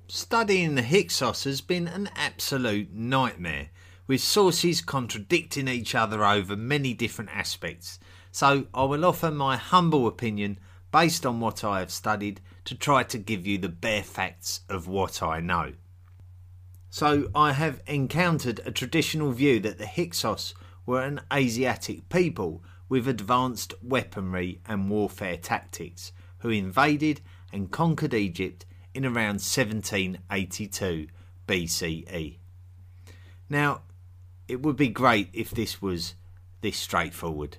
Studying 0.09 0.75
the 0.75 0.83
Hyksos 0.83 1.45
has 1.45 1.61
been 1.61 1.89
an 1.89 2.11
absolute 2.17 2.93
nightmare, 2.93 3.71
with 4.07 4.21
sources 4.21 4.81
contradicting 4.81 5.69
each 5.69 5.95
other 5.95 6.25
over 6.25 6.57
many 6.57 6.95
different 6.95 7.31
aspects. 7.35 7.99
So 8.31 8.67
I 8.75 8.85
will 8.85 9.05
offer 9.05 9.31
my 9.31 9.57
humble 9.57 10.07
opinion 10.07 10.59
based 10.91 11.25
on 11.25 11.41
what 11.41 11.65
I 11.65 11.81
have 11.81 11.91
studied 11.91 12.41
to 12.65 12.75
try 12.75 13.03
to 13.05 13.19
give 13.19 13.47
you 13.47 13.59
the 13.59 13.69
bare 13.69 14.03
facts 14.03 14.61
of 14.69 14.87
what 14.87 15.23
I 15.23 15.41
know. 15.41 15.73
So 16.91 17.31
I 17.35 17.53
have 17.53 17.81
encountered 17.87 18.61
a 18.67 18.71
traditional 18.71 19.33
view 19.33 19.61
that 19.61 19.79
the 19.79 19.87
Hyksos 19.87 20.55
were 20.85 21.03
an 21.03 21.21
Asiatic 21.33 22.09
people 22.11 22.63
with 22.89 23.09
advanced 23.09 23.73
weaponry 23.83 24.61
and 24.67 24.91
warfare 24.91 25.39
tactics 25.39 26.13
who 26.41 26.51
invaded 26.51 27.23
and 27.53 27.71
conquered 27.71 28.13
Egypt 28.13 28.67
in 28.93 29.07
around 29.07 29.41
1782 29.41 31.07
BCE. 31.47 32.37
Now, 33.49 33.83
it 34.49 34.63
would 34.63 34.77
be 34.77 34.89
great 34.89 35.29
if 35.33 35.51
this 35.51 35.81
was 35.81 36.15
this 36.61 36.77
straightforward. 36.77 37.59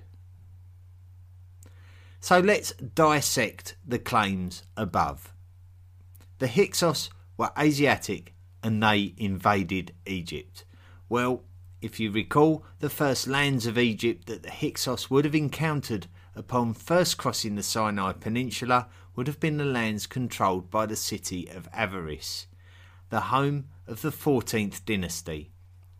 So 2.20 2.38
let's 2.40 2.72
dissect 2.72 3.76
the 3.86 3.98
claims 3.98 4.62
above. 4.76 5.34
The 6.38 6.48
Hyksos 6.48 7.10
were 7.36 7.50
Asiatic 7.58 8.34
and 8.62 8.82
they 8.82 9.14
invaded 9.18 9.92
Egypt. 10.06 10.64
Well, 11.08 11.42
if 11.82 12.00
you 12.00 12.10
recall, 12.10 12.64
the 12.78 12.88
first 12.88 13.26
lands 13.26 13.66
of 13.66 13.76
Egypt 13.76 14.26
that 14.26 14.42
the 14.42 14.50
Hyksos 14.50 15.10
would 15.10 15.26
have 15.26 15.34
encountered 15.34 16.06
upon 16.34 16.72
first 16.72 17.18
crossing 17.18 17.56
the 17.56 17.62
Sinai 17.62 18.12
Peninsula 18.12 18.88
would 19.14 19.26
have 19.26 19.38
been 19.38 19.58
the 19.58 19.64
lands 19.64 20.06
controlled 20.06 20.70
by 20.70 20.86
the 20.86 20.96
city 20.96 21.46
of 21.50 21.70
Avaris, 21.72 22.46
the 23.10 23.20
home 23.20 23.66
of 23.86 24.00
the 24.00 24.10
14th 24.10 24.84
dynasty, 24.86 25.50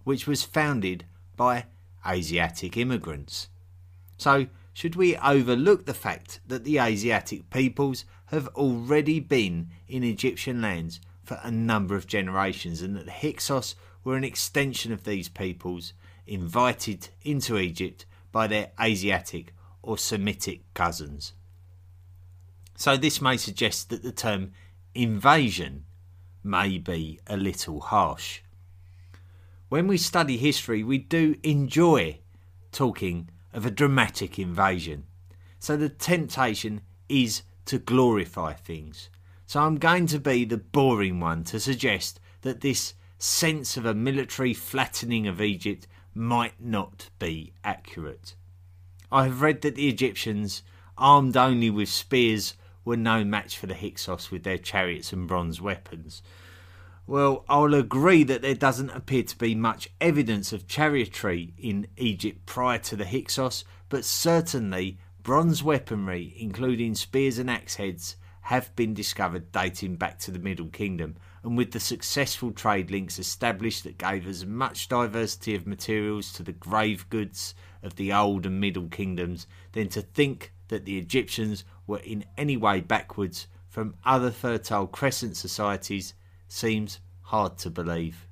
which 0.04 0.26
was 0.26 0.42
founded 0.42 1.04
by 1.36 1.66
Asiatic 2.06 2.76
immigrants. 2.76 3.48
So, 4.16 4.46
should 4.72 4.96
we 4.96 5.16
overlook 5.16 5.86
the 5.86 5.94
fact 5.94 6.40
that 6.46 6.64
the 6.64 6.78
Asiatic 6.78 7.50
peoples 7.50 8.04
have 8.26 8.48
already 8.48 9.20
been 9.20 9.70
in 9.88 10.02
Egyptian 10.02 10.60
lands 10.60 11.00
for 11.22 11.40
a 11.42 11.50
number 11.50 11.96
of 11.96 12.06
generations 12.06 12.82
and 12.82 12.96
that 12.96 13.06
the 13.06 13.12
Hyksos 13.12 13.74
were 14.02 14.16
an 14.16 14.24
extension 14.24 14.92
of 14.92 15.04
these 15.04 15.28
peoples 15.28 15.92
invited 16.26 17.08
into 17.22 17.58
Egypt 17.58 18.04
by 18.32 18.46
their 18.46 18.72
Asiatic 18.80 19.54
or 19.82 19.96
Semitic 19.96 20.62
cousins. 20.74 21.32
So, 22.76 22.96
this 22.96 23.20
may 23.20 23.36
suggest 23.36 23.90
that 23.90 24.02
the 24.02 24.12
term 24.12 24.52
invasion 24.94 25.84
may 26.42 26.78
be 26.78 27.20
a 27.26 27.36
little 27.36 27.80
harsh. 27.80 28.40
When 29.74 29.88
we 29.88 29.98
study 29.98 30.36
history, 30.36 30.84
we 30.84 30.98
do 30.98 31.34
enjoy 31.42 32.20
talking 32.70 33.28
of 33.52 33.66
a 33.66 33.72
dramatic 33.72 34.38
invasion. 34.38 35.02
So, 35.58 35.76
the 35.76 35.88
temptation 35.88 36.82
is 37.08 37.42
to 37.64 37.80
glorify 37.80 38.52
things. 38.52 39.08
So, 39.46 39.60
I'm 39.60 39.78
going 39.78 40.06
to 40.06 40.20
be 40.20 40.44
the 40.44 40.58
boring 40.58 41.18
one 41.18 41.42
to 41.46 41.58
suggest 41.58 42.20
that 42.42 42.60
this 42.60 42.94
sense 43.18 43.76
of 43.76 43.84
a 43.84 43.94
military 43.94 44.54
flattening 44.54 45.26
of 45.26 45.40
Egypt 45.40 45.88
might 46.14 46.60
not 46.60 47.10
be 47.18 47.52
accurate. 47.64 48.36
I 49.10 49.24
have 49.24 49.42
read 49.42 49.62
that 49.62 49.74
the 49.74 49.88
Egyptians, 49.88 50.62
armed 50.96 51.36
only 51.36 51.68
with 51.68 51.88
spears, 51.88 52.54
were 52.84 52.96
no 52.96 53.24
match 53.24 53.58
for 53.58 53.66
the 53.66 53.74
Hyksos 53.74 54.30
with 54.30 54.44
their 54.44 54.56
chariots 54.56 55.12
and 55.12 55.26
bronze 55.26 55.60
weapons. 55.60 56.22
Well, 57.06 57.44
I'll 57.50 57.74
agree 57.74 58.24
that 58.24 58.40
there 58.40 58.54
doesn't 58.54 58.88
appear 58.88 59.24
to 59.24 59.36
be 59.36 59.54
much 59.54 59.90
evidence 60.00 60.54
of 60.54 60.66
chariotry 60.66 61.52
in 61.58 61.86
Egypt 61.98 62.46
prior 62.46 62.78
to 62.78 62.96
the 62.96 63.04
Hyksos, 63.04 63.62
but 63.90 64.06
certainly 64.06 64.98
bronze 65.22 65.62
weaponry, 65.62 66.34
including 66.38 66.94
spears 66.94 67.38
and 67.38 67.50
axe 67.50 67.74
heads, 67.74 68.16
have 68.40 68.74
been 68.74 68.94
discovered 68.94 69.52
dating 69.52 69.96
back 69.96 70.18
to 70.20 70.30
the 70.30 70.38
Middle 70.38 70.68
Kingdom, 70.68 71.16
and 71.42 71.58
with 71.58 71.72
the 71.72 71.80
successful 71.80 72.52
trade 72.52 72.90
links 72.90 73.18
established 73.18 73.84
that 73.84 73.98
gave 73.98 74.26
as 74.26 74.46
much 74.46 74.88
diversity 74.88 75.54
of 75.54 75.66
materials 75.66 76.32
to 76.32 76.42
the 76.42 76.52
grave 76.52 77.08
goods 77.10 77.54
of 77.82 77.96
the 77.96 78.14
Old 78.14 78.46
and 78.46 78.60
Middle 78.60 78.88
Kingdoms, 78.88 79.46
then 79.72 79.90
to 79.90 80.00
think 80.00 80.54
that 80.68 80.86
the 80.86 80.96
Egyptians 80.96 81.64
were 81.86 81.98
in 81.98 82.24
any 82.38 82.56
way 82.56 82.80
backwards 82.80 83.46
from 83.68 83.94
other 84.06 84.30
Fertile 84.30 84.86
Crescent 84.86 85.36
societies 85.36 86.14
seems 86.54 87.00
hard 87.22 87.58
to 87.58 87.68
believe. 87.68 88.28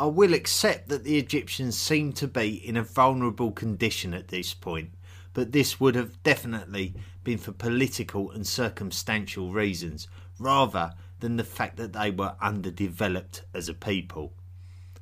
I 0.00 0.06
will 0.06 0.34
accept 0.34 0.88
that 0.88 1.04
the 1.04 1.16
Egyptians 1.16 1.78
seem 1.78 2.12
to 2.14 2.26
be 2.26 2.54
in 2.66 2.76
a 2.76 2.82
vulnerable 2.82 3.52
condition 3.52 4.12
at 4.12 4.28
this 4.28 4.52
point, 4.52 4.90
but 5.32 5.52
this 5.52 5.78
would 5.78 5.94
have 5.94 6.20
definitely 6.24 6.94
been 7.22 7.38
for 7.38 7.52
political 7.52 8.32
and 8.32 8.44
circumstantial 8.44 9.52
reasons 9.52 10.08
rather 10.38 10.94
than 11.20 11.36
the 11.36 11.44
fact 11.44 11.76
that 11.76 11.92
they 11.92 12.10
were 12.10 12.34
underdeveloped 12.42 13.44
as 13.54 13.68
a 13.68 13.74
people. 13.74 14.32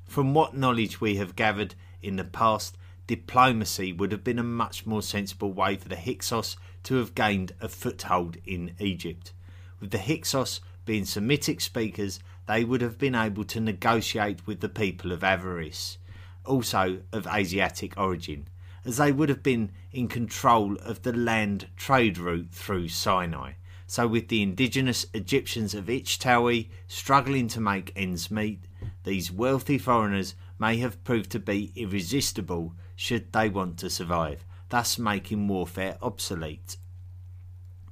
From 0.05 0.35
what 0.35 0.55
knowledge 0.55 1.01
we 1.01 1.17
have 1.17 1.35
gathered 1.35 1.75
in 2.03 2.17
the 2.17 2.25
past, 2.25 2.77
diplomacy 3.07 3.91
would 3.93 4.13
have 4.13 4.23
been 4.23 4.39
a 4.39 4.45
much 4.45 4.85
more 4.85 5.03
sensible 5.03 5.53
way 5.55 5.77
for 5.77 5.89
the 5.89 5.97
Hyksos 5.97 6.59
to 6.83 6.97
have 6.97 7.15
gained 7.15 7.53
a 7.59 7.69
foothold 7.71 8.37
in 8.45 8.75
Egypt. 8.79 9.33
With 9.81 9.91
the 9.91 9.99
Hyksos 9.99 10.61
being 10.85 11.05
Semitic 11.05 11.61
speakers, 11.61 12.21
they 12.47 12.65
would 12.65 12.81
have 12.81 12.99
been 12.99 13.15
able 13.15 13.45
to 13.45 13.61
negotiate 13.61 14.47
with 14.47 14.61
the 14.61 14.69
people 14.69 15.13
of 15.13 15.21
Avaris, 15.21 15.97
also 16.45 17.03
of 17.13 17.27
Asiatic 17.27 17.97
origin, 17.97 18.49
as 18.85 18.97
they 18.97 19.13
would 19.13 19.29
have 19.29 19.43
been 19.43 19.71
in 19.93 20.09
control 20.09 20.77
of 20.79 21.03
the 21.03 21.13
land 21.13 21.69
trade 21.77 22.19
route 22.19 22.51
through 22.51 22.89
Sinai. 22.89 23.53
So, 23.87 24.07
with 24.07 24.29
the 24.29 24.43
indigenous 24.43 25.07
Egyptians 25.13 25.75
of 25.75 25.87
Ichtawi 25.87 26.69
struggling 26.89 27.47
to 27.49 27.61
make 27.61 27.93
ends 27.95 28.31
meet, 28.31 28.65
these 29.05 29.31
wealthy 29.31 29.79
foreigners 29.79 30.35
may 30.59 30.79
have 30.79 31.05
proved 31.05 31.31
to 31.33 31.39
be 31.39 31.73
irresistible 31.77 32.75
should 32.97 33.33
they 33.33 33.49
want 33.49 33.79
to 33.79 33.91
survive, 33.91 34.45
thus 34.71 34.99
making 34.99 35.47
warfare 35.49 35.99
obsolete. 36.01 36.77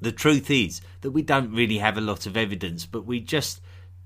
The 0.00 0.12
truth 0.12 0.50
is 0.50 0.80
that 1.02 1.10
we 1.10 1.22
don't 1.22 1.52
really 1.52 1.78
have 1.78 1.98
a 1.98 2.02
lot 2.02 2.26
of 2.26 2.36
evidence, 2.36 2.86
but 2.86 3.04
we 3.04 3.20
just 3.20 3.60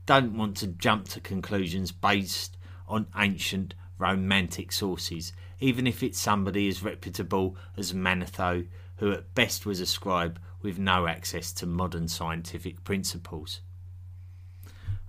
don't 0.06 0.36
want 0.36 0.56
to 0.58 0.66
jump 0.66 1.08
to 1.08 1.20
conclusions 1.20 1.92
based 1.92 2.56
on 2.88 3.06
ancient 3.16 3.74
romantic 3.98 4.72
sources 4.72 5.32
even 5.64 5.86
if 5.86 6.02
it's 6.02 6.18
somebody 6.18 6.68
as 6.68 6.82
reputable 6.82 7.56
as 7.76 7.94
Manetho, 7.94 8.66
who 8.96 9.12
at 9.12 9.34
best 9.34 9.64
was 9.64 9.80
a 9.80 9.86
scribe 9.86 10.38
with 10.60 10.78
no 10.78 11.06
access 11.06 11.52
to 11.52 11.66
modern 11.66 12.06
scientific 12.06 12.84
principles. 12.84 13.62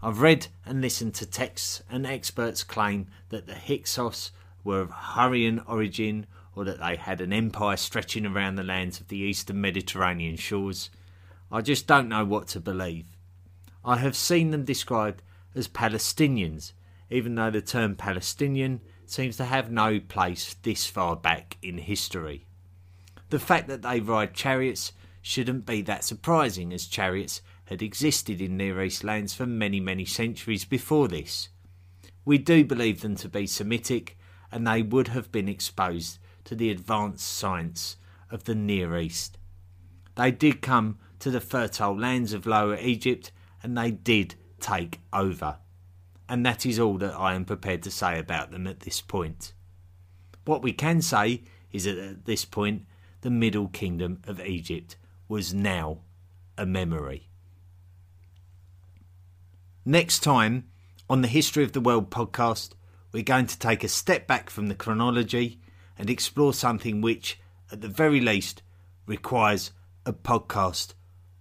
I've 0.01 0.21
read 0.21 0.47
and 0.65 0.81
listened 0.81 1.13
to 1.15 1.25
texts, 1.25 1.83
and 1.89 2.05
experts 2.05 2.63
claim 2.63 3.07
that 3.29 3.47
the 3.47 3.55
Hyksos 3.55 4.31
were 4.63 4.79
of 4.79 4.91
Hurrian 4.91 5.59
origin 5.67 6.25
or 6.55 6.63
that 6.65 6.79
they 6.79 6.95
had 6.95 7.21
an 7.21 7.33
empire 7.33 7.77
stretching 7.77 8.25
around 8.25 8.55
the 8.55 8.63
lands 8.63 8.99
of 8.99 9.09
the 9.09 9.17
eastern 9.17 9.59
Mediterranean 9.59 10.37
shores. 10.37 10.89
I 11.51 11.61
just 11.61 11.85
don't 11.85 12.09
know 12.09 12.25
what 12.25 12.47
to 12.49 12.59
believe. 12.59 13.05
I 13.83 13.97
have 13.97 14.15
seen 14.15 14.51
them 14.51 14.63
described 14.63 15.21
as 15.53 15.67
Palestinians, 15.67 16.71
even 17.09 17.35
though 17.35 17.51
the 17.51 17.61
term 17.61 17.95
Palestinian 17.95 18.81
seems 19.05 19.37
to 19.37 19.45
have 19.45 19.69
no 19.69 19.99
place 19.99 20.55
this 20.63 20.87
far 20.87 21.15
back 21.15 21.57
in 21.61 21.77
history. 21.77 22.45
The 23.29 23.39
fact 23.39 23.67
that 23.67 23.81
they 23.81 23.99
ride 23.99 24.33
chariots 24.33 24.93
shouldn't 25.21 25.65
be 25.65 25.81
that 25.83 26.03
surprising, 26.03 26.71
as 26.71 26.87
chariots 26.87 27.41
had 27.65 27.81
existed 27.81 28.41
in 28.41 28.57
Near 28.57 28.81
East 28.83 29.03
lands 29.03 29.33
for 29.33 29.45
many, 29.45 29.79
many 29.79 30.05
centuries 30.05 30.65
before 30.65 31.07
this. 31.07 31.49
We 32.23 32.37
do 32.37 32.63
believe 32.63 33.01
them 33.01 33.15
to 33.17 33.29
be 33.29 33.47
Semitic, 33.47 34.17
and 34.51 34.65
they 34.65 34.81
would 34.81 35.09
have 35.09 35.31
been 35.31 35.49
exposed 35.49 36.19
to 36.45 36.55
the 36.55 36.71
advanced 36.71 37.27
science 37.27 37.97
of 38.31 38.45
the 38.45 38.55
Near 38.55 38.97
East. 38.97 39.37
They 40.15 40.31
did 40.31 40.61
come 40.61 40.97
to 41.19 41.29
the 41.29 41.41
fertile 41.41 41.97
lands 41.97 42.33
of 42.33 42.45
Lower 42.45 42.77
Egypt, 42.77 43.31
and 43.61 43.77
they 43.77 43.91
did 43.91 44.35
take 44.59 44.99
over 45.11 45.57
and 46.27 46.45
that 46.45 46.65
is 46.65 46.79
all 46.79 46.97
that 46.97 47.15
I 47.15 47.33
am 47.33 47.45
prepared 47.45 47.83
to 47.83 47.91
say 47.91 48.17
about 48.17 48.51
them 48.51 48.67
at 48.67 48.81
this 48.81 49.01
point. 49.01 49.53
What 50.45 50.61
we 50.61 50.73
can 50.73 51.01
say 51.01 51.43
is 51.71 51.85
that 51.85 51.97
at 51.97 52.25
this 52.25 52.45
point, 52.45 52.85
the 53.21 53.29
Middle 53.29 53.67
Kingdom 53.67 54.21
of 54.27 54.39
Egypt 54.41 54.97
was 55.27 55.53
now 55.53 55.99
a 56.57 56.65
memory. 56.65 57.29
Next 59.83 60.19
time 60.19 60.65
on 61.09 61.21
the 61.21 61.27
History 61.27 61.63
of 61.63 61.73
the 61.73 61.81
World 61.81 62.09
podcast, 62.09 62.71
we're 63.11 63.23
going 63.23 63.47
to 63.47 63.59
take 63.59 63.83
a 63.83 63.87
step 63.87 64.27
back 64.27 64.49
from 64.49 64.67
the 64.67 64.75
chronology 64.75 65.59
and 65.97 66.09
explore 66.09 66.53
something 66.53 67.01
which, 67.01 67.39
at 67.71 67.81
the 67.81 67.87
very 67.87 68.19
least, 68.19 68.61
requires 69.05 69.71
a 70.05 70.13
podcast 70.13 70.93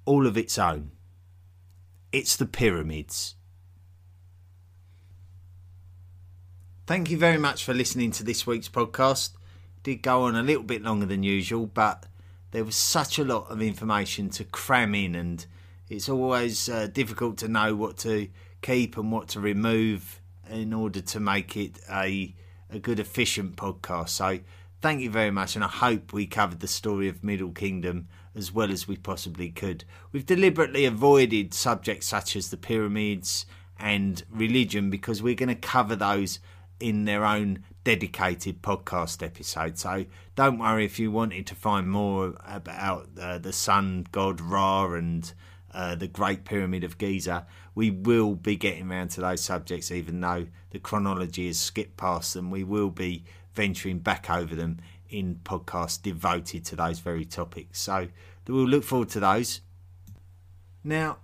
all 0.04 0.26
of 0.26 0.36
its 0.36 0.58
own. 0.58 0.90
It's 2.12 2.36
the 2.36 2.46
pyramids. 2.46 3.34
Thank 6.86 7.10
you 7.10 7.16
very 7.16 7.38
much 7.38 7.64
for 7.64 7.72
listening 7.72 8.10
to 8.12 8.22
this 8.22 8.46
week's 8.46 8.68
podcast. 8.68 9.30
It 9.78 9.82
did 9.82 10.02
go 10.02 10.24
on 10.24 10.36
a 10.36 10.42
little 10.42 10.62
bit 10.62 10.82
longer 10.82 11.06
than 11.06 11.22
usual, 11.22 11.66
but 11.66 12.06
there 12.50 12.64
was 12.64 12.76
such 12.76 13.18
a 13.18 13.24
lot 13.24 13.50
of 13.50 13.62
information 13.62 14.28
to 14.30 14.44
cram 14.44 14.94
in, 14.94 15.14
and 15.14 15.44
it's 15.88 16.08
always 16.08 16.68
uh, 16.68 16.86
difficult 16.86 17.38
to 17.38 17.48
know 17.48 17.74
what 17.74 17.96
to 17.98 18.28
keep 18.62 18.96
and 18.96 19.10
what 19.10 19.28
to 19.28 19.40
remove 19.40 20.20
in 20.50 20.72
order 20.72 21.00
to 21.00 21.20
make 21.20 21.56
it 21.56 21.80
a 21.90 22.34
a 22.76 22.80
good, 22.80 22.98
efficient 22.98 23.56
podcast. 23.56 24.10
So, 24.10 24.40
thank 24.80 25.00
you 25.00 25.10
very 25.10 25.30
much, 25.30 25.54
and 25.54 25.64
I 25.64 25.68
hope 25.68 26.12
we 26.12 26.26
covered 26.26 26.60
the 26.60 26.68
story 26.68 27.08
of 27.08 27.24
Middle 27.24 27.52
Kingdom 27.52 28.08
as 28.34 28.52
well 28.52 28.70
as 28.70 28.88
we 28.88 28.96
possibly 28.96 29.50
could. 29.50 29.84
We've 30.12 30.26
deliberately 30.26 30.84
avoided 30.84 31.54
subjects 31.54 32.06
such 32.06 32.36
as 32.36 32.50
the 32.50 32.56
pyramids 32.56 33.46
and 33.78 34.22
religion 34.30 34.90
because 34.90 35.22
we're 35.22 35.34
going 35.34 35.48
to 35.48 35.54
cover 35.54 35.96
those 35.96 36.40
in 36.80 37.04
their 37.04 37.24
own 37.24 37.64
dedicated 37.84 38.62
podcast 38.62 39.22
episode. 39.22 39.78
So 39.78 40.06
don't 40.34 40.58
worry 40.58 40.84
if 40.84 40.98
you 40.98 41.10
wanted 41.10 41.46
to 41.48 41.54
find 41.54 41.88
more 41.88 42.34
about 42.44 43.08
uh, 43.20 43.38
the 43.38 43.52
sun 43.52 44.06
god 44.10 44.40
Ra 44.40 44.92
and 44.92 45.32
uh, 45.72 45.94
the 45.94 46.08
Great 46.08 46.44
Pyramid 46.44 46.84
of 46.84 46.98
Giza. 46.98 47.46
We 47.74 47.90
will 47.90 48.34
be 48.34 48.56
getting 48.56 48.90
around 48.90 49.08
to 49.10 49.20
those 49.20 49.42
subjects, 49.42 49.90
even 49.90 50.20
though 50.20 50.46
the 50.74 50.80
chronology 50.80 51.46
has 51.46 51.58
skipped 51.58 51.96
past 51.96 52.34
them. 52.34 52.50
We 52.50 52.64
will 52.64 52.90
be 52.90 53.24
venturing 53.54 54.00
back 54.00 54.28
over 54.28 54.54
them 54.54 54.80
in 55.08 55.40
podcasts 55.44 56.02
devoted 56.02 56.64
to 56.66 56.76
those 56.76 56.98
very 56.98 57.24
topics. 57.24 57.80
So 57.80 58.08
we'll 58.48 58.66
look 58.66 58.84
forward 58.84 59.08
to 59.10 59.20
those. 59.20 59.60
Now, 60.82 61.18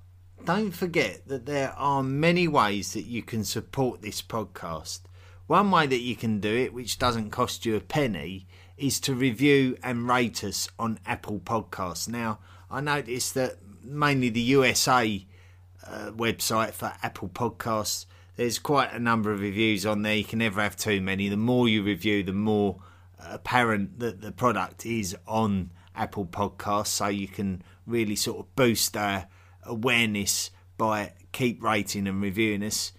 don't 0.45 0.71
forget 0.71 1.27
that 1.27 1.47
there 1.47 1.75
are 1.77 2.03
many 2.03 2.47
ways 2.49 2.93
that 2.95 3.07
you 3.07 3.23
can 3.23 3.45
support 3.45 4.01
this 4.01 4.23
podcast. 4.23 5.01
One 5.49 5.73
way 5.73 5.89
that 5.89 5.99
you 5.99 6.15
can 6.15 6.39
do 6.39 6.57
it, 6.57 6.73
which 6.73 6.99
doesn't 6.99 7.31
cost 7.31 7.67
you 7.67 7.75
a 7.75 7.81
penny, 7.81 8.47
is 8.79 9.01
to 9.01 9.15
review 9.15 9.77
and 9.83 10.09
rate 10.09 10.45
us 10.45 10.69
on 10.79 11.01
Apple 11.05 11.41
Podcasts. 11.41 12.09
Now, 12.09 12.39
I 12.71 12.81
noticed 12.81 13.35
that 13.35 13.57
mainly 13.83 14.31
the 14.31 14.41
USA 14.41 15.27
uh, 15.85 16.13
website 16.13 16.71
for 16.71 16.93
Apple 17.03 17.29
Podcasts, 17.29 18.07
there's 18.41 18.59
quite 18.59 18.91
a 18.95 18.99
number 18.99 19.31
of 19.31 19.41
reviews 19.41 19.85
on 19.85 20.01
there. 20.01 20.15
You 20.15 20.25
can 20.25 20.39
never 20.39 20.63
have 20.63 20.75
too 20.75 21.03
many. 21.03 21.29
The 21.29 21.37
more 21.37 21.69
you 21.69 21.83
review, 21.83 22.23
the 22.23 22.33
more 22.33 22.79
apparent 23.19 23.99
that 23.99 24.23
the 24.23 24.33
product 24.33 24.87
is 24.87 25.15
on 25.29 25.73
Apple 25.95 26.25
Podcasts, 26.25 26.87
so 26.87 27.09
you 27.09 27.29
can 27.29 27.63
really 27.87 28.17
sort 28.17 28.39
of 28.39 28.57
boost 28.57 28.95
their 28.95 29.29
awareness 29.65 30.51
by 30.79 31.13
keep 31.33 31.63
rating 31.63 32.09
and 32.09 32.23
reviewing 32.23 32.63
us. 32.63 32.93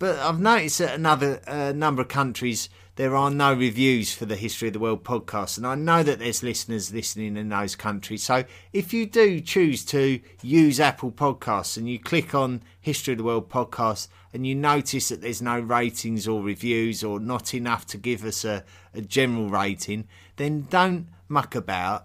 But 0.00 0.18
I've 0.18 0.40
noticed 0.40 0.80
that 0.80 0.96
another 0.96 1.40
uh, 1.46 1.70
number 1.70 2.02
of 2.02 2.08
countries 2.08 2.68
there 2.96 3.16
are 3.16 3.30
no 3.30 3.54
reviews 3.54 4.12
for 4.12 4.26
the 4.26 4.36
History 4.36 4.68
of 4.68 4.74
the 4.74 4.80
World 4.80 5.02
podcast, 5.02 5.56
and 5.56 5.66
I 5.66 5.74
know 5.74 6.02
that 6.02 6.18
there's 6.18 6.42
listeners 6.42 6.92
listening 6.92 7.38
in 7.38 7.48
those 7.48 7.74
countries. 7.74 8.22
So 8.22 8.44
if 8.74 8.92
you 8.92 9.06
do 9.06 9.40
choose 9.40 9.82
to 9.86 10.20
use 10.42 10.78
Apple 10.78 11.10
Podcasts 11.10 11.78
and 11.78 11.88
you 11.88 11.98
click 11.98 12.34
on 12.34 12.62
History 12.80 13.12
of 13.12 13.18
the 13.18 13.24
World 13.24 13.48
podcast 13.48 14.08
and 14.34 14.46
you 14.46 14.54
notice 14.54 15.08
that 15.08 15.22
there's 15.22 15.40
no 15.40 15.58
ratings 15.58 16.28
or 16.28 16.42
reviews 16.42 17.02
or 17.02 17.18
not 17.18 17.54
enough 17.54 17.86
to 17.86 17.96
give 17.96 18.24
us 18.24 18.44
a, 18.44 18.62
a 18.92 19.00
general 19.00 19.48
rating, 19.48 20.06
then 20.36 20.66
don't 20.68 21.08
muck 21.28 21.54
about. 21.54 22.04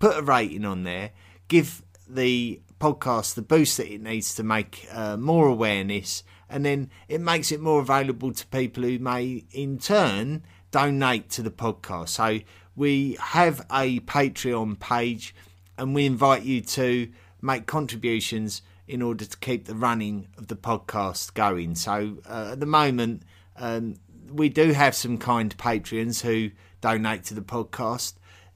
Put 0.00 0.18
a 0.18 0.22
rating 0.22 0.64
on 0.64 0.82
there. 0.82 1.12
Give 1.46 1.82
the 2.08 2.60
podcast 2.80 3.34
the 3.34 3.42
boost 3.42 3.76
that 3.76 3.92
it 3.92 4.02
needs 4.02 4.34
to 4.34 4.42
make 4.42 4.88
uh, 4.92 5.16
more 5.16 5.46
awareness 5.46 6.24
and 6.48 6.64
then 6.64 6.90
it 7.08 7.20
makes 7.20 7.50
it 7.52 7.60
more 7.60 7.80
available 7.80 8.32
to 8.32 8.46
people 8.46 8.82
who 8.82 8.98
may 8.98 9.44
in 9.52 9.78
turn 9.78 10.42
donate 10.70 11.30
to 11.30 11.42
the 11.42 11.50
podcast. 11.50 12.10
So 12.10 12.40
we 12.74 13.16
have 13.20 13.66
a 13.72 14.00
Patreon 14.00 14.78
page 14.78 15.34
and 15.78 15.94
we 15.94 16.06
invite 16.06 16.42
you 16.42 16.60
to 16.60 17.08
make 17.42 17.66
contributions 17.66 18.62
in 18.86 19.02
order 19.02 19.24
to 19.24 19.36
keep 19.38 19.66
the 19.66 19.74
running 19.74 20.28
of 20.38 20.46
the 20.46 20.56
podcast 20.56 21.34
going. 21.34 21.74
So 21.74 22.18
uh, 22.28 22.50
at 22.52 22.60
the 22.60 22.66
moment, 22.66 23.22
um, 23.56 23.96
we 24.30 24.48
do 24.48 24.72
have 24.72 24.94
some 24.94 25.18
kind 25.18 25.56
Patreons 25.56 26.22
who 26.22 26.50
donate 26.80 27.24
to 27.24 27.34
the 27.34 27.42
podcast. 27.42 28.14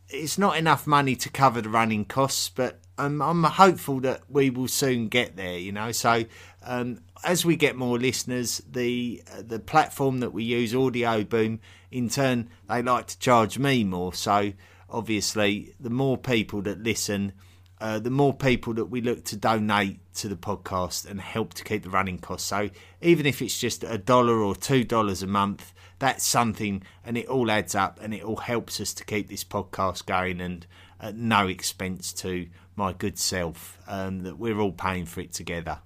It's 0.09 0.39
not 0.39 0.57
enough 0.57 0.87
money 0.87 1.17
to 1.17 1.31
cover 1.31 1.61
the 1.61 1.69
running 1.69 2.05
costs, 2.05 2.49
but 2.49 2.81
um, 2.99 3.23
I'm 3.23 3.45
hopeful 3.45 4.01
that 4.01 4.23
we 4.29 4.51
will 4.51 4.69
soon 4.69 5.09
get 5.09 5.37
there. 5.37 5.59
You 5.59 5.73
know, 5.73 5.93
so 5.93 6.25
um, 6.65 7.01
as 7.25 7.45
we 7.45 7.57
get 7.57 7.77
more 7.77 7.99
listeners, 7.99 8.63
the 8.71 9.23
uh, 9.33 9.43
the 9.43 9.59
platform 9.59 10.21
that 10.21 10.33
we 10.33 10.45
use, 10.45 10.73
Audioboom, 10.73 11.59
in 11.91 12.09
turn 12.09 12.49
they 12.69 12.83
like 12.83 13.07
to 13.09 13.19
charge 13.19 13.59
me 13.59 13.85
more. 13.85 14.13
So 14.15 14.53
obviously, 14.89 15.75
the 15.79 15.91
more 15.91 16.17
people 16.17 16.63
that 16.63 16.83
listen, 16.83 17.33
uh, 17.81 17.99
the 17.99 18.11
more 18.11 18.35
people 18.35 18.75
that 18.75 18.87
we 18.87 19.01
look 19.01 19.25
to 19.25 19.37
donate 19.37 20.01
to 20.15 20.29
the 20.29 20.37
podcast 20.37 21.09
and 21.09 21.21
help 21.21 21.55
to 21.55 21.65
keep 21.65 21.83
the 21.83 21.91
running 21.91 22.19
costs. 22.19 22.49
So 22.49 22.71
even 23.01 23.27
if 23.27 23.41
it's 23.41 23.59
just 23.59 23.85
a 23.85 23.99
dollar 23.99 24.39
or 24.39 24.55
two 24.55 24.85
dollars 24.85 25.23
a 25.23 25.27
month, 25.27 25.73
that's 25.99 26.25
something, 26.25 26.83
and 27.05 27.19
it 27.19 27.29
all 27.29 27.51
adds 27.51 27.75
up, 27.75 27.99
and 28.03 28.15
it 28.15 28.23
all 28.23 28.37
helps 28.37 28.81
us 28.81 28.95
to 28.95 29.05
keep 29.05 29.29
this 29.29 29.45
podcast 29.45 30.07
going, 30.07 30.41
and 30.41 30.67
at 31.01 31.17
no 31.17 31.47
expense 31.49 32.13
to 32.13 32.49
my 32.77 32.93
good 32.93 33.19
self. 33.19 33.79
Um, 33.87 34.23
that 34.23 34.39
we're 34.39 34.59
all 34.59 34.73
paying 34.73 35.07
for 35.07 35.21
it 35.21 35.33
together. 35.33 35.81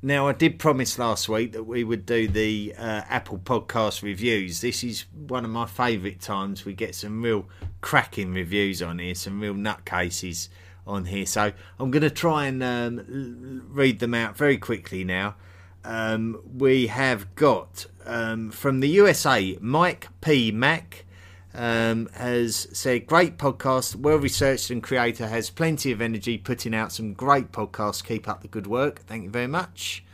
Now, 0.00 0.28
I 0.28 0.32
did 0.32 0.60
promise 0.60 0.96
last 0.98 1.28
week 1.28 1.52
that 1.52 1.64
we 1.64 1.82
would 1.82 2.06
do 2.06 2.28
the 2.28 2.74
uh, 2.78 3.02
Apple 3.08 3.38
Podcast 3.38 4.02
reviews. 4.02 4.60
This 4.60 4.84
is 4.84 5.06
one 5.12 5.44
of 5.44 5.50
my 5.50 5.66
favourite 5.66 6.20
times. 6.20 6.64
We 6.64 6.74
get 6.74 6.94
some 6.94 7.20
real 7.22 7.48
cracking 7.80 8.32
reviews 8.32 8.80
on 8.82 9.00
here, 9.00 9.14
some 9.14 9.40
real 9.40 9.54
nutcases 9.54 10.48
on 10.86 11.06
here. 11.06 11.26
So 11.26 11.52
I'm 11.80 11.90
going 11.90 12.02
to 12.02 12.10
try 12.10 12.46
and 12.46 12.62
um, 12.62 13.66
read 13.70 13.98
them 13.98 14.14
out 14.14 14.36
very 14.36 14.58
quickly 14.58 15.02
now 15.04 15.34
um, 15.84 16.40
we 16.56 16.86
have 16.86 17.34
got 17.34 17.86
um, 18.06 18.50
from 18.50 18.80
the 18.80 18.88
USA, 18.88 19.58
Mike 19.60 20.08
P. 20.20 20.50
Mack 20.50 21.04
um, 21.54 22.08
has 22.14 22.68
said, 22.72 23.06
Great 23.06 23.38
podcast, 23.38 23.94
well 23.96 24.16
researched 24.16 24.70
and 24.70 24.82
creator, 24.82 25.28
has 25.28 25.50
plenty 25.50 25.92
of 25.92 26.00
energy, 26.00 26.38
putting 26.38 26.74
out 26.74 26.92
some 26.92 27.12
great 27.12 27.52
podcasts. 27.52 28.04
Keep 28.04 28.28
up 28.28 28.42
the 28.42 28.48
good 28.48 28.66
work. 28.66 29.00
Thank 29.00 29.24
you 29.24 29.30
very 29.30 29.46
much. 29.46 30.04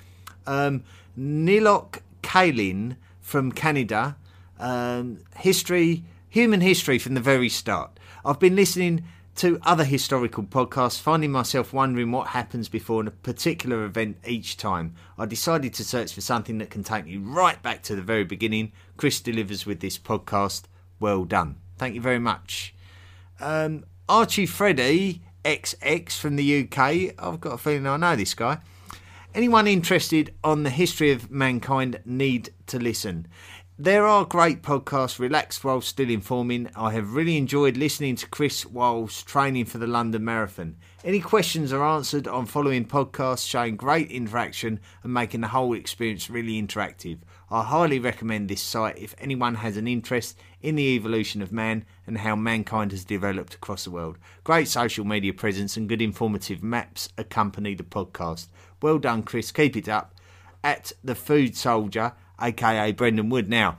Um, 0.46 0.84
Nilok 1.18 2.00
Kalin 2.22 2.96
from 3.20 3.52
Canada, 3.52 4.16
um, 4.58 5.18
history, 5.36 6.04
human 6.28 6.60
history 6.60 6.98
from 6.98 7.14
the 7.14 7.20
very 7.20 7.48
start. 7.48 7.98
I've 8.24 8.38
been 8.38 8.56
listening 8.56 9.04
to 9.40 9.58
other 9.62 9.84
historical 9.84 10.42
podcasts, 10.42 11.00
finding 11.00 11.32
myself 11.32 11.72
wondering 11.72 12.12
what 12.12 12.26
happens 12.26 12.68
before 12.68 13.06
a 13.06 13.10
particular 13.10 13.86
event 13.86 14.18
each 14.26 14.58
time. 14.58 14.94
I 15.16 15.24
decided 15.24 15.72
to 15.74 15.84
search 15.84 16.12
for 16.12 16.20
something 16.20 16.58
that 16.58 16.68
can 16.68 16.84
take 16.84 17.06
me 17.06 17.16
right 17.16 17.62
back 17.62 17.82
to 17.84 17.96
the 17.96 18.02
very 18.02 18.24
beginning. 18.24 18.72
Chris 18.98 19.18
delivers 19.18 19.64
with 19.64 19.80
this 19.80 19.96
podcast. 19.96 20.64
Well 20.98 21.24
done. 21.24 21.56
Thank 21.78 21.94
you 21.94 22.02
very 22.02 22.18
much. 22.18 22.74
Um, 23.40 23.86
Archie 24.10 24.44
Freddy 24.44 25.22
XX 25.42 26.12
from 26.12 26.36
the 26.36 26.64
UK. 26.64 27.14
I've 27.18 27.40
got 27.40 27.54
a 27.54 27.58
feeling 27.58 27.86
I 27.86 27.96
know 27.96 28.16
this 28.16 28.34
guy. 28.34 28.58
Anyone 29.34 29.66
interested 29.66 30.34
on 30.44 30.64
the 30.64 30.70
history 30.70 31.12
of 31.12 31.30
mankind 31.30 32.00
need 32.04 32.50
to 32.66 32.78
listen. 32.78 33.26
There 33.82 34.06
are 34.06 34.26
great 34.26 34.60
podcasts, 34.60 35.18
relaxed 35.18 35.64
while 35.64 35.80
still 35.80 36.10
informing. 36.10 36.68
I 36.76 36.92
have 36.92 37.14
really 37.14 37.38
enjoyed 37.38 37.78
listening 37.78 38.14
to 38.16 38.28
Chris 38.28 38.66
whilst 38.66 39.26
training 39.26 39.64
for 39.64 39.78
the 39.78 39.86
London 39.86 40.22
Marathon. 40.22 40.76
Any 41.02 41.20
questions 41.20 41.72
are 41.72 41.82
answered 41.82 42.28
on 42.28 42.44
following 42.44 42.84
podcasts 42.84 43.48
showing 43.48 43.76
great 43.76 44.10
interaction 44.10 44.80
and 45.02 45.14
making 45.14 45.40
the 45.40 45.48
whole 45.48 45.72
experience 45.72 46.28
really 46.28 46.60
interactive. 46.60 47.20
I 47.50 47.62
highly 47.62 47.98
recommend 47.98 48.50
this 48.50 48.60
site 48.60 48.98
if 48.98 49.14
anyone 49.16 49.54
has 49.54 49.78
an 49.78 49.88
interest 49.88 50.36
in 50.60 50.76
the 50.76 50.94
evolution 50.94 51.40
of 51.40 51.50
man 51.50 51.86
and 52.06 52.18
how 52.18 52.36
mankind 52.36 52.90
has 52.90 53.06
developed 53.06 53.54
across 53.54 53.84
the 53.84 53.90
world. 53.90 54.18
Great 54.44 54.68
social 54.68 55.06
media 55.06 55.32
presence 55.32 55.78
and 55.78 55.88
good 55.88 56.02
informative 56.02 56.62
maps 56.62 57.08
accompany 57.16 57.74
the 57.74 57.82
podcast. 57.82 58.48
Well 58.82 58.98
done, 58.98 59.22
Chris. 59.22 59.50
Keep 59.50 59.74
it 59.74 59.88
up. 59.88 60.14
At 60.62 60.92
the 61.02 61.14
Food 61.14 61.56
Soldier 61.56 62.12
aka 62.40 62.92
Brendan 62.92 63.28
Wood. 63.28 63.48
Now, 63.48 63.78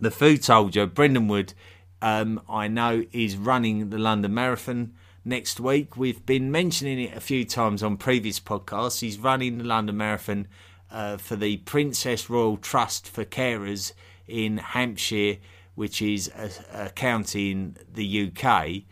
the 0.00 0.10
food 0.10 0.44
soldier, 0.44 0.86
Brendan 0.86 1.28
Wood, 1.28 1.54
um, 2.02 2.40
I 2.48 2.68
know 2.68 3.04
is 3.12 3.36
running 3.36 3.90
the 3.90 3.98
London 3.98 4.32
Marathon 4.34 4.94
next 5.24 5.60
week. 5.60 5.96
We've 5.96 6.24
been 6.24 6.50
mentioning 6.50 7.00
it 7.00 7.16
a 7.16 7.20
few 7.20 7.44
times 7.44 7.82
on 7.82 7.96
previous 7.96 8.40
podcasts. 8.40 9.00
He's 9.00 9.18
running 9.18 9.58
the 9.58 9.64
London 9.64 9.96
Marathon 9.96 10.48
uh, 10.90 11.18
for 11.18 11.36
the 11.36 11.58
Princess 11.58 12.30
Royal 12.30 12.56
Trust 12.56 13.08
for 13.08 13.24
Carers 13.24 13.92
in 14.26 14.58
Hampshire, 14.58 15.36
which 15.74 16.00
is 16.00 16.30
a, 16.34 16.86
a 16.86 16.90
county 16.90 17.50
in 17.50 17.76
the 17.92 18.30
UK. 18.30 18.82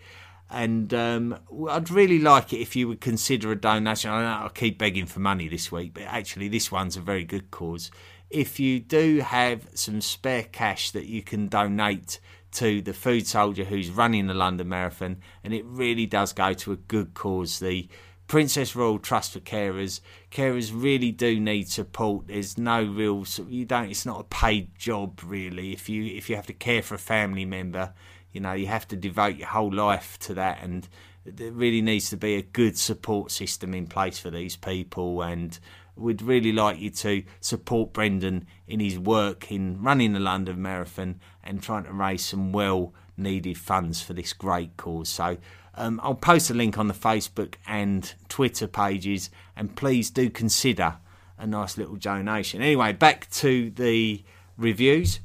And 0.51 0.95
um, 0.95 1.39
I'd 1.69 1.91
really 1.91 2.19
like 2.19 2.53
it 2.55 2.61
if 2.61 2.75
you 2.75 2.89
would 2.89 3.03
consider 3.03 3.53
a 3.53 3.57
donation. 3.57 4.11
I 4.11 4.23
know 4.23 4.47
I 4.47 4.49
keep 4.49 4.79
begging 4.79 5.07
for 5.07 5.21
money 5.21 5.47
this 5.47 5.71
week, 5.71 5.93
but 5.93 6.05
actually, 6.05 6.49
this 6.49 6.73
one's 6.73 6.97
a 6.97 7.03
very 7.03 7.25
good 7.25 7.51
cause 7.51 7.91
if 8.31 8.61
you 8.61 8.81
do 8.81 9.21
have 9.21 9.69
some 9.75 10.01
spare 10.01 10.45
cash 10.45 10.91
that 10.91 11.07
you 11.07 11.23
can 11.23 11.49
donate 11.49 12.21
to 12.51 12.81
the 12.83 12.95
food 12.95 13.27
soldier 13.27 13.65
who's 13.65 13.91
running 13.91 14.27
the 14.27 14.35
London 14.35 14.69
Marathon, 14.69 15.19
and 15.45 15.53
it 15.55 15.65
really 15.67 16.07
does 16.07 16.33
go 16.33 16.53
to 16.55 16.73
a 16.73 16.77
good 16.77 17.15
cause. 17.15 17.59
The 17.59 17.89
Princess 18.27 18.77
Royal 18.77 18.99
Trust 18.99 19.33
for 19.33 19.41
Carers. 19.41 20.01
Carers 20.31 20.71
really 20.75 21.11
do 21.11 21.41
need 21.41 21.69
support. 21.69 22.27
There's 22.27 22.59
no 22.59 22.85
real 22.85 23.25
you 23.49 23.65
don't. 23.65 23.91
It's 23.91 24.05
not 24.05 24.21
a 24.21 24.25
paid 24.25 24.77
job 24.79 25.21
really. 25.25 25.73
If 25.73 25.89
you 25.89 26.05
if 26.05 26.29
you 26.29 26.37
have 26.37 26.47
to 26.47 26.53
care 26.53 26.83
for 26.83 26.95
a 26.95 26.99
family 26.99 27.47
member, 27.47 27.95
you 28.33 28.41
know 28.41 28.53
you 28.53 28.67
have 28.67 28.87
to 28.89 28.97
devote 28.97 29.37
your 29.37 29.49
whole 29.49 29.73
life 29.73 30.19
to 30.21 30.35
that, 30.35 30.63
and 30.63 30.87
there 31.25 31.53
really 31.53 31.81
needs 31.81 32.11
to 32.11 32.17
be 32.17 32.35
a 32.35 32.43
good 32.43 32.77
support 32.77 33.31
system 33.31 33.75
in 33.75 33.87
place 33.87 34.19
for 34.19 34.31
these 34.31 34.57
people 34.57 35.23
and 35.23 35.59
we'd 35.99 36.23
really 36.23 36.53
like 36.53 36.79
you 36.79 36.91
to 36.91 37.23
support 37.41 37.93
Brendan 37.93 38.47
in 38.67 38.81
his 38.81 38.99
work 38.99 39.51
in 39.51 39.83
running 39.83 40.13
the 40.13 40.21
London 40.21 40.61
Marathon 40.63 41.21
and 41.43 41.63
trying 41.63 41.85
to 41.85 41.93
raise 41.93 42.25
some 42.25 42.53
well 42.53 42.95
needed 43.17 43.59
funds 43.59 44.01
for 44.01 44.13
this 44.13 44.33
great 44.33 44.77
cause. 44.77 45.09
So 45.09 45.39
um, 45.75 46.01
I'll 46.03 46.15
post 46.15 46.51
a 46.51 46.55
link 46.55 46.79
on 46.79 46.89
the 46.89 46.95
Facebook 46.95 47.55
and 47.67 48.13
Twitter 48.29 48.67
pages, 48.67 49.31
and 49.57 49.75
please 49.77 50.11
do 50.11 50.31
consider 50.31 50.97
a 51.39 51.47
nice 51.47 51.79
little 51.79 51.97
donation. 51.97 52.63
Anyway, 52.63 52.93
back 52.93 53.31
to 53.31 53.71
the 53.71 54.25
reviews. 54.57 55.21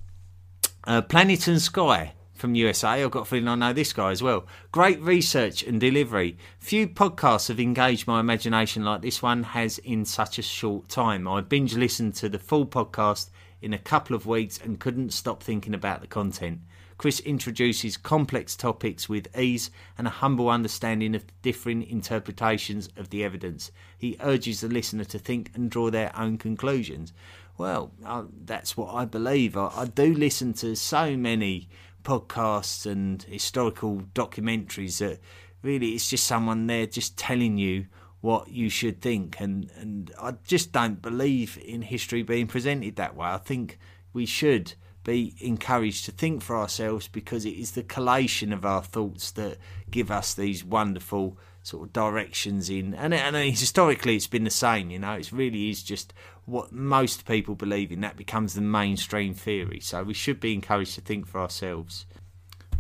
Uh, 0.86 1.02
Planet 1.02 1.48
and 1.48 1.62
Sky 1.62 2.14
from 2.44 2.56
USA. 2.56 3.02
I've 3.02 3.10
got 3.10 3.22
a 3.22 3.26
feeling 3.26 3.48
I 3.48 3.56
know 3.56 3.72
this 3.72 3.94
guy 3.94 4.12
as 4.12 4.22
well. 4.22 4.46
Great 4.74 5.00
research 5.00 5.64
and 5.64 5.80
delivery. 5.80 6.38
Few 6.60 6.90
podcasts 6.90 7.48
have 7.48 7.58
engaged 7.58 8.06
my 8.06 8.20
imagination 8.20 8.84
like 8.84 9.02
this 9.02 9.22
one 9.22 9.44
has 9.44 9.78
in 9.78 10.04
such 10.04 10.38
a 10.38 10.42
short 10.42 10.90
time. 10.90 11.26
I 11.26 11.40
binge 11.40 11.76
listened 11.76 12.16
to 12.16 12.28
the 12.28 12.38
full 12.38 12.66
podcast 12.66 13.30
in 13.62 13.72
a 13.72 13.78
couple 13.78 14.14
of 14.14 14.26
weeks 14.26 14.60
and 14.62 14.78
couldn't 14.78 15.14
stop 15.14 15.42
thinking 15.42 15.74
about 15.74 16.02
the 16.02 16.08
content. 16.08 16.60
Chris 16.98 17.22
introduces 17.22 17.96
complex 17.96 18.58
topics 18.58 19.08
with 19.08 19.34
ease 19.40 19.72
and 19.98 20.06
a 20.06 20.10
humble 20.10 20.50
understanding 20.50 21.16
of 21.16 21.24
differing 21.44 21.82
interpretations 21.82 22.90
of 22.98 23.10
the 23.10 23.24
evidence. 23.24 23.72
He 23.98 24.18
urges 24.20 24.60
the 24.60 24.68
listener 24.68 25.06
to 25.06 25.18
think 25.18 25.50
and 25.56 25.72
draw 25.72 25.90
their 25.90 26.12
own 26.14 26.38
conclusions. 26.38 27.14
Well, 27.58 27.94
uh, 28.06 28.24
that's 28.44 28.76
what 28.76 28.94
I 28.94 29.06
believe. 29.06 29.56
I, 29.56 29.72
I 29.74 29.86
do 29.86 30.14
listen 30.14 30.52
to 30.56 30.76
so 30.76 31.16
many 31.16 31.70
podcasts 32.04 32.86
and 32.86 33.24
historical 33.24 34.04
documentaries 34.14 35.00
that 35.00 35.20
really 35.62 35.92
it's 35.92 36.10
just 36.10 36.26
someone 36.26 36.68
there 36.68 36.86
just 36.86 37.18
telling 37.18 37.58
you 37.58 37.86
what 38.22 38.50
you 38.50 38.70
should 38.70 39.02
think 39.02 39.40
and 39.40 39.70
and 39.76 40.12
I 40.20 40.36
just 40.46 40.72
don't 40.72 41.02
believe 41.02 41.60
in 41.64 41.82
history 41.82 42.24
being 42.24 42.48
presented 42.48 42.96
that 42.96 43.16
way. 43.16 43.28
I 43.28 43.38
think 43.38 43.80
we 44.14 44.26
should 44.26 44.74
be 45.04 45.36
encouraged 45.40 46.06
to 46.06 46.12
think 46.12 46.42
for 46.42 46.58
ourselves 46.58 47.08
because 47.08 47.46
it 47.46 47.52
is 47.52 47.72
the 47.72 47.84
collation 47.84 48.54
of 48.54 48.66
our 48.66 48.82
thoughts 48.82 49.32
that 49.32 49.58
give 49.92 50.10
us 50.10 50.34
these 50.34 50.64
wonderful 50.64 51.38
sort 51.64 51.88
of 51.88 51.94
directions 51.94 52.70
in. 52.70 52.94
And, 52.94 53.14
and 53.14 53.36
historically 53.36 54.16
it's 54.16 54.28
been 54.28 54.44
the 54.44 54.52
same 54.52 54.92
you 54.92 55.00
know? 55.00 55.14
It 55.14 55.32
really 55.32 55.70
is 55.70 55.82
just 55.82 56.14
what 56.46 56.72
most 56.72 57.26
people 57.26 57.56
believe 57.56 57.92
in. 57.92 58.02
That 58.02 58.18
becomes 58.18 58.54
the 58.54 58.62
mainstream 58.62 59.34
theory. 59.34 59.80
So 59.80 60.04
we 60.04 60.14
should 60.14 60.40
be 60.40 60.54
encouraged 60.54 60.96
to 60.96 61.02
think 61.02 61.26
for 61.26 61.40
ourselves. 61.40 62.06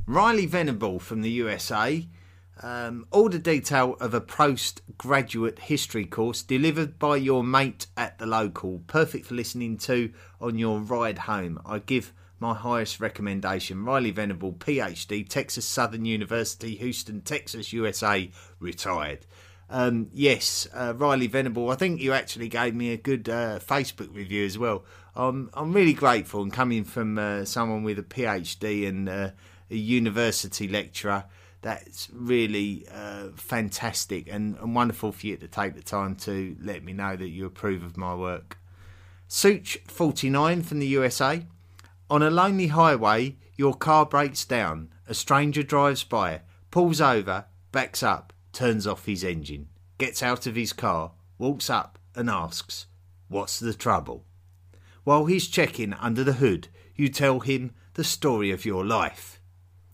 Riley 0.05 0.45
venable 0.45 0.99
from 0.99 1.21
the 1.21 1.31
usa 1.31 2.07
um, 2.61 3.07
all 3.11 3.29
the 3.29 3.39
detail 3.39 3.97
of 3.99 4.13
a 4.13 4.21
postgraduate 4.21 5.59
history 5.59 6.05
course 6.05 6.43
delivered 6.43 6.99
by 6.99 7.15
your 7.15 7.43
mate 7.43 7.88
at 7.97 8.19
the 8.19 8.25
local. 8.25 8.81
Perfect 8.86 9.25
for 9.25 9.34
listening 9.34 9.77
to 9.79 10.13
on 10.39 10.59
your 10.59 10.79
ride 10.79 11.19
home. 11.19 11.59
I 11.65 11.79
give 11.79 12.13
my 12.43 12.53
highest 12.53 12.99
recommendation. 12.99 13.85
Riley 13.85 14.11
Venable, 14.11 14.51
PhD, 14.51 15.27
Texas 15.27 15.65
Southern 15.65 16.03
University, 16.03 16.75
Houston, 16.75 17.21
Texas, 17.21 17.71
USA, 17.71 18.29
retired. 18.59 19.25
Um, 19.69 20.09
yes, 20.13 20.67
uh, 20.73 20.93
Riley 20.93 21.27
Venable. 21.27 21.71
I 21.71 21.75
think 21.75 22.01
you 22.01 22.11
actually 22.11 22.49
gave 22.49 22.75
me 22.75 22.91
a 22.91 22.97
good 22.97 23.29
uh, 23.29 23.59
Facebook 23.59 24.13
review 24.13 24.45
as 24.45 24.57
well. 24.57 24.83
I'm 25.15 25.51
I'm 25.53 25.71
really 25.71 25.93
grateful 25.93 26.41
and 26.41 26.51
coming 26.51 26.83
from 26.83 27.17
uh, 27.17 27.45
someone 27.45 27.83
with 27.83 27.97
a 27.97 28.03
PhD 28.03 28.89
and 28.89 29.07
uh, 29.07 29.29
a 29.71 29.75
university 29.75 30.67
lecturer. 30.67 31.23
That's 31.61 32.09
really 32.11 32.85
uh, 32.93 33.29
fantastic 33.35 34.27
and, 34.29 34.57
and 34.57 34.75
wonderful 34.75 35.13
for 35.13 35.27
you 35.27 35.37
to 35.37 35.47
take 35.47 35.75
the 35.75 35.81
time 35.81 36.17
to 36.17 36.57
let 36.61 36.83
me 36.83 36.91
know 36.91 37.15
that 37.15 37.29
you 37.29 37.45
approve 37.45 37.83
of 37.83 37.95
my 37.95 38.13
work. 38.13 38.57
Such49 39.29 40.65
from 40.65 40.79
the 40.79 40.87
USA. 40.87 41.45
On 42.14 42.22
a 42.22 42.30
lonely 42.30 42.68
highway, 42.68 43.38
your 43.55 43.74
car 43.74 44.05
breaks 44.05 44.45
down. 44.45 44.89
A 45.07 45.16
stranger 45.16 45.64
drives 45.64 46.03
by, 46.03 46.41
pulls 46.70 47.01
over, 47.01 47.45
backs 47.72 48.03
up, 48.03 48.32
turns 48.51 48.86
off 48.86 49.07
his 49.07 49.24
engine, 49.24 49.68
gets 49.97 50.22
out 50.22 50.45
of 50.45 50.53
his 50.53 50.74
car, 50.74 51.14
walks 51.39 51.72
up, 51.72 51.97
and 52.14 52.30
asks, 52.30 52.86
What's 53.30 53.59
the 53.59 53.74
trouble? 53.74 54.26
While 55.03 55.26
he's 55.26 55.47
checking 55.47 55.93
under 55.93 56.24
the 56.24 56.34
hood, 56.34 56.68
you 56.95 57.09
tell 57.09 57.39
him 57.39 57.74
the 57.95 58.03
story 58.03 58.51
of 58.51 58.64
your 58.64 58.86
life. 58.86 59.41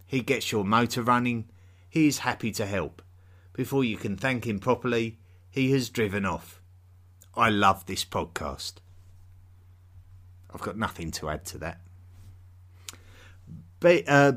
He 0.06 0.20
gets 0.20 0.52
your 0.52 0.66
motor 0.66 1.02
running. 1.02 1.48
He 1.90 2.06
is 2.06 2.18
happy 2.18 2.52
to 2.52 2.66
help. 2.66 3.02
Before 3.54 3.86
you 3.86 3.96
can 3.96 4.18
thank 4.18 4.46
him 4.46 4.60
properly, 4.60 5.20
he 5.50 5.72
has 5.72 5.90
driven 5.90 6.26
off. 6.26 6.62
I 7.34 7.48
love 7.48 7.86
this 7.86 8.04
podcast. 8.04 8.74
I've 10.54 10.60
got 10.60 10.78
nothing 10.78 11.12
to 11.12 11.30
add 11.30 11.46
to 11.46 11.58
that. 11.60 11.80
B- 13.80 14.04
uh, 14.08 14.34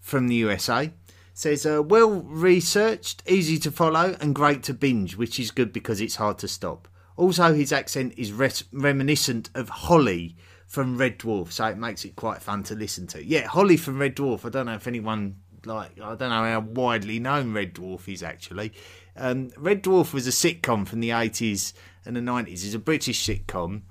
from 0.00 0.28
the 0.28 0.34
USA 0.34 0.92
says, 1.34 1.64
uh, 1.64 1.82
well 1.82 2.22
researched, 2.22 3.22
easy 3.26 3.58
to 3.58 3.70
follow, 3.70 4.16
and 4.20 4.34
great 4.34 4.62
to 4.64 4.74
binge, 4.74 5.16
which 5.16 5.40
is 5.40 5.50
good 5.50 5.72
because 5.72 6.00
it's 6.00 6.16
hard 6.16 6.38
to 6.38 6.48
stop. 6.48 6.88
Also, 7.16 7.54
his 7.54 7.72
accent 7.72 8.14
is 8.16 8.32
res- 8.32 8.64
reminiscent 8.72 9.50
of 9.54 9.68
Holly 9.68 10.36
from 10.66 10.96
Red 10.96 11.18
Dwarf, 11.18 11.52
so 11.52 11.66
it 11.66 11.78
makes 11.78 12.04
it 12.04 12.16
quite 12.16 12.42
fun 12.42 12.62
to 12.64 12.74
listen 12.74 13.06
to. 13.08 13.24
Yeah, 13.24 13.46
Holly 13.46 13.76
from 13.76 13.98
Red 13.98 14.16
Dwarf. 14.16 14.44
I 14.44 14.48
don't 14.48 14.66
know 14.66 14.74
if 14.74 14.86
anyone 14.86 15.36
like 15.64 16.00
I 16.00 16.14
don't 16.14 16.30
know 16.30 16.42
how 16.42 16.60
widely 16.60 17.18
known 17.18 17.52
Red 17.52 17.74
Dwarf 17.74 18.12
is 18.12 18.22
actually. 18.22 18.72
Um, 19.16 19.50
Red 19.56 19.82
Dwarf 19.82 20.12
was 20.12 20.26
a 20.26 20.30
sitcom 20.30 20.86
from 20.86 21.00
the 21.00 21.10
80s 21.10 21.72
and 22.04 22.16
the 22.16 22.20
90s. 22.20 22.64
It's 22.64 22.74
a 22.74 22.78
British 22.78 23.26
sitcom 23.26 23.82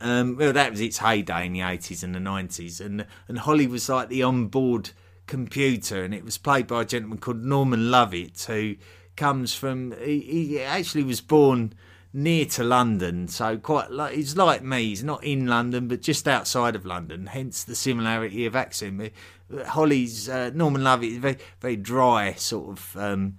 um, 0.00 0.36
well, 0.36 0.52
that 0.52 0.70
was 0.70 0.80
its 0.80 0.98
heyday 0.98 1.46
in 1.46 1.52
the 1.52 1.60
80s 1.60 2.02
and 2.02 2.14
the 2.14 2.18
90s. 2.18 2.84
And, 2.84 3.06
and 3.28 3.38
Holly 3.38 3.66
was 3.66 3.88
like 3.88 4.08
the 4.08 4.22
onboard 4.22 4.90
computer, 5.26 6.04
and 6.04 6.14
it 6.14 6.24
was 6.24 6.38
played 6.38 6.66
by 6.66 6.82
a 6.82 6.84
gentleman 6.84 7.18
called 7.18 7.44
Norman 7.44 7.90
Lovett, 7.90 8.42
who 8.42 8.76
comes 9.16 9.54
from, 9.54 9.94
he, 10.02 10.20
he 10.20 10.60
actually 10.60 11.02
was 11.02 11.20
born 11.20 11.72
near 12.16 12.46
to 12.46 12.64
London, 12.64 13.28
so 13.28 13.58
quite 13.58 13.90
like 13.90 14.14
he's 14.14 14.36
like 14.36 14.62
me. 14.62 14.84
He's 14.84 15.04
not 15.04 15.22
in 15.22 15.46
London, 15.46 15.86
but 15.86 16.00
just 16.00 16.26
outside 16.26 16.74
of 16.74 16.86
London. 16.86 17.26
Hence 17.26 17.62
the 17.62 17.74
similarity 17.74 18.46
of 18.46 18.56
accent. 18.56 19.12
Holly's 19.66 20.28
uh, 20.28 20.50
Norman 20.54 20.82
Lovett 20.82 21.10
is 21.10 21.18
very 21.18 21.36
very 21.60 21.76
dry 21.76 22.32
sort 22.32 22.70
of 22.70 22.96
um, 22.96 23.36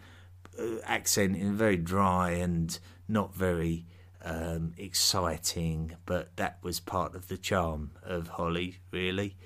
accent, 0.83 1.37
and 1.37 1.55
very 1.55 1.77
dry 1.77 2.31
and 2.31 2.77
not 3.07 3.33
very 3.33 3.85
um, 4.27 4.73
exciting, 4.77 5.95
but 6.05 6.35
that 6.35 6.57
was 6.61 6.81
part 6.81 7.15
of 7.15 7.29
the 7.29 7.37
charm 7.37 7.91
of 8.03 8.27
Holly, 8.27 8.79
really. 8.91 9.37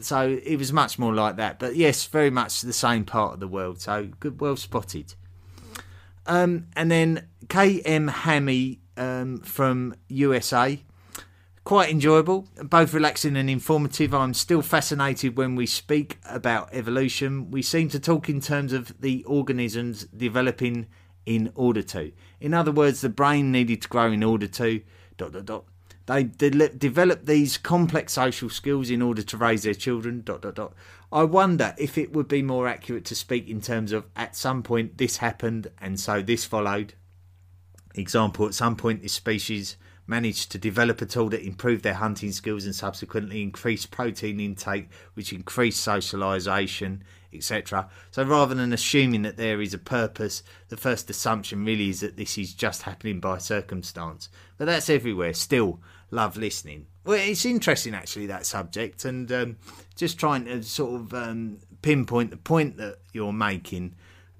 So 0.00 0.40
it 0.42 0.56
was 0.56 0.72
much 0.72 0.98
more 0.98 1.14
like 1.14 1.36
that, 1.36 1.58
but 1.58 1.76
yes, 1.76 2.06
very 2.06 2.30
much 2.30 2.62
the 2.62 2.72
same 2.72 3.04
part 3.04 3.34
of 3.34 3.40
the 3.40 3.46
world. 3.46 3.82
So 3.82 4.08
good, 4.18 4.40
well 4.40 4.56
spotted. 4.56 5.14
Um, 6.26 6.68
and 6.74 6.90
then 6.90 7.28
KM 7.48 8.08
Hammy 8.10 8.80
um, 8.96 9.38
from 9.40 9.94
USA, 10.08 10.82
quite 11.64 11.90
enjoyable, 11.90 12.48
both 12.62 12.94
relaxing 12.94 13.36
and 13.36 13.50
informative. 13.50 14.14
I'm 14.14 14.32
still 14.32 14.62
fascinated 14.62 15.36
when 15.36 15.54
we 15.54 15.66
speak 15.66 16.16
about 16.24 16.70
evolution. 16.72 17.50
We 17.50 17.60
seem 17.60 17.90
to 17.90 18.00
talk 18.00 18.30
in 18.30 18.40
terms 18.40 18.72
of 18.72 18.98
the 19.00 19.22
organisms 19.24 20.04
developing 20.04 20.86
in 21.26 21.52
order 21.54 21.82
to. 21.82 22.12
In 22.44 22.52
other 22.52 22.72
words, 22.72 23.00
the 23.00 23.08
brain 23.08 23.50
needed 23.50 23.80
to 23.80 23.88
grow 23.88 24.12
in 24.12 24.22
order 24.22 24.46
to. 24.46 24.82
Dot 25.16 25.32
dot 25.32 25.46
dot. 25.46 25.64
They 26.04 26.24
de- 26.24 26.68
develop 26.68 27.24
these 27.24 27.56
complex 27.56 28.12
social 28.12 28.50
skills 28.50 28.90
in 28.90 29.00
order 29.00 29.22
to 29.22 29.36
raise 29.38 29.62
their 29.62 29.72
children. 29.72 30.20
Dot 30.20 30.42
dot 30.42 30.56
dot. 30.56 30.74
I 31.10 31.24
wonder 31.24 31.74
if 31.78 31.96
it 31.96 32.12
would 32.12 32.28
be 32.28 32.42
more 32.42 32.68
accurate 32.68 33.06
to 33.06 33.14
speak 33.14 33.48
in 33.48 33.62
terms 33.62 33.92
of 33.92 34.04
at 34.14 34.36
some 34.36 34.62
point 34.62 34.98
this 34.98 35.16
happened 35.16 35.70
and 35.78 35.98
so 35.98 36.20
this 36.20 36.44
followed. 36.44 36.92
Example: 37.94 38.44
At 38.44 38.52
some 38.52 38.76
point, 38.76 39.00
this 39.00 39.14
species 39.14 39.78
managed 40.06 40.52
to 40.52 40.58
develop 40.58 41.00
a 41.00 41.06
tool 41.06 41.30
that 41.30 41.46
improved 41.46 41.82
their 41.82 41.94
hunting 41.94 42.30
skills 42.30 42.66
and 42.66 42.74
subsequently 42.74 43.40
increased 43.40 43.90
protein 43.90 44.38
intake, 44.38 44.90
which 45.14 45.32
increased 45.32 45.86
socialisation, 45.86 47.00
etc. 47.34 47.88
So 48.10 48.22
rather 48.22 48.54
than 48.54 48.72
assuming 48.72 49.22
that 49.22 49.36
there 49.36 49.60
is 49.60 49.74
a 49.74 49.78
purpose, 49.78 50.42
the 50.68 50.76
first 50.76 51.10
assumption 51.10 51.64
really 51.64 51.90
is 51.90 52.00
that 52.00 52.16
this 52.16 52.38
is 52.38 52.54
just 52.54 52.82
happening 52.82 53.20
by 53.20 53.38
circumstance. 53.38 54.28
But 54.56 54.66
that's 54.66 54.90
everywhere. 54.90 55.34
Still, 55.34 55.80
love 56.10 56.36
listening. 56.36 56.86
Well, 57.04 57.18
it's 57.20 57.44
interesting 57.44 57.94
actually 57.94 58.26
that 58.26 58.46
subject, 58.46 59.04
and 59.04 59.30
um, 59.30 59.56
just 59.94 60.18
trying 60.18 60.46
to 60.46 60.62
sort 60.62 61.00
of 61.00 61.14
um, 61.14 61.58
pinpoint 61.82 62.30
the 62.30 62.38
point 62.38 62.78
that 62.78 62.98
you're 63.12 63.32
making 63.32 63.94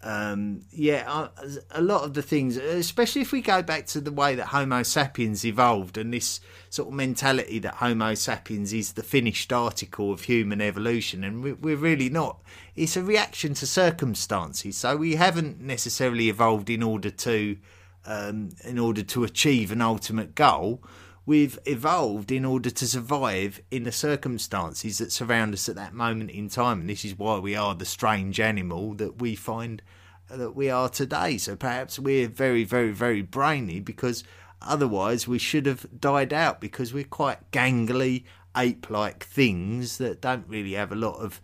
um, 0.04 0.60
yeah, 0.70 1.28
a 1.70 1.80
lot 1.80 2.04
of 2.04 2.12
the 2.12 2.20
things, 2.20 2.58
especially 2.58 3.22
if 3.22 3.32
we 3.32 3.40
go 3.40 3.62
back 3.62 3.86
to 3.86 4.02
the 4.02 4.12
way 4.12 4.34
that 4.34 4.48
Homo 4.48 4.82
sapiens 4.82 5.46
evolved 5.46 5.96
and 5.96 6.12
this 6.12 6.40
sort 6.68 6.88
of 6.88 6.94
mentality 6.94 7.58
that 7.60 7.76
Homo 7.76 8.12
sapiens 8.12 8.74
is 8.74 8.92
the 8.92 9.02
finished 9.02 9.50
article 9.50 10.12
of 10.12 10.24
human 10.24 10.60
evolution, 10.60 11.24
and 11.24 11.42
we're 11.42 11.76
really 11.76 12.10
not. 12.10 12.42
It's 12.76 12.98
a 12.98 13.02
reaction 13.02 13.54
to 13.54 13.66
circumstances. 13.66 14.76
So 14.76 14.94
we 14.94 15.14
haven't 15.14 15.62
necessarily 15.62 16.28
evolved 16.28 16.68
in 16.68 16.82
order 16.82 17.10
to 17.10 17.56
um, 18.04 18.50
in 18.62 18.78
order 18.78 19.02
to 19.02 19.24
achieve 19.24 19.72
an 19.72 19.80
ultimate 19.80 20.34
goal. 20.34 20.82
We've 21.26 21.58
evolved 21.64 22.30
in 22.30 22.44
order 22.44 22.68
to 22.68 22.86
survive 22.86 23.62
in 23.70 23.84
the 23.84 23.92
circumstances 23.92 24.98
that 24.98 25.10
surround 25.10 25.54
us 25.54 25.68
at 25.68 25.76
that 25.76 25.94
moment 25.94 26.30
in 26.30 26.50
time, 26.50 26.80
and 26.80 26.90
this 26.90 27.04
is 27.04 27.18
why 27.18 27.38
we 27.38 27.56
are 27.56 27.74
the 27.74 27.86
strange 27.86 28.38
animal 28.38 28.94
that 28.94 29.20
we 29.20 29.34
find 29.34 29.80
that 30.28 30.54
we 30.54 30.68
are 30.68 30.88
today. 30.88 31.38
So 31.38 31.56
perhaps 31.56 31.98
we're 31.98 32.28
very, 32.28 32.64
very, 32.64 32.90
very 32.90 33.22
brainy 33.22 33.80
because 33.80 34.22
otherwise 34.60 35.26
we 35.26 35.38
should 35.38 35.66
have 35.66 35.86
died 35.98 36.32
out 36.32 36.60
because 36.60 36.92
we're 36.92 37.04
quite 37.04 37.50
gangly, 37.50 38.24
ape-like 38.56 39.24
things 39.24 39.98
that 39.98 40.20
don't 40.20 40.46
really 40.46 40.72
have 40.72 40.92
a 40.92 40.96
lot 40.96 41.16
of 41.16 41.40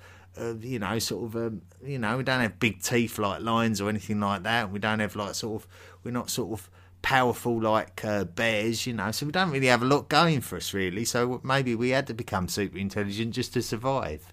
you 0.60 0.78
know, 0.78 0.98
sort 0.98 1.24
of, 1.24 1.36
um, 1.36 1.62
you 1.84 1.98
know, 1.98 2.16
we 2.16 2.22
don't 2.22 2.40
have 2.40 2.58
big 2.58 2.82
teeth 2.82 3.18
like 3.18 3.42
lions 3.42 3.80
or 3.80 3.88
anything 3.88 4.20
like 4.20 4.42
that. 4.44 4.70
We 4.70 4.78
don't 4.78 5.00
have 5.00 5.16
like 5.16 5.34
sort 5.34 5.62
of, 5.62 5.68
we're 6.02 6.12
not 6.12 6.30
sort 6.30 6.52
of 6.52 6.70
powerful 7.02 7.60
like 7.60 8.04
uh, 8.04 8.24
bears, 8.24 8.86
you 8.86 8.92
know. 8.92 9.10
So 9.10 9.26
we 9.26 9.32
don't 9.32 9.50
really 9.50 9.66
have 9.68 9.82
a 9.82 9.86
lot 9.86 10.08
going 10.08 10.40
for 10.40 10.56
us, 10.56 10.74
really. 10.74 11.04
So 11.04 11.40
maybe 11.42 11.74
we 11.74 11.90
had 11.90 12.06
to 12.08 12.14
become 12.14 12.48
super 12.48 12.78
intelligent 12.78 13.34
just 13.34 13.52
to 13.54 13.62
survive. 13.62 14.32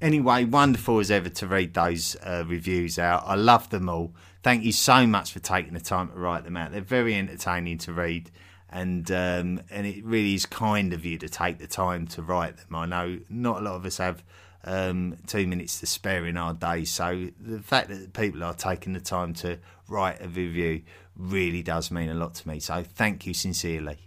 Anyway, 0.00 0.44
wonderful 0.44 0.98
as 0.98 1.10
ever 1.10 1.28
to 1.30 1.46
read 1.46 1.72
those 1.74 2.16
uh, 2.22 2.44
reviews 2.46 2.98
out. 2.98 3.22
I 3.26 3.36
love 3.36 3.70
them 3.70 3.88
all. 3.88 4.14
Thank 4.42 4.64
you 4.64 4.72
so 4.72 5.06
much 5.06 5.32
for 5.32 5.38
taking 5.38 5.72
the 5.72 5.80
time 5.80 6.08
to 6.08 6.14
write 6.14 6.44
them 6.44 6.56
out. 6.56 6.72
They're 6.72 6.82
very 6.82 7.14
entertaining 7.14 7.78
to 7.78 7.92
read, 7.92 8.30
and 8.68 9.10
um, 9.10 9.62
and 9.70 9.86
it 9.86 10.04
really 10.04 10.34
is 10.34 10.44
kind 10.44 10.92
of 10.92 11.06
you 11.06 11.16
to 11.18 11.28
take 11.28 11.58
the 11.58 11.66
time 11.66 12.06
to 12.08 12.22
write 12.22 12.58
them. 12.58 12.74
I 12.74 12.86
know 12.86 13.20
not 13.30 13.62
a 13.62 13.64
lot 13.64 13.76
of 13.76 13.86
us 13.86 13.96
have 13.98 14.22
um, 14.64 15.16
two 15.26 15.46
minutes 15.46 15.80
to 15.80 15.86
spare 15.86 16.26
in 16.26 16.36
our 16.36 16.54
day. 16.54 16.84
So 16.84 17.28
the 17.40 17.60
fact 17.60 17.88
that 17.88 18.12
people 18.12 18.42
are 18.42 18.54
taking 18.54 18.92
the 18.92 19.00
time 19.00 19.32
to 19.34 19.58
write 19.88 20.20
a 20.20 20.28
review 20.28 20.82
really 21.16 21.62
does 21.62 21.90
mean 21.90 22.10
a 22.10 22.14
lot 22.14 22.34
to 22.34 22.48
me. 22.48 22.60
So 22.60 22.82
thank 22.82 23.26
you 23.26 23.34
sincerely. 23.34 23.98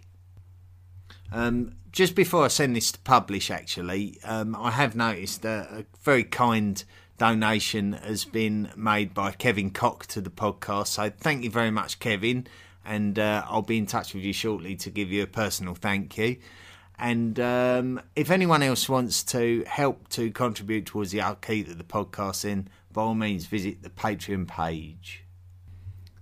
Um, 1.32 1.74
just 1.92 2.14
before 2.14 2.44
I 2.44 2.48
send 2.48 2.76
this 2.76 2.92
to 2.92 2.98
publish, 3.00 3.50
actually, 3.50 4.18
um, 4.24 4.56
I 4.56 4.70
have 4.70 4.94
noticed 4.94 5.44
a, 5.44 5.68
a 5.70 5.84
very 6.02 6.24
kind 6.24 6.82
donation 7.18 7.94
has 7.94 8.24
been 8.24 8.70
made 8.76 9.12
by 9.12 9.32
Kevin 9.32 9.70
Cock 9.70 10.06
to 10.06 10.20
the 10.20 10.30
podcast. 10.30 10.88
So 10.88 11.10
thank 11.10 11.44
you 11.44 11.50
very 11.50 11.70
much, 11.70 11.98
Kevin. 11.98 12.46
And 12.84 13.18
uh, 13.18 13.44
I'll 13.46 13.62
be 13.62 13.76
in 13.76 13.86
touch 13.86 14.14
with 14.14 14.22
you 14.22 14.32
shortly 14.32 14.76
to 14.76 14.90
give 14.90 15.10
you 15.10 15.22
a 15.22 15.26
personal 15.26 15.74
thank 15.74 16.16
you. 16.16 16.36
And 16.98 17.38
um, 17.38 18.00
if 18.16 18.30
anyone 18.30 18.62
else 18.62 18.88
wants 18.88 19.22
to 19.24 19.64
help 19.66 20.08
to 20.10 20.30
contribute 20.30 20.86
towards 20.86 21.10
the 21.10 21.20
upkeep 21.20 21.68
of 21.68 21.78
the 21.78 21.84
podcast, 21.84 22.42
then 22.42 22.68
by 22.92 23.02
all 23.02 23.14
means 23.14 23.46
visit 23.46 23.82
the 23.82 23.90
Patreon 23.90 24.48
page. 24.48 25.24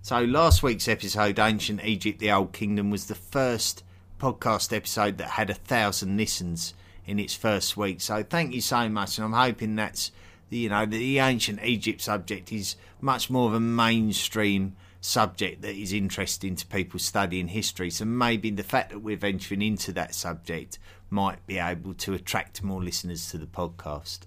So, 0.07 0.23
last 0.23 0.63
week's 0.63 0.87
episode, 0.87 1.41
Ancient 1.41 1.85
Egypt, 1.85 2.21
the 2.21 2.31
Old 2.31 2.53
Kingdom, 2.53 2.91
was 2.91 3.07
the 3.07 3.17
first 3.17 3.83
podcast 4.21 4.73
episode 4.73 5.19
that 5.19 5.31
had 5.31 5.51
a 5.51 5.55
thousand 5.55 6.17
listens 6.17 6.75
in 7.07 7.19
its 7.19 7.35
first 7.35 7.77
week. 7.77 8.01
So, 8.01 8.23
thank 8.23 8.55
you 8.55 8.61
so 8.61 8.89
much. 8.89 9.19
And 9.19 9.25
I'm 9.25 9.33
hoping 9.33 9.75
that's, 9.75 10.13
you 10.49 10.69
know, 10.69 10.87
the 10.87 11.19
ancient 11.19 11.59
Egypt 11.65 12.01
subject 12.01 12.53
is 12.53 12.77
much 13.01 13.31
more 13.31 13.49
of 13.49 13.55
a 13.55 13.59
mainstream 13.59 14.77
subject 15.01 15.63
that 15.63 15.75
is 15.75 15.93
interesting 15.93 16.55
to 16.55 16.67
people 16.69 17.01
studying 17.01 17.49
history. 17.49 17.91
So 17.91 18.05
maybe 18.05 18.51
the 18.51 18.63
fact 18.63 18.91
that 18.91 19.01
we're 19.01 19.17
venturing 19.17 19.63
into 19.63 19.91
that 19.95 20.15
subject 20.15 20.79
might 21.11 21.45
be 21.49 21.59
able 21.59 21.95
to 21.95 22.15
attract 22.15 22.63
more 22.63 22.81
listeners 22.81 23.29
to 23.33 23.39
the 23.39 23.47
podcast. 23.47 24.21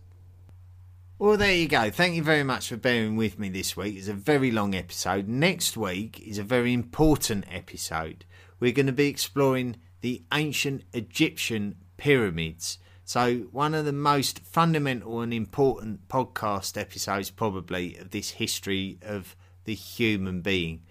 Well, 1.22 1.36
there 1.36 1.54
you 1.54 1.68
go. 1.68 1.92
Thank 1.92 2.16
you 2.16 2.24
very 2.24 2.44
much 2.44 2.70
for 2.70 2.78
bearing 2.78 3.18
with 3.18 3.38
me 3.38 3.50
this 3.50 3.76
week. 3.76 3.98
It's 3.98 4.08
a 4.08 4.14
very 4.14 4.52
long 4.52 4.74
episode. 4.74 5.28
Next 5.28 5.76
week 5.76 6.18
is 6.26 6.38
a 6.38 6.44
very 6.44 6.72
important 6.72 7.44
episode. 7.52 8.24
We're 8.62 8.72
going 8.72 8.86
to 8.86 8.94
be 8.94 9.10
exploring 9.10 9.76
the 10.00 10.24
ancient 10.34 10.86
Egyptian 10.94 11.76
pyramids. 11.98 12.78
So, 13.04 13.48
one 13.52 13.74
of 13.74 13.84
the 13.84 13.92
most 13.92 14.40
fundamental 14.40 15.20
and 15.20 15.34
important 15.34 16.08
podcast 16.08 16.80
episodes, 16.80 17.32
probably, 17.32 17.98
of 17.98 18.12
this 18.12 18.30
history 18.30 18.98
of 19.02 19.36
the 19.66 19.76
human 19.76 20.40
being. 20.40 20.84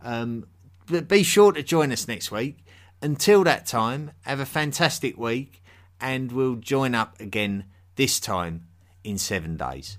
Um, 0.00 0.46
but 0.86 1.08
be 1.08 1.24
sure 1.24 1.50
to 1.50 1.62
join 1.64 1.90
us 1.90 2.06
next 2.06 2.30
week. 2.30 2.64
Until 3.02 3.42
that 3.42 3.66
time, 3.66 4.12
have 4.20 4.38
a 4.38 4.46
fantastic 4.46 5.18
week, 5.18 5.60
and 6.00 6.30
we'll 6.30 6.54
join 6.54 6.94
up 6.94 7.18
again 7.18 7.64
this 7.96 8.20
time 8.20 8.68
in 9.04 9.18
seven 9.18 9.56
days. 9.56 9.98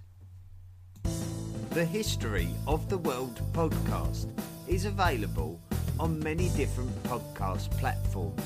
The 1.72 1.86
History 1.86 2.50
of 2.68 2.88
the 2.90 2.98
World 3.00 3.42
podcast 3.52 4.28
is 4.68 4.86
available 4.86 5.60
on 6.00 6.20
many 6.20 6.50
different 6.50 6.92
podcast 7.04 7.72
platforms. 7.80 8.44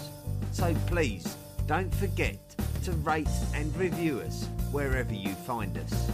So 0.52 0.74
please 0.88 1.36
don't 1.66 1.94
forget 1.96 2.38
to 2.84 2.92
rate 2.94 3.28
and 3.54 3.76
review 3.76 4.22
us 4.22 4.48
wherever 4.72 5.14
you 5.14 5.34
find 5.46 5.78
us. 5.78 6.10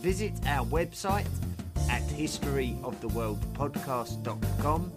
Visit 0.00 0.34
our 0.46 0.66
website 0.66 1.26
at 1.88 2.02
historyoftheworldpodcast.com 2.02 4.92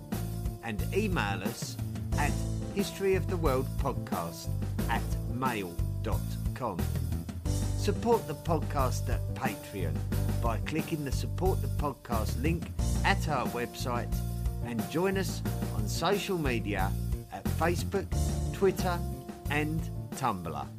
and 0.63 0.84
email 0.93 1.41
us 1.43 1.78
at 2.17 2.32
historyoftheworldpodcast 2.75 4.49
at 4.89 5.01
mail.com. 5.34 6.78
Support 7.88 8.27
the 8.27 8.35
podcast 8.35 9.07
at 9.07 9.21
Patreon 9.33 9.95
by 10.41 10.57
clicking 10.65 11.05
the 11.05 11.11
support 11.13 11.61
the 11.61 11.69
podcast 11.81 12.41
link 12.43 12.69
at 13.05 13.29
our 13.29 13.47
website 13.47 14.13
and 14.65 14.83
join 14.91 15.17
us 15.17 15.41
on 15.73 15.88
social 15.88 16.38
media 16.38 16.91
at 17.31 17.45
Facebook, 17.45 18.07
Twitter, 18.51 18.99
and 19.51 19.79
Tumblr. 20.15 20.76